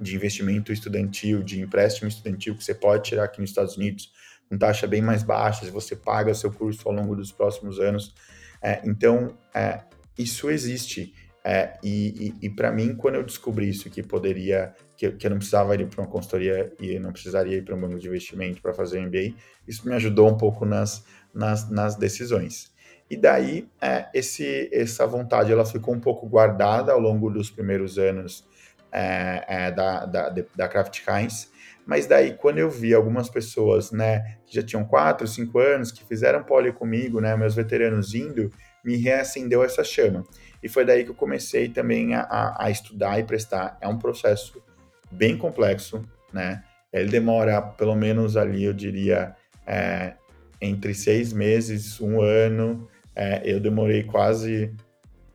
de 0.00 0.16
investimento 0.16 0.72
estudantil, 0.72 1.42
de 1.42 1.60
empréstimo 1.60 2.08
estudantil 2.08 2.56
que 2.56 2.64
você 2.64 2.74
pode 2.74 3.04
tirar 3.04 3.24
aqui 3.24 3.38
nos 3.38 3.50
Estados 3.50 3.76
Unidos 3.76 4.10
com 4.48 4.56
taxa 4.56 4.86
bem 4.86 5.02
mais 5.02 5.22
baixa, 5.22 5.64
se 5.64 5.70
você 5.70 5.94
paga 5.94 6.34
seu 6.34 6.50
curso 6.50 6.88
ao 6.88 6.94
longo 6.94 7.14
dos 7.14 7.30
próximos 7.30 7.78
anos. 7.78 8.14
É, 8.62 8.80
então, 8.84 9.36
é, 9.54 9.82
isso 10.18 10.50
existe. 10.50 11.14
É, 11.44 11.78
e, 11.84 12.34
e, 12.40 12.46
e 12.46 12.50
para 12.50 12.72
mim, 12.72 12.94
quando 12.96 13.16
eu 13.16 13.22
descobri 13.22 13.68
isso, 13.68 13.88
que 13.88 14.02
poderia, 14.02 14.74
que, 15.00 15.10
que 15.12 15.26
eu 15.26 15.30
não 15.30 15.38
precisava 15.38 15.74
ir 15.74 15.86
para 15.86 16.02
uma 16.02 16.10
consultoria 16.10 16.70
e 16.78 16.98
não 16.98 17.10
precisaria 17.10 17.56
ir 17.56 17.64
para 17.64 17.74
um 17.74 17.80
banco 17.80 17.98
de 17.98 18.06
investimento 18.06 18.60
para 18.60 18.74
fazer 18.74 18.98
o 18.98 19.02
MBA, 19.02 19.34
isso 19.66 19.88
me 19.88 19.94
ajudou 19.94 20.28
um 20.28 20.36
pouco 20.36 20.66
nas, 20.66 21.02
nas, 21.32 21.70
nas 21.70 21.96
decisões. 21.96 22.70
E 23.08 23.16
daí, 23.16 23.66
é, 23.80 24.10
esse, 24.12 24.68
essa 24.70 25.06
vontade 25.06 25.50
ela 25.50 25.64
ficou 25.64 25.94
um 25.94 26.00
pouco 26.00 26.28
guardada 26.28 26.92
ao 26.92 27.00
longo 27.00 27.30
dos 27.30 27.50
primeiros 27.50 27.98
anos 27.98 28.46
é, 28.92 29.42
é, 29.48 29.70
da, 29.70 30.04
da, 30.04 30.34
da 30.54 30.68
Kraft 30.68 31.00
Heinz. 31.08 31.50
Mas 31.86 32.06
daí, 32.06 32.34
quando 32.34 32.58
eu 32.58 32.68
vi 32.68 32.92
algumas 32.92 33.30
pessoas, 33.30 33.90
né, 33.90 34.36
que 34.44 34.54
já 34.54 34.62
tinham 34.62 34.84
4, 34.84 35.26
5 35.26 35.58
anos, 35.58 35.90
que 35.90 36.04
fizeram 36.04 36.44
pole 36.44 36.72
comigo, 36.72 37.22
né, 37.22 37.34
meus 37.36 37.54
veteranos 37.54 38.14
indo, 38.14 38.50
me 38.84 38.96
reacendeu 38.96 39.64
essa 39.64 39.82
chama. 39.82 40.24
E 40.62 40.68
foi 40.68 40.84
daí 40.84 41.04
que 41.04 41.10
eu 41.10 41.14
comecei 41.14 41.70
também 41.70 42.14
a, 42.14 42.54
a 42.58 42.70
estudar 42.70 43.18
e 43.18 43.24
prestar. 43.24 43.78
É 43.80 43.88
um 43.88 43.98
processo 43.98 44.62
bem 45.10 45.36
complexo, 45.36 46.04
né? 46.32 46.62
Ele 46.92 47.10
demora 47.10 47.60
pelo 47.62 47.94
menos 47.94 48.36
ali, 48.36 48.64
eu 48.64 48.72
diria, 48.72 49.34
é, 49.66 50.14
entre 50.60 50.94
seis 50.94 51.32
meses, 51.32 52.00
um 52.00 52.20
ano, 52.20 52.88
é, 53.14 53.42
eu 53.44 53.60
demorei 53.60 54.02
quase 54.02 54.74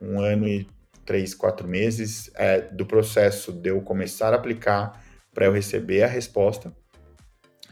um 0.01 0.19
ano 0.19 0.47
e 0.47 0.67
três, 1.05 1.33
quatro 1.33 1.67
meses 1.67 2.31
é, 2.35 2.61
do 2.61 2.85
processo 2.85 3.51
de 3.53 3.69
eu 3.69 3.81
começar 3.81 4.33
a 4.33 4.35
aplicar 4.35 5.01
para 5.33 5.45
eu 5.45 5.53
receber 5.53 6.03
a 6.03 6.07
resposta. 6.07 6.73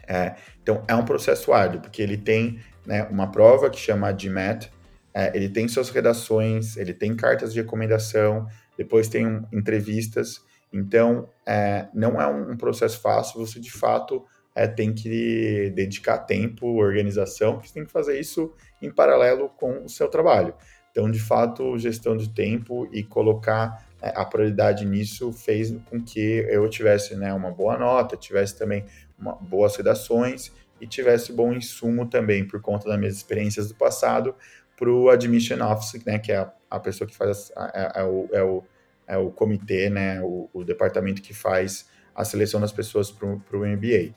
É, 0.07 0.35
então, 0.61 0.83
é 0.87 0.95
um 0.95 1.05
processo 1.05 1.51
árduo, 1.51 1.81
porque 1.81 2.01
ele 2.01 2.17
tem 2.17 2.59
né, 2.85 3.03
uma 3.03 3.31
prova 3.31 3.69
que 3.69 3.79
chama 3.79 4.11
GMAT, 4.11 4.69
é, 5.13 5.35
ele 5.35 5.49
tem 5.49 5.67
suas 5.67 5.89
redações, 5.89 6.75
ele 6.75 6.93
tem 6.93 7.15
cartas 7.15 7.53
de 7.53 7.61
recomendação, 7.61 8.47
depois 8.77 9.07
tem 9.07 9.27
um, 9.27 9.45
entrevistas. 9.53 10.41
Então, 10.74 11.30
é, 11.45 11.88
não 11.93 12.19
é 12.19 12.26
um 12.26 12.57
processo 12.57 12.99
fácil, 12.99 13.45
você 13.45 13.59
de 13.59 13.71
fato 13.71 14.26
é, 14.55 14.67
tem 14.67 14.93
que 14.93 15.71
dedicar 15.76 16.17
tempo, 16.19 16.67
organização, 16.67 17.53
porque 17.53 17.67
você 17.67 17.74
tem 17.76 17.86
que 17.86 17.91
fazer 17.91 18.19
isso 18.19 18.51
em 18.82 18.91
paralelo 18.91 19.49
com 19.49 19.86
o 19.86 19.89
seu 19.89 20.07
trabalho. 20.07 20.55
Então, 20.91 21.09
de 21.09 21.19
fato, 21.19 21.78
gestão 21.78 22.15
de 22.15 22.30
tempo 22.30 22.88
e 22.91 23.03
colocar 23.03 23.88
é, 24.01 24.11
a 24.15 24.26
prioridade 24.26 24.86
nisso 24.86 25.32
fez 25.32 25.76
com 25.89 25.99
que 26.03 26.45
eu 26.49 26.69
tivesse 26.69 27.15
né, 27.15 27.34
uma 27.34 27.51
boa 27.51 27.78
nota, 27.78 28.17
tivesse 28.17 28.57
também 28.57 28.86
uma, 29.17 29.34
boas 29.36 29.76
redações 29.76 30.51
e 30.80 30.86
tivesse 30.86 31.32
bom 31.32 31.53
insumo 31.53 32.07
também, 32.07 32.45
por 32.45 32.61
conta 32.61 32.89
das 32.89 32.99
minhas 32.99 33.15
experiências 33.15 33.69
do 33.69 33.76
passado, 33.76 34.36
para 34.76 34.91
o 34.91 35.09
Admission 35.09 35.63
Office, 35.63 36.03
né, 36.05 36.19
que 36.19 36.32
é 36.32 36.38
a, 36.38 36.53
a 36.69 36.80
pessoa 36.80 37.07
que 37.07 37.15
faz, 37.15 37.51
a, 37.55 37.71
é, 37.74 38.01
é, 38.01 38.03
o, 38.03 38.30
é, 38.32 38.43
o, 38.43 38.63
é 39.07 39.17
o 39.17 39.31
comitê, 39.31 39.89
né, 39.89 40.21
o, 40.21 40.49
o 40.53 40.63
departamento 40.63 41.21
que 41.21 41.33
faz 41.33 41.89
a 42.15 42.23
seleção 42.23 42.61
das 42.61 42.71
pessoas 42.71 43.11
para 43.11 43.27
o 43.27 43.65
MBA. 43.65 44.15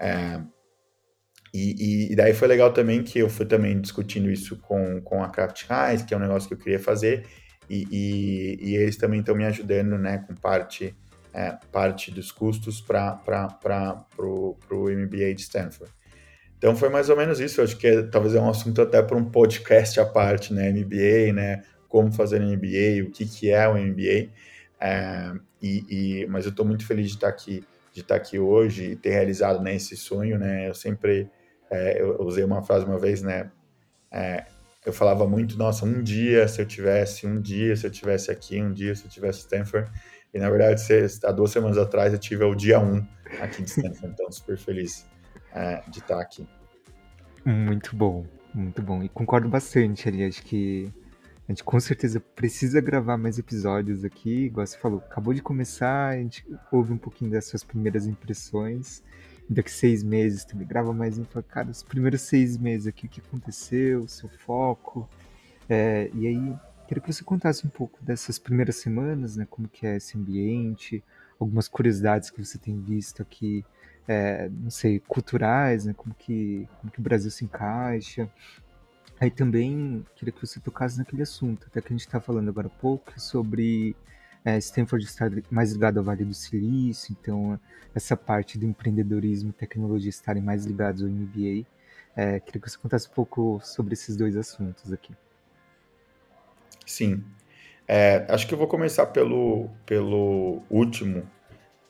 É, 0.00 0.40
e, 1.52 2.12
e, 2.12 2.16
daí 2.16 2.34
foi 2.34 2.46
legal 2.46 2.72
também 2.72 3.02
que 3.02 3.18
eu 3.18 3.28
fui 3.30 3.46
também 3.46 3.80
discutindo 3.80 4.30
isso 4.30 4.56
com, 4.58 5.00
com 5.00 5.22
a 5.22 5.28
Craft 5.28 5.64
Heinz, 5.70 6.02
que 6.02 6.12
é 6.12 6.16
um 6.16 6.20
negócio 6.20 6.46
que 6.46 6.54
eu 6.54 6.58
queria 6.58 6.78
fazer, 6.78 7.26
e, 7.70 7.86
e, 7.90 8.70
e 8.70 8.76
eles 8.76 8.96
também 8.96 9.20
estão 9.20 9.34
me 9.34 9.44
ajudando 9.44 9.96
né, 9.98 10.18
com 10.18 10.34
parte, 10.34 10.94
é, 11.32 11.56
parte 11.72 12.10
dos 12.10 12.30
custos 12.30 12.80
para 12.80 13.20
o 14.18 14.90
MBA 14.90 15.34
de 15.34 15.42
Stanford. 15.42 15.92
Então 16.58 16.74
foi 16.74 16.88
mais 16.88 17.08
ou 17.08 17.16
menos 17.16 17.38
isso. 17.40 17.60
Eu 17.60 17.64
acho 17.64 17.76
que 17.76 17.86
é, 17.86 18.02
talvez 18.02 18.34
é 18.34 18.40
um 18.40 18.50
assunto 18.50 18.82
até 18.82 19.00
para 19.00 19.16
um 19.16 19.24
podcast 19.24 19.98
à 20.00 20.04
parte, 20.04 20.52
né? 20.52 20.70
MBA, 20.72 21.32
né? 21.32 21.62
Como 21.88 22.12
fazer 22.12 22.40
um 22.40 22.52
MBA, 22.52 23.06
o 23.06 23.10
que, 23.10 23.26
que 23.26 23.50
é 23.50 23.68
um 23.68 23.78
MBA. 23.78 24.28
É, 24.80 25.32
e, 25.60 26.22
e, 26.22 26.26
mas 26.26 26.44
eu 26.44 26.50
estou 26.50 26.64
muito 26.64 26.86
feliz 26.86 27.08
de 27.08 27.14
estar 27.14 27.28
aqui, 27.28 27.64
de 27.92 28.00
estar 28.00 28.14
aqui 28.16 28.38
hoje 28.38 28.92
e 28.92 28.96
ter 28.96 29.10
realizado 29.10 29.62
né, 29.62 29.74
esse 29.74 29.96
sonho, 29.96 30.38
né? 30.38 30.68
Eu 30.68 30.74
sempre 30.74 31.28
é, 31.70 32.00
eu 32.00 32.20
usei 32.20 32.44
uma 32.44 32.62
frase 32.62 32.84
uma 32.84 32.98
vez, 32.98 33.22
né? 33.22 33.50
É, 34.10 34.44
eu 34.84 34.92
falava 34.92 35.26
muito, 35.26 35.58
nossa, 35.58 35.84
um 35.84 36.02
dia 36.02 36.48
se 36.48 36.60
eu 36.62 36.66
tivesse, 36.66 37.26
um 37.26 37.40
dia 37.40 37.76
se 37.76 37.86
eu 37.86 37.90
tivesse 37.90 38.30
aqui, 38.30 38.60
um 38.60 38.72
dia 38.72 38.94
se 38.94 39.04
eu 39.04 39.10
tivesse 39.10 39.40
Stanford. 39.40 39.90
E 40.32 40.38
na 40.38 40.48
verdade, 40.48 40.82
há 41.24 41.32
duas 41.32 41.50
semanas 41.50 41.78
atrás 41.78 42.12
eu 42.12 42.18
tive 42.18 42.44
o 42.44 42.54
dia 42.54 42.78
um 42.78 43.04
aqui 43.40 43.62
de 43.62 43.70
Stanford, 43.70 44.12
então 44.12 44.30
super 44.30 44.56
feliz 44.56 45.06
é, 45.52 45.82
de 45.88 45.98
estar 45.98 46.20
aqui. 46.20 46.46
Muito 47.44 47.94
bom, 47.96 48.24
muito 48.54 48.82
bom. 48.82 49.02
E 49.02 49.08
concordo 49.08 49.48
bastante 49.48 50.08
ali, 50.08 50.24
acho 50.24 50.42
que 50.42 50.92
a 51.48 51.52
gente 51.52 51.64
com 51.64 51.80
certeza 51.80 52.20
precisa 52.20 52.78
gravar 52.78 53.16
mais 53.16 53.38
episódios 53.38 54.04
aqui, 54.04 54.44
igual 54.44 54.66
você 54.66 54.76
falou, 54.76 54.98
acabou 54.98 55.32
de 55.32 55.40
começar, 55.40 56.10
a 56.10 56.16
gente 56.16 56.46
ouve 56.70 56.92
um 56.92 56.98
pouquinho 56.98 57.30
das 57.30 57.46
suas 57.46 57.64
primeiras 57.64 58.06
impressões, 58.06 59.02
daqui 59.48 59.70
seis 59.70 60.02
meses 60.02 60.44
também 60.44 60.66
grava 60.66 60.92
mais 60.92 61.18
um, 61.18 61.24
cara, 61.24 61.70
os 61.70 61.82
primeiros 61.82 62.20
seis 62.20 62.58
meses 62.58 62.86
aqui, 62.86 63.06
o 63.06 63.08
que 63.08 63.20
aconteceu, 63.20 64.00
o 64.00 64.08
seu 64.08 64.28
foco, 64.28 65.08
é, 65.70 66.10
e 66.12 66.26
aí 66.26 66.56
queria 66.86 67.02
que 67.02 67.10
você 67.10 67.24
contasse 67.24 67.66
um 67.66 67.70
pouco 67.70 67.98
dessas 68.04 68.38
primeiras 68.38 68.76
semanas, 68.76 69.36
né, 69.36 69.46
como 69.48 69.68
que 69.68 69.86
é 69.86 69.96
esse 69.96 70.18
ambiente, 70.18 71.02
algumas 71.40 71.66
curiosidades 71.66 72.28
que 72.28 72.44
você 72.44 72.58
tem 72.58 72.78
visto 72.78 73.22
aqui 73.22 73.64
é, 74.08 74.48
não 74.48 74.70
sei, 74.70 74.98
culturais, 75.00 75.84
né? 75.84 75.92
Como 75.94 76.14
que, 76.14 76.66
como 76.80 76.90
que 76.90 76.98
o 76.98 77.02
Brasil 77.02 77.30
se 77.30 77.44
encaixa. 77.44 78.28
Aí 79.20 79.30
também 79.30 80.06
queria 80.14 80.32
que 80.32 80.46
você 80.46 80.60
tocasse 80.60 80.96
naquele 80.96 81.22
assunto, 81.22 81.66
até 81.66 81.80
que 81.80 81.88
a 81.88 81.90
gente 81.90 82.06
está 82.06 82.20
falando 82.20 82.48
agora 82.48 82.68
há 82.68 82.70
pouco, 82.70 83.18
sobre 83.20 83.96
é, 84.44 84.56
Stanford 84.58 85.04
estar 85.04 85.30
mais 85.50 85.72
ligado 85.72 85.98
ao 85.98 86.04
Vale 86.04 86.24
do 86.24 86.34
Silício, 86.34 87.16
então 87.18 87.58
essa 87.94 88.16
parte 88.16 88.56
do 88.56 88.64
empreendedorismo 88.64 89.50
e 89.50 89.52
tecnologia 89.52 90.10
estarem 90.10 90.42
mais 90.42 90.64
ligados 90.64 91.02
ao 91.02 91.08
MBA. 91.08 91.66
É, 92.14 92.38
queria 92.40 92.60
que 92.60 92.70
você 92.70 92.78
contasse 92.78 93.08
um 93.08 93.12
pouco 93.12 93.60
sobre 93.62 93.94
esses 93.94 94.16
dois 94.16 94.36
assuntos 94.36 94.92
aqui. 94.92 95.12
Sim. 96.86 97.24
É, 97.86 98.24
acho 98.28 98.46
que 98.46 98.54
eu 98.54 98.58
vou 98.58 98.68
começar 98.68 99.06
pelo, 99.06 99.68
pelo 99.84 100.62
último, 100.70 101.28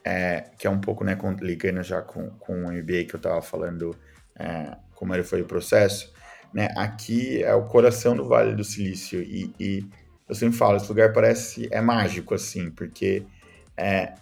é, 0.03 0.51
que 0.59 0.67
é 0.67 0.71
um 0.71 0.81
pouco, 0.81 1.05
né, 1.05 1.19
ligando 1.41 1.83
já 1.83 2.01
com, 2.01 2.31
com 2.31 2.65
o 2.65 2.73
MBA 2.73 3.05
que 3.05 3.15
eu 3.15 3.19
estava 3.19 3.43
falando, 3.43 3.95
é, 4.35 4.77
como 4.95 5.15
ele 5.15 5.25
foi 5.25 5.43
o 5.43 5.45
processo, 5.45 6.13
né, 6.53 6.69
aqui 6.77 7.43
é 7.43 7.55
o 7.55 7.67
coração 7.67 8.17
do 8.17 8.27
Vale 8.27 8.55
do 8.55 8.65
Silício 8.65 9.21
e, 9.23 9.53
e 9.59 9.85
eu 10.29 10.35
sempre 10.35 10.59
falo, 10.59 10.77
esse 10.77 10.89
lugar 10.89 11.13
parece, 11.13 11.69
é 11.71 11.81
mágico, 11.81 12.35
assim, 12.35 12.71
porque 12.71 13.25
é, 13.77 14.13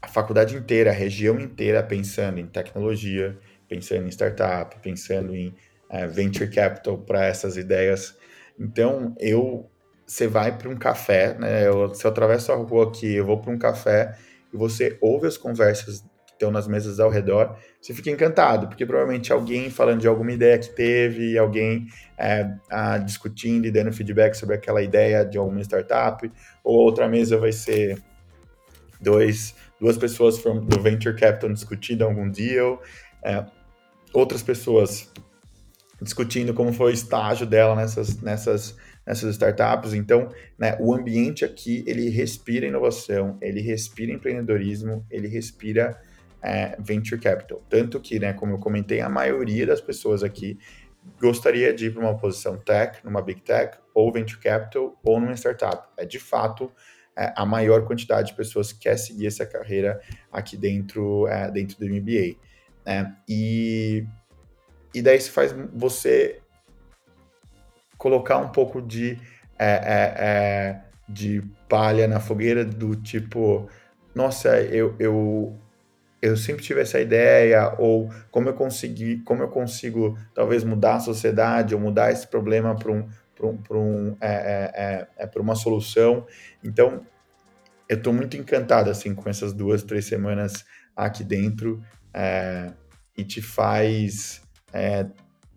a 0.00 0.08
faculdade 0.08 0.56
inteira, 0.56 0.90
a 0.90 0.94
região 0.94 1.38
inteira 1.38 1.82
pensando 1.82 2.38
em 2.38 2.46
tecnologia, 2.46 3.38
pensando 3.68 4.06
em 4.06 4.10
startup, 4.10 4.76
pensando 4.80 5.34
em 5.34 5.54
é, 5.90 6.06
venture 6.06 6.50
capital 6.50 6.98
para 6.98 7.26
essas 7.26 7.56
ideias. 7.56 8.16
Então, 8.58 9.14
eu, 9.18 9.70
você 10.06 10.26
vai 10.26 10.56
para 10.56 10.68
um 10.68 10.76
café, 10.76 11.34
né? 11.38 11.66
Eu, 11.66 11.94
se 11.94 12.06
eu 12.06 12.10
atravesso 12.10 12.52
a 12.52 12.56
rua 12.56 12.88
aqui, 12.88 13.14
eu 13.14 13.26
vou 13.26 13.40
para 13.40 13.52
um 13.52 13.58
café 13.58 14.16
e 14.52 14.56
você 14.56 14.96
ouve 15.00 15.26
as 15.26 15.36
conversas 15.36 16.02
estão 16.34 16.50
nas 16.50 16.68
mesas 16.68 17.00
ao 17.00 17.08
redor, 17.10 17.56
você 17.80 17.94
fica 17.94 18.10
encantado, 18.10 18.68
porque 18.68 18.84
provavelmente 18.84 19.32
alguém 19.32 19.70
falando 19.70 20.00
de 20.00 20.08
alguma 20.08 20.32
ideia 20.32 20.58
que 20.58 20.68
teve, 20.68 21.38
alguém 21.38 21.86
é, 22.18 22.48
a, 22.70 22.98
discutindo 22.98 23.66
e 23.66 23.70
dando 23.70 23.92
feedback 23.92 24.34
sobre 24.34 24.54
aquela 24.54 24.82
ideia 24.82 25.24
de 25.24 25.38
alguma 25.38 25.60
startup, 25.62 26.30
ou 26.62 26.76
outra 26.76 27.08
mesa 27.08 27.38
vai 27.38 27.52
ser 27.52 28.02
dois, 29.00 29.54
duas 29.80 29.96
pessoas 29.96 30.38
from, 30.38 30.60
do 30.64 30.80
Venture 30.80 31.16
Capital 31.16 31.52
discutindo 31.52 32.02
algum 32.02 32.30
deal, 32.30 32.82
é, 33.22 33.44
outras 34.12 34.42
pessoas 34.42 35.10
discutindo 36.02 36.52
como 36.52 36.72
foi 36.72 36.92
o 36.92 36.94
estágio 36.94 37.46
dela 37.46 37.74
nessas, 37.74 38.20
nessas 38.20 38.76
nessas 39.06 39.34
startups. 39.34 39.92
Então, 39.92 40.28
né, 40.58 40.76
o 40.80 40.94
ambiente 40.94 41.44
aqui, 41.44 41.84
ele 41.86 42.08
respira 42.08 42.66
inovação, 42.66 43.36
ele 43.40 43.60
respira 43.60 44.12
empreendedorismo, 44.12 45.04
ele 45.10 45.28
respira 45.28 46.00
é, 46.44 46.76
venture 46.78 47.18
capital. 47.18 47.62
Tanto 47.70 47.98
que, 47.98 48.18
né, 48.18 48.34
como 48.34 48.52
eu 48.52 48.58
comentei, 48.58 49.00
a 49.00 49.08
maioria 49.08 49.66
das 49.66 49.80
pessoas 49.80 50.22
aqui 50.22 50.58
gostaria 51.18 51.72
de 51.72 51.86
ir 51.86 51.94
para 51.94 52.02
uma 52.02 52.16
posição 52.16 52.58
tech, 52.58 52.98
numa 53.02 53.22
big 53.22 53.40
tech, 53.40 53.78
ou 53.94 54.12
venture 54.12 54.38
capital, 54.38 54.94
ou 55.02 55.18
numa 55.18 55.34
startup. 55.34 55.88
É 55.96 56.04
de 56.04 56.18
fato 56.18 56.70
é, 57.16 57.32
a 57.34 57.46
maior 57.46 57.86
quantidade 57.86 58.28
de 58.28 58.34
pessoas 58.34 58.72
que 58.72 58.80
quer 58.80 58.98
seguir 58.98 59.26
essa 59.26 59.46
carreira 59.46 60.00
aqui 60.30 60.56
dentro, 60.56 61.26
é, 61.28 61.50
dentro 61.50 61.78
do 61.78 61.86
MBA. 61.86 62.36
Né? 62.84 63.16
E, 63.26 64.06
e 64.94 65.00
daí 65.00 65.18
se 65.20 65.30
faz 65.30 65.54
você 65.72 66.40
colocar 67.96 68.36
um 68.36 68.50
pouco 68.50 68.82
de, 68.82 69.18
é, 69.58 69.66
é, 69.66 70.14
é, 70.18 70.80
de 71.08 71.42
palha 71.70 72.06
na 72.06 72.20
fogueira 72.20 72.66
do 72.66 72.94
tipo, 72.96 73.66
nossa, 74.14 74.60
eu, 74.60 74.94
eu, 74.98 75.58
eu 76.24 76.38
sempre 76.38 76.64
tive 76.64 76.80
essa 76.80 76.98
ideia, 76.98 77.74
ou 77.78 78.10
como 78.30 78.48
eu 78.48 78.54
consegui, 78.54 79.18
como 79.18 79.42
eu 79.42 79.48
consigo 79.48 80.18
talvez 80.34 80.64
mudar 80.64 80.94
a 80.94 81.00
sociedade 81.00 81.74
ou 81.74 81.80
mudar 81.80 82.10
esse 82.10 82.26
problema 82.26 82.74
para 82.74 82.90
um, 82.90 83.06
para 83.34 83.46
um, 83.46 83.58
um, 83.70 84.16
é, 84.18 85.06
é, 85.18 85.26
é, 85.26 85.38
uma 85.38 85.54
solução. 85.54 86.26
Então, 86.62 87.04
eu 87.86 87.98
estou 87.98 88.10
muito 88.10 88.38
encantado 88.38 88.88
assim 88.88 89.14
com 89.14 89.28
essas 89.28 89.52
duas, 89.52 89.82
três 89.82 90.06
semanas 90.06 90.64
aqui 90.96 91.22
dentro 91.22 91.82
é, 92.14 92.72
e 93.14 93.22
te 93.22 93.42
faz 93.42 94.40
é, 94.72 95.04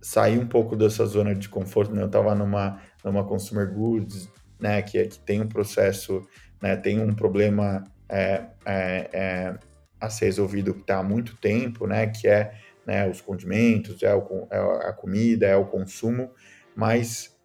sair 0.01 0.38
um 0.38 0.47
pouco 0.47 0.76
dessa 0.76 1.05
zona 1.05 1.34
de 1.34 1.47
conforto, 1.47 1.95
né? 1.95 2.01
Eu 2.01 2.07
estava 2.07 2.36
numa, 2.36 2.82
numa 3.05 3.24
consumer 3.24 3.74
goods, 3.74 4.30
né, 4.59 4.82
que, 4.82 5.01
que 5.05 5.20
tem 5.20 5.39
um 5.39 5.47
processo, 5.47 6.28
né, 6.61 6.76
tem 6.76 6.99
um 6.99 7.13
problema 7.13 7.86
é, 8.09 8.43
é, 8.65 9.09
é, 9.13 9.55
a 9.99 10.09
ser 10.09 10.25
resolvido 10.25 10.73
que 10.73 10.81
está 10.81 10.99
há 10.99 11.03
muito 11.03 11.35
tempo, 11.37 11.87
né, 11.87 12.07
que 12.07 12.27
é 12.27 12.53
né, 12.85 13.07
os 13.09 13.19
condimentos, 13.19 14.01
é, 14.01 14.15
o, 14.15 14.47
é 14.49 14.57
a 14.87 14.93
comida, 14.93 15.45
é 15.45 15.55
o 15.55 15.65
consumo, 15.65 16.31
mas 16.75 17.35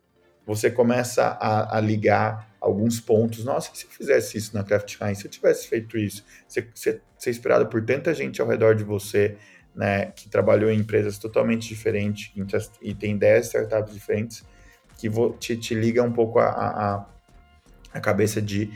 você 0.46 0.70
começa 0.70 1.24
a, 1.24 1.78
a, 1.78 1.80
ligar 1.80 2.55
alguns 2.61 3.00
pontos. 3.00 3.44
Nossa, 3.44 3.70
se 3.74 3.84
eu 3.84 3.90
fizesse 3.90 4.38
isso 4.38 4.55
na 4.55 4.62
Kraft 4.62 5.00
Heinz, 5.00 5.18
se 5.18 5.26
eu 5.26 5.30
tivesse 5.30 5.68
feito 5.68 5.98
isso, 5.98 6.24
ser, 6.46 6.70
ser, 6.74 7.03
ser 7.18 7.30
inspirado 7.30 7.66
por 7.66 7.84
tanta 7.84 8.14
gente 8.14 8.40
ao 8.40 8.46
redor 8.46 8.74
de 8.74 8.84
você, 8.84 9.36
né, 9.74 10.07
que 10.07 10.28
trabalhou 10.28 10.70
em 10.70 10.78
empresas 10.78 11.18
totalmente 11.18 11.68
diferentes 11.68 12.32
e 12.80 12.94
tem 12.94 13.16
10 13.16 13.46
startups 13.46 13.94
diferentes, 13.94 14.44
que 14.98 15.09
te, 15.38 15.57
te 15.57 15.74
liga 15.74 16.03
um 16.03 16.12
pouco 16.12 16.38
a, 16.38 16.46
a, 16.48 17.07
a 17.94 18.00
cabeça 18.00 18.40
de 18.40 18.70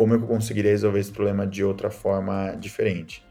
como 0.00 0.14
eu 0.14 0.20
conseguiria 0.22 0.70
resolver 0.70 0.98
esse 0.98 1.12
problema 1.12 1.46
de 1.46 1.62
outra 1.62 1.90
forma 1.90 2.56
diferente. 2.58 3.22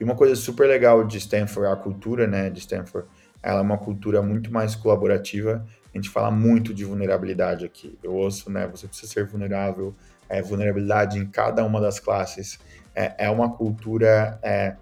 E 0.00 0.02
uma 0.02 0.16
coisa 0.16 0.34
super 0.34 0.66
legal 0.66 1.04
de 1.04 1.18
Stanford, 1.18 1.72
a 1.72 1.76
cultura 1.76 2.26
né, 2.26 2.50
de 2.50 2.58
Stanford, 2.58 3.06
ela 3.40 3.60
é 3.60 3.62
uma 3.62 3.78
cultura 3.78 4.20
muito 4.20 4.52
mais 4.52 4.74
colaborativa. 4.74 5.64
A 5.94 5.96
gente 5.96 6.10
fala 6.10 6.28
muito 6.32 6.74
de 6.74 6.84
vulnerabilidade 6.84 7.64
aqui. 7.64 7.96
Eu 8.02 8.12
ouço, 8.12 8.50
né? 8.50 8.66
Você 8.66 8.88
precisa 8.88 9.12
ser 9.12 9.24
vulnerável, 9.24 9.94
é, 10.28 10.42
vulnerabilidade 10.42 11.16
em 11.16 11.26
cada 11.26 11.64
uma 11.64 11.80
das 11.80 12.00
classes. 12.00 12.58
É, 12.92 13.26
é 13.26 13.30
uma 13.30 13.52
cultura 13.52 14.36
é, 14.42 14.74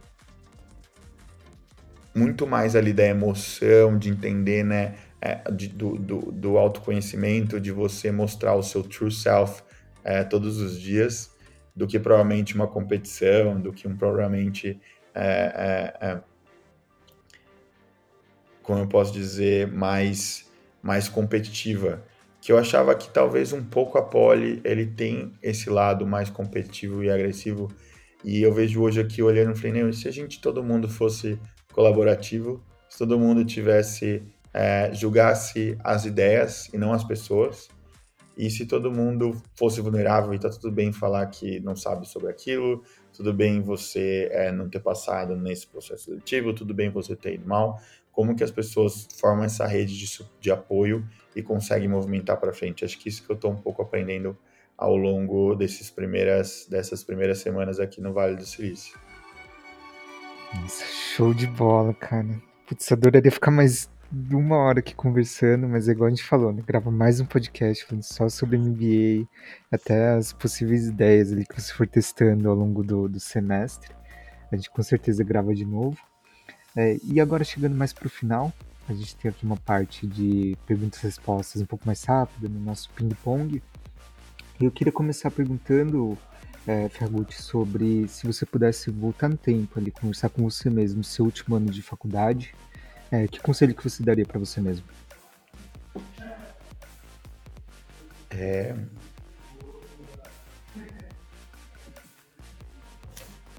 muito 2.14 2.46
mais 2.46 2.74
ali 2.74 2.94
da 2.94 3.04
emoção, 3.04 3.98
de 3.98 4.08
entender, 4.08 4.64
né? 4.64 4.94
É, 5.20 5.42
de, 5.52 5.68
do, 5.68 5.98
do, 5.98 6.32
do, 6.32 6.56
autoconhecimento, 6.56 7.60
de 7.60 7.70
você 7.70 8.10
mostrar 8.10 8.54
o 8.54 8.62
seu 8.62 8.82
true 8.82 9.12
self 9.12 9.62
é, 10.02 10.24
todos 10.24 10.58
os 10.58 10.80
dias, 10.80 11.33
do 11.74 11.86
que 11.86 11.98
provavelmente 11.98 12.54
uma 12.54 12.68
competição, 12.68 13.60
do 13.60 13.72
que 13.72 13.88
um 13.88 13.96
provavelmente 13.96 14.80
é, 15.14 15.94
é, 16.00 16.06
é 16.06 16.20
como 18.62 18.80
eu 18.80 18.86
posso 18.86 19.12
dizer, 19.12 19.68
mais, 19.68 20.50
mais 20.82 21.08
competitiva. 21.08 22.02
Que 22.40 22.50
eu 22.50 22.58
achava 22.58 22.94
que 22.94 23.08
talvez 23.08 23.52
um 23.52 23.62
pouco 23.62 23.98
a 23.98 24.02
Poli 24.02 24.60
ele 24.64 24.86
tem 24.86 25.32
esse 25.42 25.70
lado 25.70 26.06
mais 26.06 26.30
competitivo 26.30 27.04
e 27.04 27.10
agressivo. 27.10 27.70
E 28.24 28.42
eu 28.42 28.52
vejo 28.52 28.82
hoje 28.82 29.00
aqui 29.00 29.22
olhando 29.22 29.52
e 29.52 29.58
falei, 29.58 29.92
se 29.92 30.08
a 30.08 30.10
gente 30.10 30.40
todo 30.40 30.62
mundo 30.62 30.88
fosse 30.88 31.38
colaborativo, 31.72 32.64
se 32.88 32.98
todo 32.98 33.18
mundo 33.18 33.44
tivesse 33.44 34.22
é, 34.52 34.90
julgasse 34.94 35.76
as 35.82 36.04
ideias 36.04 36.68
e 36.72 36.78
não 36.78 36.92
as 36.92 37.04
pessoas, 37.04 37.68
e 38.36 38.50
se 38.50 38.66
todo 38.66 38.90
mundo 38.90 39.40
fosse 39.56 39.80
vulnerável 39.80 40.34
e 40.34 40.38
tá 40.38 40.50
tudo 40.50 40.70
bem 40.70 40.92
falar 40.92 41.26
que 41.26 41.60
não 41.60 41.76
sabe 41.76 42.08
sobre 42.08 42.30
aquilo, 42.30 42.82
tudo 43.12 43.32
bem 43.32 43.60
você 43.60 44.28
é, 44.32 44.50
não 44.50 44.68
ter 44.68 44.80
passado 44.80 45.36
nesse 45.36 45.66
processo 45.66 46.04
seletivo, 46.04 46.52
tudo 46.52 46.74
bem 46.74 46.90
você 46.90 47.14
ter 47.14 47.34
ido 47.34 47.46
mal, 47.46 47.80
como 48.10 48.34
que 48.34 48.42
as 48.42 48.50
pessoas 48.50 49.08
formam 49.18 49.44
essa 49.44 49.66
rede 49.66 49.96
de, 49.96 50.06
de 50.40 50.50
apoio 50.50 51.06
e 51.34 51.42
conseguem 51.42 51.88
movimentar 51.88 52.38
para 52.38 52.52
frente. 52.52 52.84
Acho 52.84 52.98
que 52.98 53.08
isso 53.08 53.24
que 53.24 53.30
eu 53.30 53.36
estou 53.36 53.52
um 53.52 53.56
pouco 53.56 53.82
aprendendo 53.82 54.36
ao 54.76 54.96
longo 54.96 55.54
desses 55.54 55.90
primeiras, 55.90 56.66
dessas 56.68 57.04
primeiras 57.04 57.38
semanas 57.38 57.78
aqui 57.78 58.00
no 58.00 58.12
Vale 58.12 58.36
do 58.36 58.44
Silício. 58.44 58.98
Nossa, 60.54 60.84
show 60.84 61.32
de 61.32 61.46
bola, 61.46 61.94
cara. 61.94 62.40
Putz, 62.66 62.90
adoraria 62.90 63.30
ficar 63.30 63.50
mais 63.50 63.90
uma 64.30 64.56
hora 64.56 64.78
aqui 64.78 64.94
conversando, 64.94 65.68
mas 65.68 65.88
é 65.88 65.92
igual 65.92 66.06
a 66.06 66.10
gente 66.10 66.22
falou, 66.22 66.52
né? 66.52 66.62
Grava 66.64 66.90
mais 66.90 67.18
um 67.18 67.26
podcast 67.26 67.84
falando 67.84 68.04
só 68.04 68.28
sobre 68.28 68.56
MBA, 68.56 69.28
até 69.72 70.10
as 70.14 70.32
possíveis 70.32 70.86
ideias 70.86 71.32
ali 71.32 71.44
que 71.44 71.60
você 71.60 71.72
for 71.72 71.86
testando 71.86 72.48
ao 72.48 72.54
longo 72.54 72.84
do, 72.84 73.08
do 73.08 73.18
semestre. 73.18 73.92
A 74.52 74.56
gente 74.56 74.70
com 74.70 74.82
certeza 74.82 75.24
grava 75.24 75.52
de 75.52 75.64
novo. 75.64 75.98
É, 76.76 76.96
e 77.02 77.20
agora 77.20 77.42
chegando 77.42 77.74
mais 77.74 77.92
para 77.92 78.06
o 78.06 78.10
final, 78.10 78.52
a 78.88 78.92
gente 78.92 79.16
tem 79.16 79.30
aqui 79.30 79.44
uma 79.44 79.56
parte 79.56 80.06
de 80.06 80.56
perguntas 80.64 81.02
e 81.02 81.06
respostas 81.06 81.60
um 81.60 81.66
pouco 81.66 81.84
mais 81.84 82.04
rápida 82.04 82.48
no 82.48 82.60
nosso 82.60 82.90
ping-pong. 82.90 83.60
Eu 84.60 84.70
queria 84.70 84.92
começar 84.92 85.30
perguntando, 85.32 86.16
é, 86.68 86.88
sobre 87.30 88.06
se 88.06 88.26
você 88.26 88.46
pudesse 88.46 88.90
voltar 88.90 89.28
no 89.28 89.36
tempo 89.36 89.76
ali, 89.78 89.90
conversar 89.90 90.28
com 90.28 90.48
você 90.48 90.70
mesmo 90.70 91.02
seu 91.02 91.24
último 91.24 91.56
ano 91.56 91.66
de 91.66 91.82
faculdade, 91.82 92.54
é, 93.10 93.28
que 93.28 93.40
conselho 93.40 93.74
que 93.74 93.82
você 93.82 94.02
daria 94.02 94.26
para 94.26 94.38
você 94.38 94.60
mesmo? 94.60 94.84
É, 98.30 98.74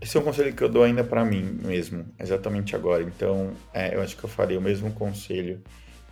Esse 0.06 0.18
é 0.18 0.20
um 0.20 0.24
conselho 0.24 0.54
que 0.54 0.62
eu 0.62 0.70
dou 0.70 0.84
ainda 0.84 1.04
para 1.04 1.26
mim 1.26 1.42
mesmo, 1.64 2.06
exatamente 2.20 2.76
agora. 2.76 3.02
Então, 3.02 3.54
é, 3.74 3.96
eu 3.96 4.04
acho 4.04 4.16
que 4.16 4.24
eu 4.24 4.30
faria 4.30 4.60
o 4.60 4.62
mesmo 4.62 4.92
conselho, 4.92 5.60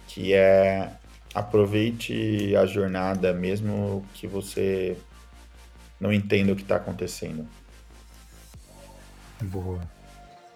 que 0.07 0.34
é 0.34 0.91
aproveite 1.31 2.55
a 2.55 2.65
jornada, 2.65 3.31
mesmo 3.34 4.03
que 4.15 4.25
você 4.25 4.97
não 5.99 6.11
entenda 6.11 6.53
o 6.53 6.55
que 6.55 6.63
está 6.63 6.77
acontecendo. 6.77 7.47
Boa. 9.43 9.79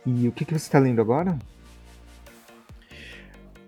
E 0.03 0.27
o 0.27 0.31
que, 0.31 0.43
que 0.43 0.53
você 0.53 0.65
está 0.65 0.79
lendo 0.79 0.99
agora? 0.99 1.37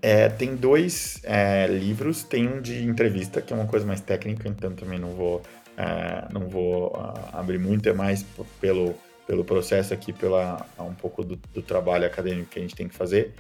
É, 0.02 0.30
tem 0.30 0.56
dois 0.56 1.20
é, 1.24 1.68
livros, 1.68 2.24
tem 2.24 2.47
um 2.47 2.62
de 2.62 2.84
entrevista, 2.84 3.41
que 3.41 3.52
é 3.52 3.56
uma 3.56 3.68
coisa 3.68 3.86
mais 3.86 4.00
técnica, 4.00 4.47
então 4.47 4.72
também 4.74 4.97
não 4.97 5.10
vou, 5.10 5.41
é, 5.78 6.26
não 6.32 6.47
vou 6.47 6.88
uh, 6.95 7.14
abrir 7.34 7.60
muito, 7.60 7.89
é 7.89 7.93
mais 7.93 8.26
pelo 8.62 8.95
pelo 9.30 9.45
processo 9.45 9.93
aqui, 9.93 10.12
pela 10.12 10.66
um 10.80 10.95
pouco 10.95 11.24
do, 11.24 11.36
do, 11.54 11.62
trabalho 11.62 12.04
acadêmico 12.04 12.50
que 12.50 12.58
a 12.58 12.64
gente 12.64 12.76
tem 12.76 12.88
que 12.88 12.95
fazer. 12.95 13.32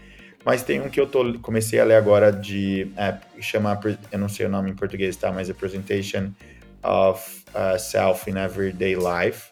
Mas 0.45 0.61
tem 0.61 0.79
um 0.79 0.87
que 0.87 1.01
eu 1.01 1.07
tô, 1.07 1.39
comecei 1.39 1.79
a 1.79 1.83
ler 1.83 1.95
agora 1.95 2.31
de 2.31 2.91
é, 2.95 3.17
chama, 3.41 3.79
eu 4.11 4.19
não 4.19 4.29
sei 4.29 4.45
o 4.45 4.49
nome 4.49 4.69
em 4.69 4.75
português, 4.75 5.15
tá? 5.15 5.31
Mas 5.31 5.49
a 5.49 5.53
Presentation 5.55 6.31
of 6.83 7.43
uh, 7.55 7.79
Self 7.79 8.29
in 8.29 8.37
Everyday 8.37 8.95
Life, 8.95 9.49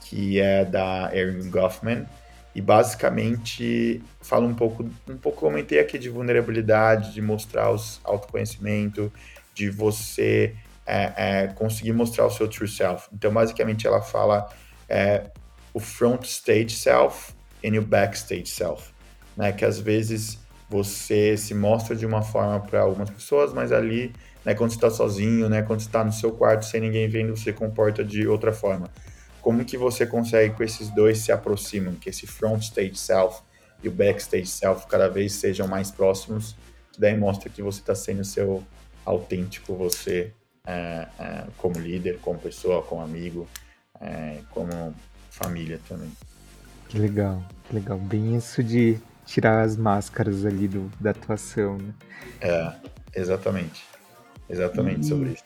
que 0.00 0.40
é 0.40 0.64
da 0.64 1.10
Erin 1.14 1.48
Goffman 1.48 2.06
e 2.54 2.60
basicamente 2.60 4.02
fala 4.20 4.46
um 4.46 4.54
pouco, 4.54 4.88
um 5.08 5.16
pouco 5.16 5.40
comentei 5.40 5.78
aqui 5.78 5.98
de 5.98 6.08
vulnerabilidade, 6.08 7.12
de 7.12 7.22
mostrar 7.22 7.70
os 7.70 8.00
autoconhecimento, 8.04 9.12
de 9.54 9.70
você 9.70 10.54
é, 10.86 11.12
é, 11.16 11.46
conseguir 11.48 11.92
mostrar 11.92 12.26
o 12.26 12.30
seu 12.30 12.48
true 12.48 12.68
self. 12.68 13.08
Então, 13.12 13.32
basicamente, 13.32 13.86
ela 13.86 14.00
fala 14.00 14.48
é, 14.88 15.30
o 15.74 15.80
front 15.80 16.24
stage 16.24 16.70
self 16.70 17.32
e 17.62 17.78
o 17.78 17.82
backstage 17.82 18.46
self, 18.46 18.90
né? 19.36 19.52
Que 19.52 19.64
às 19.64 19.78
vezes 19.78 20.38
você 20.68 21.36
se 21.36 21.54
mostra 21.54 21.96
de 21.96 22.04
uma 22.04 22.22
forma 22.22 22.60
para 22.60 22.80
algumas 22.80 23.10
pessoas, 23.10 23.52
mas 23.52 23.72
ali, 23.72 24.12
né, 24.44 24.54
quando 24.54 24.70
você 24.70 24.76
está 24.76 24.90
sozinho, 24.90 25.48
né, 25.48 25.62
quando 25.62 25.80
você 25.80 25.86
está 25.86 26.04
no 26.04 26.12
seu 26.12 26.32
quarto 26.32 26.64
sem 26.66 26.80
ninguém 26.80 27.08
vendo, 27.08 27.34
você 27.34 27.52
comporta 27.52 28.04
de 28.04 28.26
outra 28.26 28.52
forma. 28.52 28.90
Como 29.48 29.64
que 29.64 29.78
você 29.78 30.06
consegue 30.06 30.54
que 30.54 30.62
esses 30.62 30.90
dois 30.90 31.20
se 31.20 31.32
aproximam, 31.32 31.94
que 31.94 32.10
esse 32.10 32.26
front 32.26 32.60
stage 32.64 32.96
self 32.96 33.40
e 33.82 33.88
o 33.88 33.90
backstage 33.90 34.44
self 34.44 34.86
cada 34.86 35.08
vez 35.08 35.32
sejam 35.32 35.66
mais 35.66 35.90
próximos, 35.90 36.54
que 36.92 37.00
daí 37.00 37.16
mostra 37.16 37.48
que 37.48 37.62
você 37.62 37.80
está 37.80 37.94
sendo 37.94 38.22
seu 38.26 38.62
autêntico 39.06 39.74
você 39.74 40.34
é, 40.66 41.08
é, 41.18 41.44
como 41.56 41.78
líder, 41.78 42.18
como 42.18 42.38
pessoa, 42.38 42.82
como 42.82 43.00
amigo, 43.00 43.48
é, 44.02 44.40
como 44.50 44.94
família 45.30 45.80
também. 45.88 46.12
Que 46.90 46.98
legal, 46.98 47.42
que 47.66 47.74
legal. 47.74 47.96
Bem 47.96 48.36
isso 48.36 48.62
de 48.62 48.98
tirar 49.24 49.62
as 49.62 49.78
máscaras 49.78 50.44
ali 50.44 50.68
do, 50.68 50.92
da 51.00 51.12
atuação, 51.12 51.78
né? 51.78 51.94
É, 52.42 52.72
exatamente. 53.14 53.82
Exatamente 54.46 55.06
e 55.06 55.08
sobre 55.08 55.30
isso. 55.30 55.44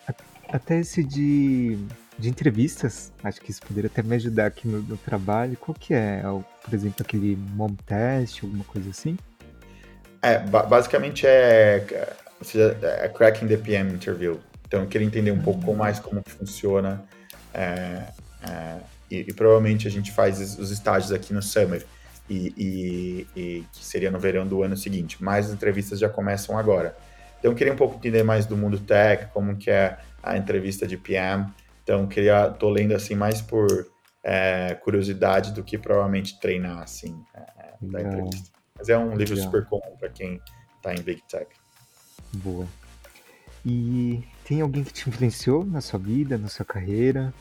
Até 0.48 0.80
esse 0.80 1.04
de, 1.04 1.78
de 2.18 2.28
entrevistas, 2.28 3.12
acho 3.22 3.40
que 3.40 3.50
isso 3.50 3.60
poderia 3.62 3.90
até 3.92 4.02
me 4.02 4.14
ajudar 4.16 4.46
aqui 4.46 4.68
no, 4.68 4.82
no 4.82 4.96
trabalho. 4.96 5.56
Qual 5.56 5.74
que 5.74 5.94
é? 5.94 6.22
Por 6.62 6.74
exemplo, 6.74 6.96
aquele 7.00 7.36
mom 7.36 7.74
test, 7.86 8.42
alguma 8.42 8.64
coisa 8.64 8.90
assim? 8.90 9.16
É, 10.20 10.38
basicamente 10.38 11.26
é, 11.26 11.84
é, 12.54 13.04
é 13.04 13.08
cracking 13.08 13.48
the 13.48 13.56
PM 13.56 13.92
interview. 13.92 14.40
Então 14.66 14.82
eu 14.82 14.86
queria 14.86 15.06
entender 15.06 15.32
um 15.32 15.42
pouco 15.42 15.74
mais 15.74 15.98
como 15.98 16.22
funciona 16.26 17.02
é, 17.52 18.04
é, 18.48 18.76
e, 19.10 19.20
e, 19.20 19.32
provavelmente 19.32 19.86
a 19.86 19.90
gente 19.90 20.10
faz 20.12 20.58
os 20.58 20.70
estágios 20.70 21.12
aqui 21.12 21.34
no 21.34 21.42
Summer, 21.42 21.84
e, 22.28 22.54
e, 22.56 23.26
e, 23.36 23.64
que 23.72 23.84
seria 23.84 24.10
no 24.10 24.18
verão 24.18 24.46
do 24.46 24.62
ano 24.62 24.76
seguinte, 24.76 25.18
mas 25.20 25.46
as 25.46 25.52
entrevistas 25.52 25.98
já 25.98 26.08
começam 26.08 26.56
agora. 26.56 26.96
Então, 27.38 27.50
eu 27.50 27.54
queria 27.54 27.72
um 27.72 27.76
pouco 27.76 27.96
entender 27.96 28.22
mais 28.22 28.46
do 28.46 28.56
mundo 28.56 28.78
tech, 28.78 29.26
como 29.34 29.56
que 29.56 29.70
é 29.70 29.98
a 30.22 30.36
entrevista 30.36 30.86
de 30.86 30.96
PM. 30.96 31.46
Então, 31.82 32.06
queria, 32.06 32.50
tô 32.50 32.70
lendo 32.70 32.94
assim 32.94 33.14
mais 33.14 33.40
por 33.40 33.66
é, 34.22 34.74
curiosidade 34.82 35.52
do 35.52 35.64
que 35.64 35.76
provavelmente 35.76 36.38
treinar 36.38 36.78
assim 36.78 37.20
é, 37.34 37.40
é 37.40 37.74
da 37.80 38.00
entrevista. 38.00 38.50
Mas 38.78 38.88
é 38.88 38.96
um 38.96 39.16
livro 39.16 39.34
Legal. 39.34 39.50
super 39.50 39.66
comum 39.66 39.96
para 39.98 40.08
quem 40.08 40.40
está 40.76 40.94
em 40.94 41.02
Big 41.02 41.22
Tech. 41.28 41.46
Boa. 42.34 42.66
E 43.64 44.24
tem 44.44 44.60
alguém 44.60 44.82
que 44.82 44.92
te 44.92 45.08
influenciou 45.08 45.64
na 45.64 45.80
sua 45.80 45.98
vida, 45.98 46.36
na 46.36 46.48
sua 46.48 46.64
carreira? 46.64 47.32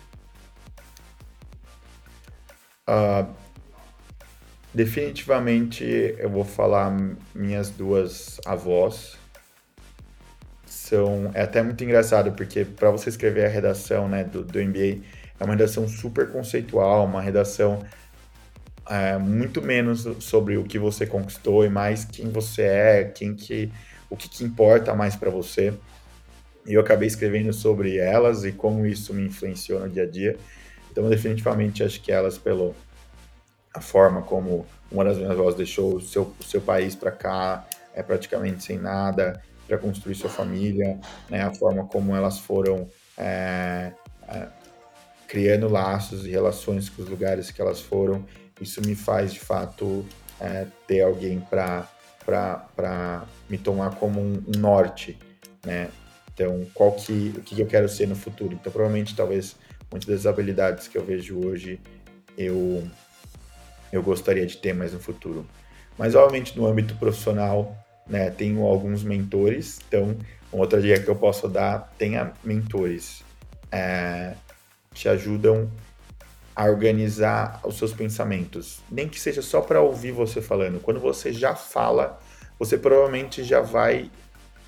Uh, 2.87 3.33
definitivamente 4.73 5.83
eu 5.83 6.29
vou 6.29 6.43
falar 6.43 6.91
minhas 7.33 7.69
duas 7.69 8.39
avós. 8.45 9.17
São, 10.91 11.31
é 11.33 11.43
até 11.43 11.63
muito 11.63 11.81
engraçado, 11.85 12.33
porque 12.33 12.65
para 12.65 12.91
você 12.91 13.07
escrever 13.07 13.45
a 13.45 13.47
redação 13.47 14.09
né, 14.09 14.25
do, 14.25 14.43
do 14.43 14.59
MBA, 14.59 15.01
é 15.39 15.43
uma 15.45 15.53
redação 15.53 15.87
super 15.87 16.29
conceitual, 16.29 17.05
uma 17.05 17.21
redação 17.21 17.81
é, 18.89 19.17
muito 19.17 19.61
menos 19.61 20.05
sobre 20.19 20.57
o 20.57 20.65
que 20.65 20.77
você 20.77 21.05
conquistou 21.07 21.63
e 21.63 21.69
mais 21.69 22.03
quem 22.03 22.29
você 22.29 22.63
é, 22.63 23.03
quem 23.05 23.33
que, 23.33 23.71
o 24.09 24.17
que, 24.17 24.27
que 24.27 24.43
importa 24.43 24.93
mais 24.93 25.15
para 25.15 25.29
você. 25.29 25.73
e 26.65 26.73
eu 26.73 26.81
acabei 26.81 27.07
escrevendo 27.07 27.53
sobre 27.53 27.97
elas 27.97 28.43
e 28.43 28.51
como 28.51 28.85
isso 28.85 29.13
me 29.13 29.23
influenciou 29.23 29.79
no 29.79 29.87
dia 29.87 30.03
a 30.03 30.05
dia. 30.05 30.37
Então, 30.91 31.09
definitivamente, 31.09 31.85
acho 31.85 32.01
que 32.01 32.11
elas, 32.11 32.37
pelo 32.37 32.75
a 33.73 33.79
forma 33.79 34.23
como 34.23 34.65
uma 34.91 35.05
das 35.05 35.15
minhas 35.15 35.31
avós 35.31 35.55
deixou 35.55 35.95
o 35.95 36.01
seu, 36.01 36.33
o 36.37 36.43
seu 36.43 36.59
país 36.59 36.95
para 36.95 37.11
cá, 37.11 37.65
é 37.95 38.03
praticamente 38.03 38.61
sem 38.61 38.77
nada, 38.77 39.41
para 39.71 39.77
construir 39.77 40.15
sua 40.15 40.29
família, 40.29 40.99
né? 41.29 41.43
a 41.43 41.53
forma 41.53 41.85
como 41.85 42.13
elas 42.13 42.39
foram 42.39 42.89
é, 43.17 43.93
é, 44.27 44.47
criando 45.29 45.69
laços 45.69 46.25
e 46.25 46.29
relações 46.29 46.89
com 46.89 47.01
os 47.01 47.07
lugares 47.07 47.51
que 47.51 47.61
elas 47.61 47.79
foram, 47.79 48.25
isso 48.59 48.81
me 48.85 48.95
faz 48.95 49.31
de 49.31 49.39
fato 49.39 50.05
é, 50.41 50.67
ter 50.85 51.03
alguém 51.03 51.39
para 51.39 51.87
me 53.49 53.57
tomar 53.57 53.95
como 53.95 54.19
um, 54.19 54.43
norte, 54.57 55.17
né? 55.65 55.87
Então, 56.33 56.67
qual 56.73 56.91
que, 56.91 57.33
o 57.37 57.41
que 57.41 57.61
eu 57.61 57.65
quero 57.65 57.87
ser 57.87 58.09
no 58.09 58.15
futuro? 58.15 58.53
Então, 58.53 58.71
provavelmente, 58.73 59.15
talvez, 59.15 59.55
muitas 59.89 60.09
das 60.09 60.25
habilidades 60.25 60.89
que 60.89 60.97
eu 60.97 61.05
vejo 61.05 61.39
hoje, 61.45 61.79
eu, 62.37 62.85
eu 63.91 64.03
gostaria 64.03 64.45
de 64.45 64.57
ter 64.57 64.73
mais 64.73 64.91
no 64.91 64.99
futuro. 64.99 65.45
Mas, 65.97 66.13
obviamente, 66.13 66.57
no 66.57 66.65
âmbito 66.65 66.95
profissional, 66.95 67.77
né, 68.11 68.29
tenho 68.29 68.65
alguns 68.65 69.03
mentores. 69.03 69.79
Então, 69.87 70.15
outra 70.51 70.81
dica 70.81 70.99
que 70.99 71.09
eu 71.09 71.15
posso 71.15 71.47
dar, 71.47 71.93
tenha 71.97 72.33
mentores. 72.43 73.23
É, 73.71 74.33
te 74.93 75.07
ajudam 75.07 75.71
a 76.53 76.65
organizar 76.65 77.61
os 77.63 77.77
seus 77.77 77.93
pensamentos. 77.93 78.81
Nem 78.91 79.07
que 79.07 79.17
seja 79.17 79.41
só 79.41 79.61
para 79.61 79.81
ouvir 79.81 80.11
você 80.11 80.41
falando. 80.41 80.81
Quando 80.81 80.99
você 80.99 81.31
já 81.31 81.55
fala, 81.55 82.19
você 82.59 82.77
provavelmente 82.77 83.45
já 83.45 83.61
vai 83.61 84.11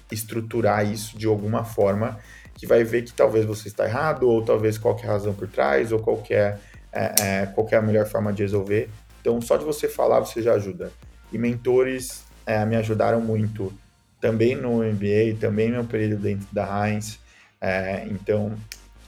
estruturar 0.10 0.90
isso 0.90 1.18
de 1.18 1.28
alguma 1.28 1.66
forma 1.66 2.18
que 2.56 2.66
vai 2.66 2.86
ver 2.86 3.02
que 3.02 3.12
talvez 3.12 3.46
você 3.46 3.68
está 3.68 3.84
errado, 3.84 4.30
ou 4.30 4.42
talvez 4.42 4.78
qualquer 4.78 5.08
razão 5.08 5.34
por 5.34 5.50
trás, 5.50 5.92
ou 5.92 6.00
qualquer, 6.00 6.62
é, 6.94 7.16
é, 7.20 7.46
qualquer 7.48 7.78
a 7.78 7.82
melhor 7.82 8.06
forma 8.06 8.32
de 8.32 8.42
resolver. 8.42 8.90
Então, 9.20 9.42
só 9.42 9.58
de 9.58 9.66
você 9.66 9.90
falar, 9.90 10.22
você 10.22 10.42
já 10.42 10.54
ajuda. 10.54 10.94
E 11.32 11.38
mentores 11.38 12.24
é, 12.46 12.66
me 12.66 12.76
ajudaram 12.76 13.22
muito, 13.22 13.74
também 14.20 14.56
no 14.56 14.84
MBA, 14.84 15.38
também 15.40 15.72
meu 15.72 15.84
período 15.84 16.22
dentro 16.22 16.48
da 16.52 16.88
Heinz. 16.88 17.20
É, 17.60 18.06
então, 18.08 18.54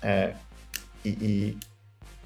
é, 0.02 0.34
e, 1.04 1.10
e, 1.10 1.58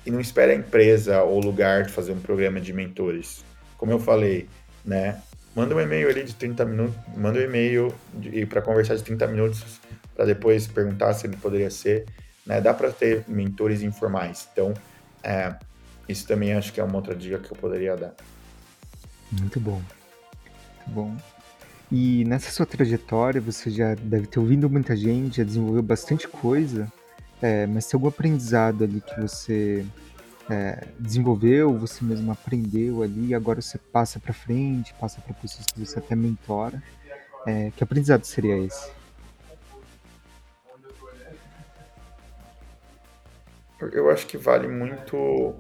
e 0.06 0.12
não 0.12 0.20
espere 0.20 0.52
a 0.52 0.56
empresa 0.56 1.24
ou 1.24 1.40
lugar 1.40 1.84
de 1.84 1.92
fazer 1.92 2.12
um 2.12 2.20
programa 2.20 2.60
de 2.60 2.74
mentores. 2.74 3.44
Como 3.78 3.92
eu 3.92 4.00
falei, 4.00 4.48
né? 4.84 5.22
manda 5.56 5.76
um 5.76 5.82
e-mail 5.82 6.10
ali 6.10 6.24
de 6.24 6.34
30 6.36 6.66
minutos, 6.66 6.96
manda 7.18 7.40
um 7.40 7.42
e-mail 7.42 7.94
para 8.48 8.62
conversar 8.62 8.96
de 8.96 9.04
30 9.04 9.28
minutos 9.28 9.80
para 10.16 10.26
depois 10.26 10.68
perguntar 10.68 11.14
se 11.14 11.28
ele 11.28 11.38
poderia 11.38 11.70
ser, 11.70 12.06
né? 12.46 12.60
Dá 12.62 12.74
para 12.74 12.92
ter 12.92 13.24
mentores 13.28 13.82
informais. 13.82 14.48
Então, 14.52 14.74
é, 15.24 15.56
isso 16.08 16.28
também 16.28 16.54
acho 16.54 16.74
que 16.74 16.80
é 16.80 16.84
uma 16.84 16.96
outra 16.96 17.16
dica 17.16 17.40
que 17.40 17.52
eu 17.52 17.58
poderia 17.58 17.96
dar. 17.96 18.14
Muito 19.32 19.60
bom. 19.60 19.82
Bom. 20.90 21.16
E 21.92 22.24
nessa 22.26 22.52
sua 22.52 22.66
trajetória, 22.66 23.42
você 23.42 23.70
já 23.70 23.96
deve 23.96 24.28
ter 24.28 24.40
ouvido 24.40 24.70
muita 24.70 24.96
gente, 24.96 25.38
já 25.38 25.44
desenvolveu 25.44 25.82
bastante 25.82 26.28
coisa, 26.28 26.92
é, 27.42 27.66
mas 27.66 27.88
tem 27.88 27.98
algum 27.98 28.08
aprendizado 28.08 28.84
ali 28.84 29.02
que 29.02 29.20
você 29.20 29.86
é, 30.50 30.88
desenvolveu, 31.00 31.78
você 31.78 32.04
mesmo 32.04 32.32
aprendeu 32.32 33.02
ali, 33.02 33.34
agora 33.34 33.62
você 33.62 33.78
passa 33.78 34.20
para 34.20 34.34
frente, 34.34 34.94
passa 34.96 35.22
para 35.22 35.34
pessoas 35.34 35.66
que 35.68 35.80
você 35.80 36.00
até 36.00 36.16
mentora. 36.16 36.82
É, 37.48 37.72
que 37.76 37.84
aprendizado 37.84 38.24
seria 38.26 38.58
esse? 38.58 38.92
Eu 43.94 44.10
acho 44.10 44.28
que 44.28 44.38
vale 44.38 44.68
muito 44.68 45.56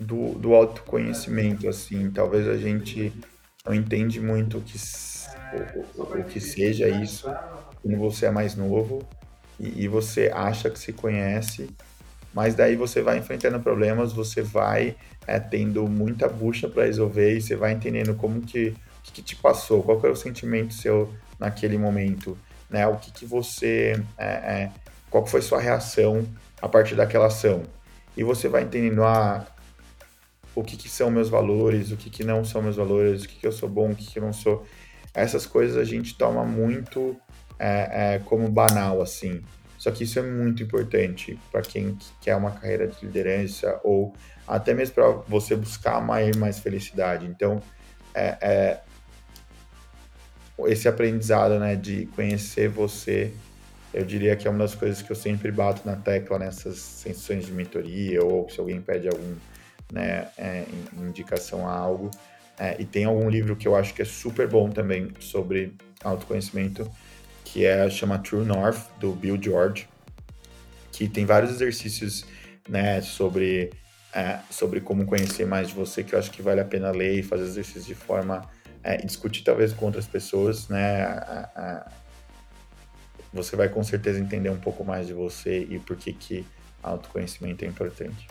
do, 0.00 0.34
do 0.34 0.54
autoconhecimento, 0.54 1.68
assim. 1.68 2.10
Talvez 2.10 2.48
a 2.48 2.56
gente 2.56 3.12
não 3.64 3.74
entende 3.74 4.18
muito 4.18 4.58
o 4.58 4.60
que, 4.62 4.78
o, 5.94 6.02
o, 6.02 6.24
que 6.24 6.40
seja 6.40 6.88
isso 6.88 7.30
quando 7.82 7.98
você 7.98 8.26
é 8.26 8.30
mais 8.30 8.56
novo 8.56 9.06
e, 9.58 9.84
e 9.84 9.88
você 9.88 10.30
acha 10.32 10.70
que 10.70 10.78
se 10.78 10.94
conhece, 10.94 11.68
mas 12.32 12.54
daí 12.54 12.76
você 12.76 13.02
vai 13.02 13.18
enfrentando 13.18 13.60
problemas, 13.60 14.12
você 14.12 14.40
vai 14.40 14.96
é, 15.26 15.38
tendo 15.38 15.86
muita 15.86 16.28
bucha 16.28 16.68
para 16.68 16.84
resolver 16.84 17.36
e 17.36 17.42
você 17.42 17.54
vai 17.54 17.72
entendendo 17.72 18.14
como 18.14 18.40
que, 18.40 18.74
que, 19.02 19.12
que 19.12 19.22
te 19.22 19.36
passou, 19.36 19.82
qual 19.82 19.98
era 19.98 20.12
o 20.12 20.16
sentimento 20.16 20.72
seu 20.72 21.12
naquele 21.38 21.76
momento, 21.76 22.38
né? 22.70 22.86
O 22.86 22.96
que, 22.96 23.10
que 23.10 23.26
você, 23.26 24.02
é, 24.16 24.26
é, 24.26 24.70
qual 25.10 25.26
foi 25.26 25.42
sua 25.42 25.60
reação 25.60 26.26
a 26.62 26.68
partir 26.68 26.94
daquela 26.94 27.26
ação? 27.26 27.64
E 28.16 28.24
você 28.24 28.48
vai 28.48 28.62
entendendo 28.62 29.02
ah, 29.04 29.46
o 30.54 30.62
que, 30.62 30.76
que 30.76 30.88
são 30.88 31.10
meus 31.10 31.28
valores, 31.28 31.92
o 31.92 31.96
que, 31.96 32.10
que 32.10 32.24
não 32.24 32.44
são 32.44 32.62
meus 32.62 32.76
valores, 32.76 33.24
o 33.24 33.28
que, 33.28 33.36
que 33.36 33.46
eu 33.46 33.52
sou 33.52 33.68
bom, 33.68 33.90
o 33.90 33.94
que, 33.94 34.06
que 34.06 34.18
eu 34.18 34.22
não 34.22 34.32
sou. 34.32 34.66
Essas 35.14 35.46
coisas 35.46 35.76
a 35.76 35.84
gente 35.84 36.16
toma 36.16 36.44
muito 36.44 37.16
é, 37.58 38.14
é, 38.14 38.18
como 38.20 38.48
banal, 38.48 39.00
assim. 39.00 39.42
Só 39.78 39.90
que 39.90 40.04
isso 40.04 40.18
é 40.18 40.22
muito 40.22 40.62
importante 40.62 41.38
para 41.50 41.62
quem 41.62 41.96
quer 42.20 42.36
uma 42.36 42.50
carreira 42.50 42.86
de 42.86 43.04
liderança 43.04 43.80
ou 43.82 44.14
até 44.46 44.74
mesmo 44.74 44.94
para 44.94 45.08
você 45.26 45.56
buscar 45.56 46.00
mais, 46.02 46.36
mais 46.36 46.58
felicidade. 46.58 47.26
Então, 47.26 47.62
é, 48.14 48.36
é, 48.40 48.80
esse 50.66 50.88
aprendizado 50.88 51.58
né, 51.58 51.76
de 51.76 52.06
conhecer 52.14 52.68
você, 52.68 53.32
eu 53.94 54.04
diria 54.04 54.36
que 54.36 54.46
é 54.46 54.50
uma 54.50 54.60
das 54.60 54.74
coisas 54.74 55.00
que 55.00 55.10
eu 55.10 55.16
sempre 55.16 55.50
bato 55.50 55.82
na 55.86 55.96
tecla 55.96 56.38
nessas 56.38 56.78
sessões 56.78 57.46
de 57.46 57.52
mentoria 57.52 58.22
ou 58.24 58.48
se 58.50 58.60
alguém 58.60 58.80
pede 58.80 59.08
algum 59.08 59.34
né, 59.92 60.28
é, 60.36 60.64
indicação 60.96 61.68
a 61.68 61.72
algo. 61.72 62.10
É, 62.58 62.76
e 62.78 62.84
tem 62.84 63.04
algum 63.04 63.28
livro 63.28 63.56
que 63.56 63.66
eu 63.66 63.74
acho 63.74 63.94
que 63.94 64.02
é 64.02 64.04
super 64.04 64.46
bom 64.46 64.70
também 64.70 65.10
sobre 65.18 65.74
autoconhecimento, 66.04 66.90
que 67.44 67.64
é 67.64 67.88
chama 67.88 68.18
True 68.18 68.44
North 68.44 68.80
do 68.98 69.12
Bill 69.12 69.40
George, 69.40 69.88
que 70.92 71.08
tem 71.08 71.24
vários 71.24 71.50
exercícios, 71.52 72.26
né, 72.68 73.00
sobre 73.00 73.70
é, 74.12 74.40
sobre 74.50 74.80
como 74.80 75.06
conhecer 75.06 75.46
mais 75.46 75.68
de 75.68 75.74
você, 75.74 76.02
que 76.02 76.14
eu 76.14 76.18
acho 76.18 76.30
que 76.30 76.42
vale 76.42 76.60
a 76.60 76.64
pena 76.64 76.90
ler 76.90 77.20
e 77.20 77.22
fazer 77.22 77.44
exercícios 77.44 77.86
de 77.86 77.94
forma 77.94 78.48
é, 78.82 78.96
discutir 78.96 79.42
talvez 79.44 79.72
com 79.72 79.86
outras 79.86 80.06
pessoas, 80.06 80.68
né? 80.68 81.02
A, 81.04 81.50
a, 81.54 81.92
você 83.32 83.54
vai 83.54 83.68
com 83.68 83.82
certeza 83.84 84.18
entender 84.18 84.50
um 84.50 84.58
pouco 84.58 84.84
mais 84.84 85.06
de 85.06 85.12
você 85.12 85.60
e 85.70 85.78
por 85.78 85.96
que 85.96 86.12
que 86.12 86.44
autoconhecimento 86.82 87.64
é 87.64 87.68
importante. 87.68 88.26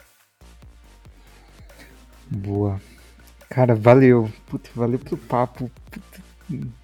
Boa. 2.30 2.80
Cara, 3.50 3.74
valeu. 3.74 4.30
Puta, 4.48 4.70
valeu 4.76 5.00
pelo 5.00 5.18
papo. 5.18 5.70
Puta, 5.90 6.22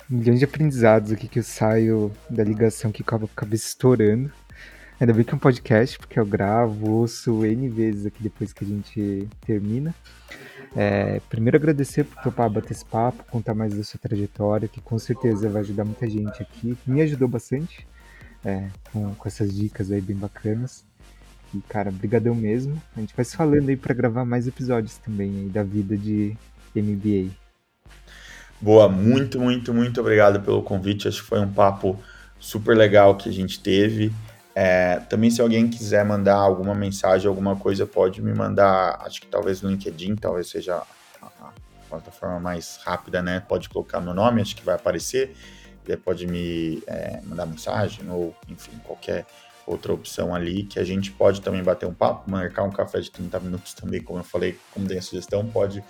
milhões 0.10 0.40
de 0.40 0.46
aprendizados 0.46 1.12
aqui 1.12 1.28
que 1.28 1.40
eu 1.40 1.44
saio 1.44 2.12
da 2.30 2.44
ligação 2.44 2.92
que 2.92 3.02
acaba 3.02 3.26
a 3.26 3.36
cabeça 3.36 3.68
estourando. 3.68 4.32
Ainda 5.00 5.14
bem 5.14 5.26
que 5.26 5.32
é 5.32 5.36
um 5.36 5.40
podcast, 5.40 6.00
porque 6.00 6.18
eu 6.18 6.26
gravo, 6.26 6.90
ouço 6.90 7.46
N 7.46 7.68
vezes 7.68 8.06
aqui 8.06 8.24
depois 8.24 8.54
que 8.54 8.64
a 8.64 8.68
gente 8.68 9.28
termina. 9.46 9.94
É, 10.74 11.20
primeiro 11.30 11.58
agradecer 11.58 12.06
por 12.06 12.24
topar 12.24 12.50
bater 12.50 12.72
esse 12.72 12.86
papo, 12.86 13.24
contar 13.30 13.54
mais 13.54 13.74
da 13.74 13.84
sua 13.84 14.00
trajetória, 14.00 14.70
que 14.70 14.80
com 14.80 14.98
certeza 14.98 15.50
vai 15.50 15.62
ajudar 15.62 15.84
muita 15.84 16.10
gente 16.10 16.42
aqui. 16.42 16.78
Me 16.88 17.02
ajudou 17.02 17.28
bastante 17.28 17.86
é, 18.44 18.70
com, 18.92 19.14
com 19.16 19.28
essas 19.28 19.54
dicas 19.54 19.92
aí 19.92 20.00
bem 20.00 20.16
bacanas. 20.16 20.86
E, 21.56 21.62
cara, 21.70 21.90
brigadão 21.90 22.36
mesmo. 22.36 22.82
A 22.96 23.00
gente 23.00 23.16
vai 23.16 23.24
se 23.24 23.38
falando 23.38 23.70
aí 23.70 23.78
para 23.78 23.94
gravar 23.94 24.26
mais 24.26 24.48
episódios 24.48 24.98
também 24.98 25.30
aí 25.42 25.50
da 25.50 25.64
vida 25.64 25.96
de 25.96 26.36
MBA. 26.76 27.32
Boa, 28.60 28.90
muito, 28.90 29.40
muito, 29.40 29.74
muito 29.74 30.02
obrigado 30.02 30.42
pelo 30.42 30.62
convite. 30.62 31.08
Acho 31.08 31.22
que 31.22 31.28
foi 31.28 31.40
um 31.40 31.52
papo 31.52 31.98
super 32.40 32.76
legal 32.76 33.16
que 33.16 33.30
a 33.30 33.32
gente 33.32 33.60
teve. 33.60 34.12
É, 34.54 35.00
também, 35.10 35.30
se 35.30 35.42
alguém 35.42 35.70
quiser 35.70 36.04
mandar 36.04 36.36
alguma 36.36 36.74
mensagem, 36.74 37.28
alguma 37.28 37.56
coisa, 37.56 37.86
pode 37.86 38.22
me 38.22 38.34
mandar. 38.34 39.00
Acho 39.02 39.22
que 39.22 39.28
talvez 39.28 39.62
no 39.62 39.70
LinkedIn, 39.70 40.16
talvez 40.16 40.50
seja 40.50 40.82
a, 41.22 41.52
plataforma 41.90 42.40
mais 42.40 42.80
rápida, 42.84 43.22
né? 43.22 43.40
Pode 43.40 43.70
colocar 43.70 44.02
meu 44.02 44.14
nome, 44.14 44.42
acho 44.42 44.56
que 44.56 44.66
vai 44.66 44.76
aparecer. 44.76 45.36
Pode 46.04 46.26
me 46.26 46.82
é, 46.88 47.22
mandar 47.24 47.46
mensagem 47.46 48.10
ou, 48.10 48.36
enfim, 48.50 48.72
qualquer 48.84 49.24
outra 49.66 49.94
opção 49.94 50.34
ali 50.34 50.64
que 50.64 50.80
a 50.80 50.84
gente 50.84 51.12
pode 51.12 51.42
também 51.42 51.64
bater 51.64 51.86
um 51.86 51.94
papo, 51.94 52.30
marcar 52.30 52.64
um 52.64 52.72
café 52.72 53.00
de 53.00 53.12
30 53.12 53.40
minutos 53.40 53.74
também, 53.74 54.02
como 54.02 54.20
eu 54.20 54.24
falei, 54.24 54.58
como 54.72 54.88
tem 54.88 54.98
a 54.98 55.02
sugestão, 55.02 55.46
pode 55.46 55.84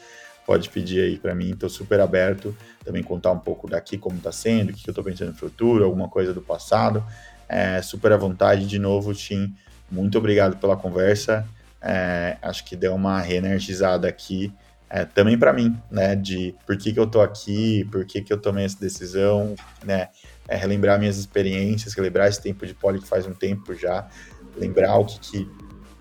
pode 0.45 0.69
pedir 0.69 1.01
aí 1.01 1.17
para 1.17 1.33
mim, 1.33 1.51
estou 1.51 1.69
super 1.69 1.99
aberto, 1.99 2.55
também 2.83 3.01
contar 3.01 3.31
um 3.31 3.39
pouco 3.39 3.67
daqui 3.67 3.97
como 3.97 4.17
está 4.17 4.31
sendo, 4.31 4.69
o 4.69 4.73
que 4.73 4.87
eu 4.87 4.91
estou 4.91 5.03
pensando 5.03 5.31
no 5.31 5.37
futuro, 5.37 5.83
alguma 5.83 6.07
coisa 6.07 6.33
do 6.33 6.41
passado, 6.41 7.03
é, 7.49 7.81
super 7.81 8.11
à 8.11 8.17
vontade, 8.17 8.67
de 8.67 8.77
novo, 8.77 9.13
Tim, 9.13 9.55
muito 9.89 10.17
obrigado 10.17 10.57
pela 10.57 10.77
conversa, 10.77 11.47
é, 11.81 12.37
acho 12.41 12.63
que 12.63 12.75
deu 12.75 12.93
uma 12.93 13.19
reenergizada 13.21 14.07
aqui, 14.07 14.53
é, 14.87 15.03
também 15.03 15.37
para 15.37 15.51
mim, 15.51 15.75
né, 15.89 16.15
de 16.15 16.53
por 16.65 16.77
que, 16.77 16.93
que 16.93 16.99
eu 16.99 17.07
tô 17.07 17.21
aqui, 17.21 17.83
por 17.91 18.05
que, 18.05 18.21
que 18.21 18.31
eu 18.31 18.37
tomei 18.37 18.65
essa 18.65 18.79
decisão, 18.79 19.55
né, 19.83 20.09
é, 20.47 20.55
relembrar 20.55 20.99
minhas 20.99 21.17
experiências, 21.17 21.93
relembrar 21.93 22.27
esse 22.27 22.41
tempo 22.41 22.65
de 22.65 22.73
poli 22.73 22.99
que 22.99 23.07
faz 23.07 23.25
um 23.25 23.33
tempo 23.33 23.73
já, 23.73 24.07
lembrar 24.55 24.97
o 24.97 25.05
que, 25.05 25.45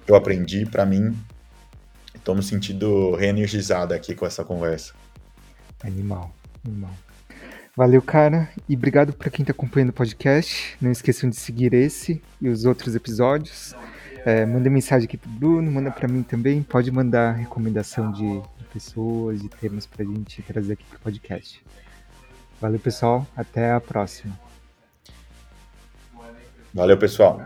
que 0.04 0.10
eu 0.10 0.14
aprendi 0.14 0.66
para 0.66 0.84
mim. 0.84 1.16
Estou 2.14 2.34
me 2.34 2.42
sentindo 2.42 3.14
reenergizado 3.14 3.92
aqui 3.92 4.14
com 4.14 4.26
essa 4.26 4.44
conversa. 4.44 4.94
Animal, 5.82 6.34
animal. 6.66 6.92
Valeu, 7.76 8.00
cara. 8.00 8.48
E 8.68 8.76
obrigado 8.76 9.12
para 9.12 9.28
quem 9.30 9.42
está 9.42 9.52
acompanhando 9.52 9.90
o 9.90 9.92
podcast. 9.92 10.76
Não 10.80 10.92
esqueçam 10.92 11.28
de 11.28 11.36
seguir 11.36 11.74
esse 11.74 12.22
e 12.40 12.48
os 12.48 12.64
outros 12.64 12.94
episódios. 12.94 13.74
É, 14.24 14.46
manda 14.46 14.70
mensagem 14.70 15.06
aqui 15.06 15.16
pro 15.18 15.28
Bruno, 15.28 15.70
manda 15.70 15.90
para 15.90 16.08
mim 16.08 16.22
também. 16.22 16.62
Pode 16.62 16.90
mandar 16.90 17.32
recomendação 17.32 18.12
de, 18.12 18.40
pessoas, 18.74 19.40
de 19.40 19.48
temas 19.48 19.86
para 19.86 20.02
a 20.02 20.06
gente 20.06 20.42
trazer 20.42 20.72
aqui 20.72 20.84
pro 20.84 20.98
podcast. 20.98 21.62
Valeu, 22.60 22.80
pessoal. 22.80 23.26
Até 23.36 23.72
a 23.72 23.80
próxima. 23.80 24.38
Valeu, 26.72 26.98
pessoal. 26.98 27.40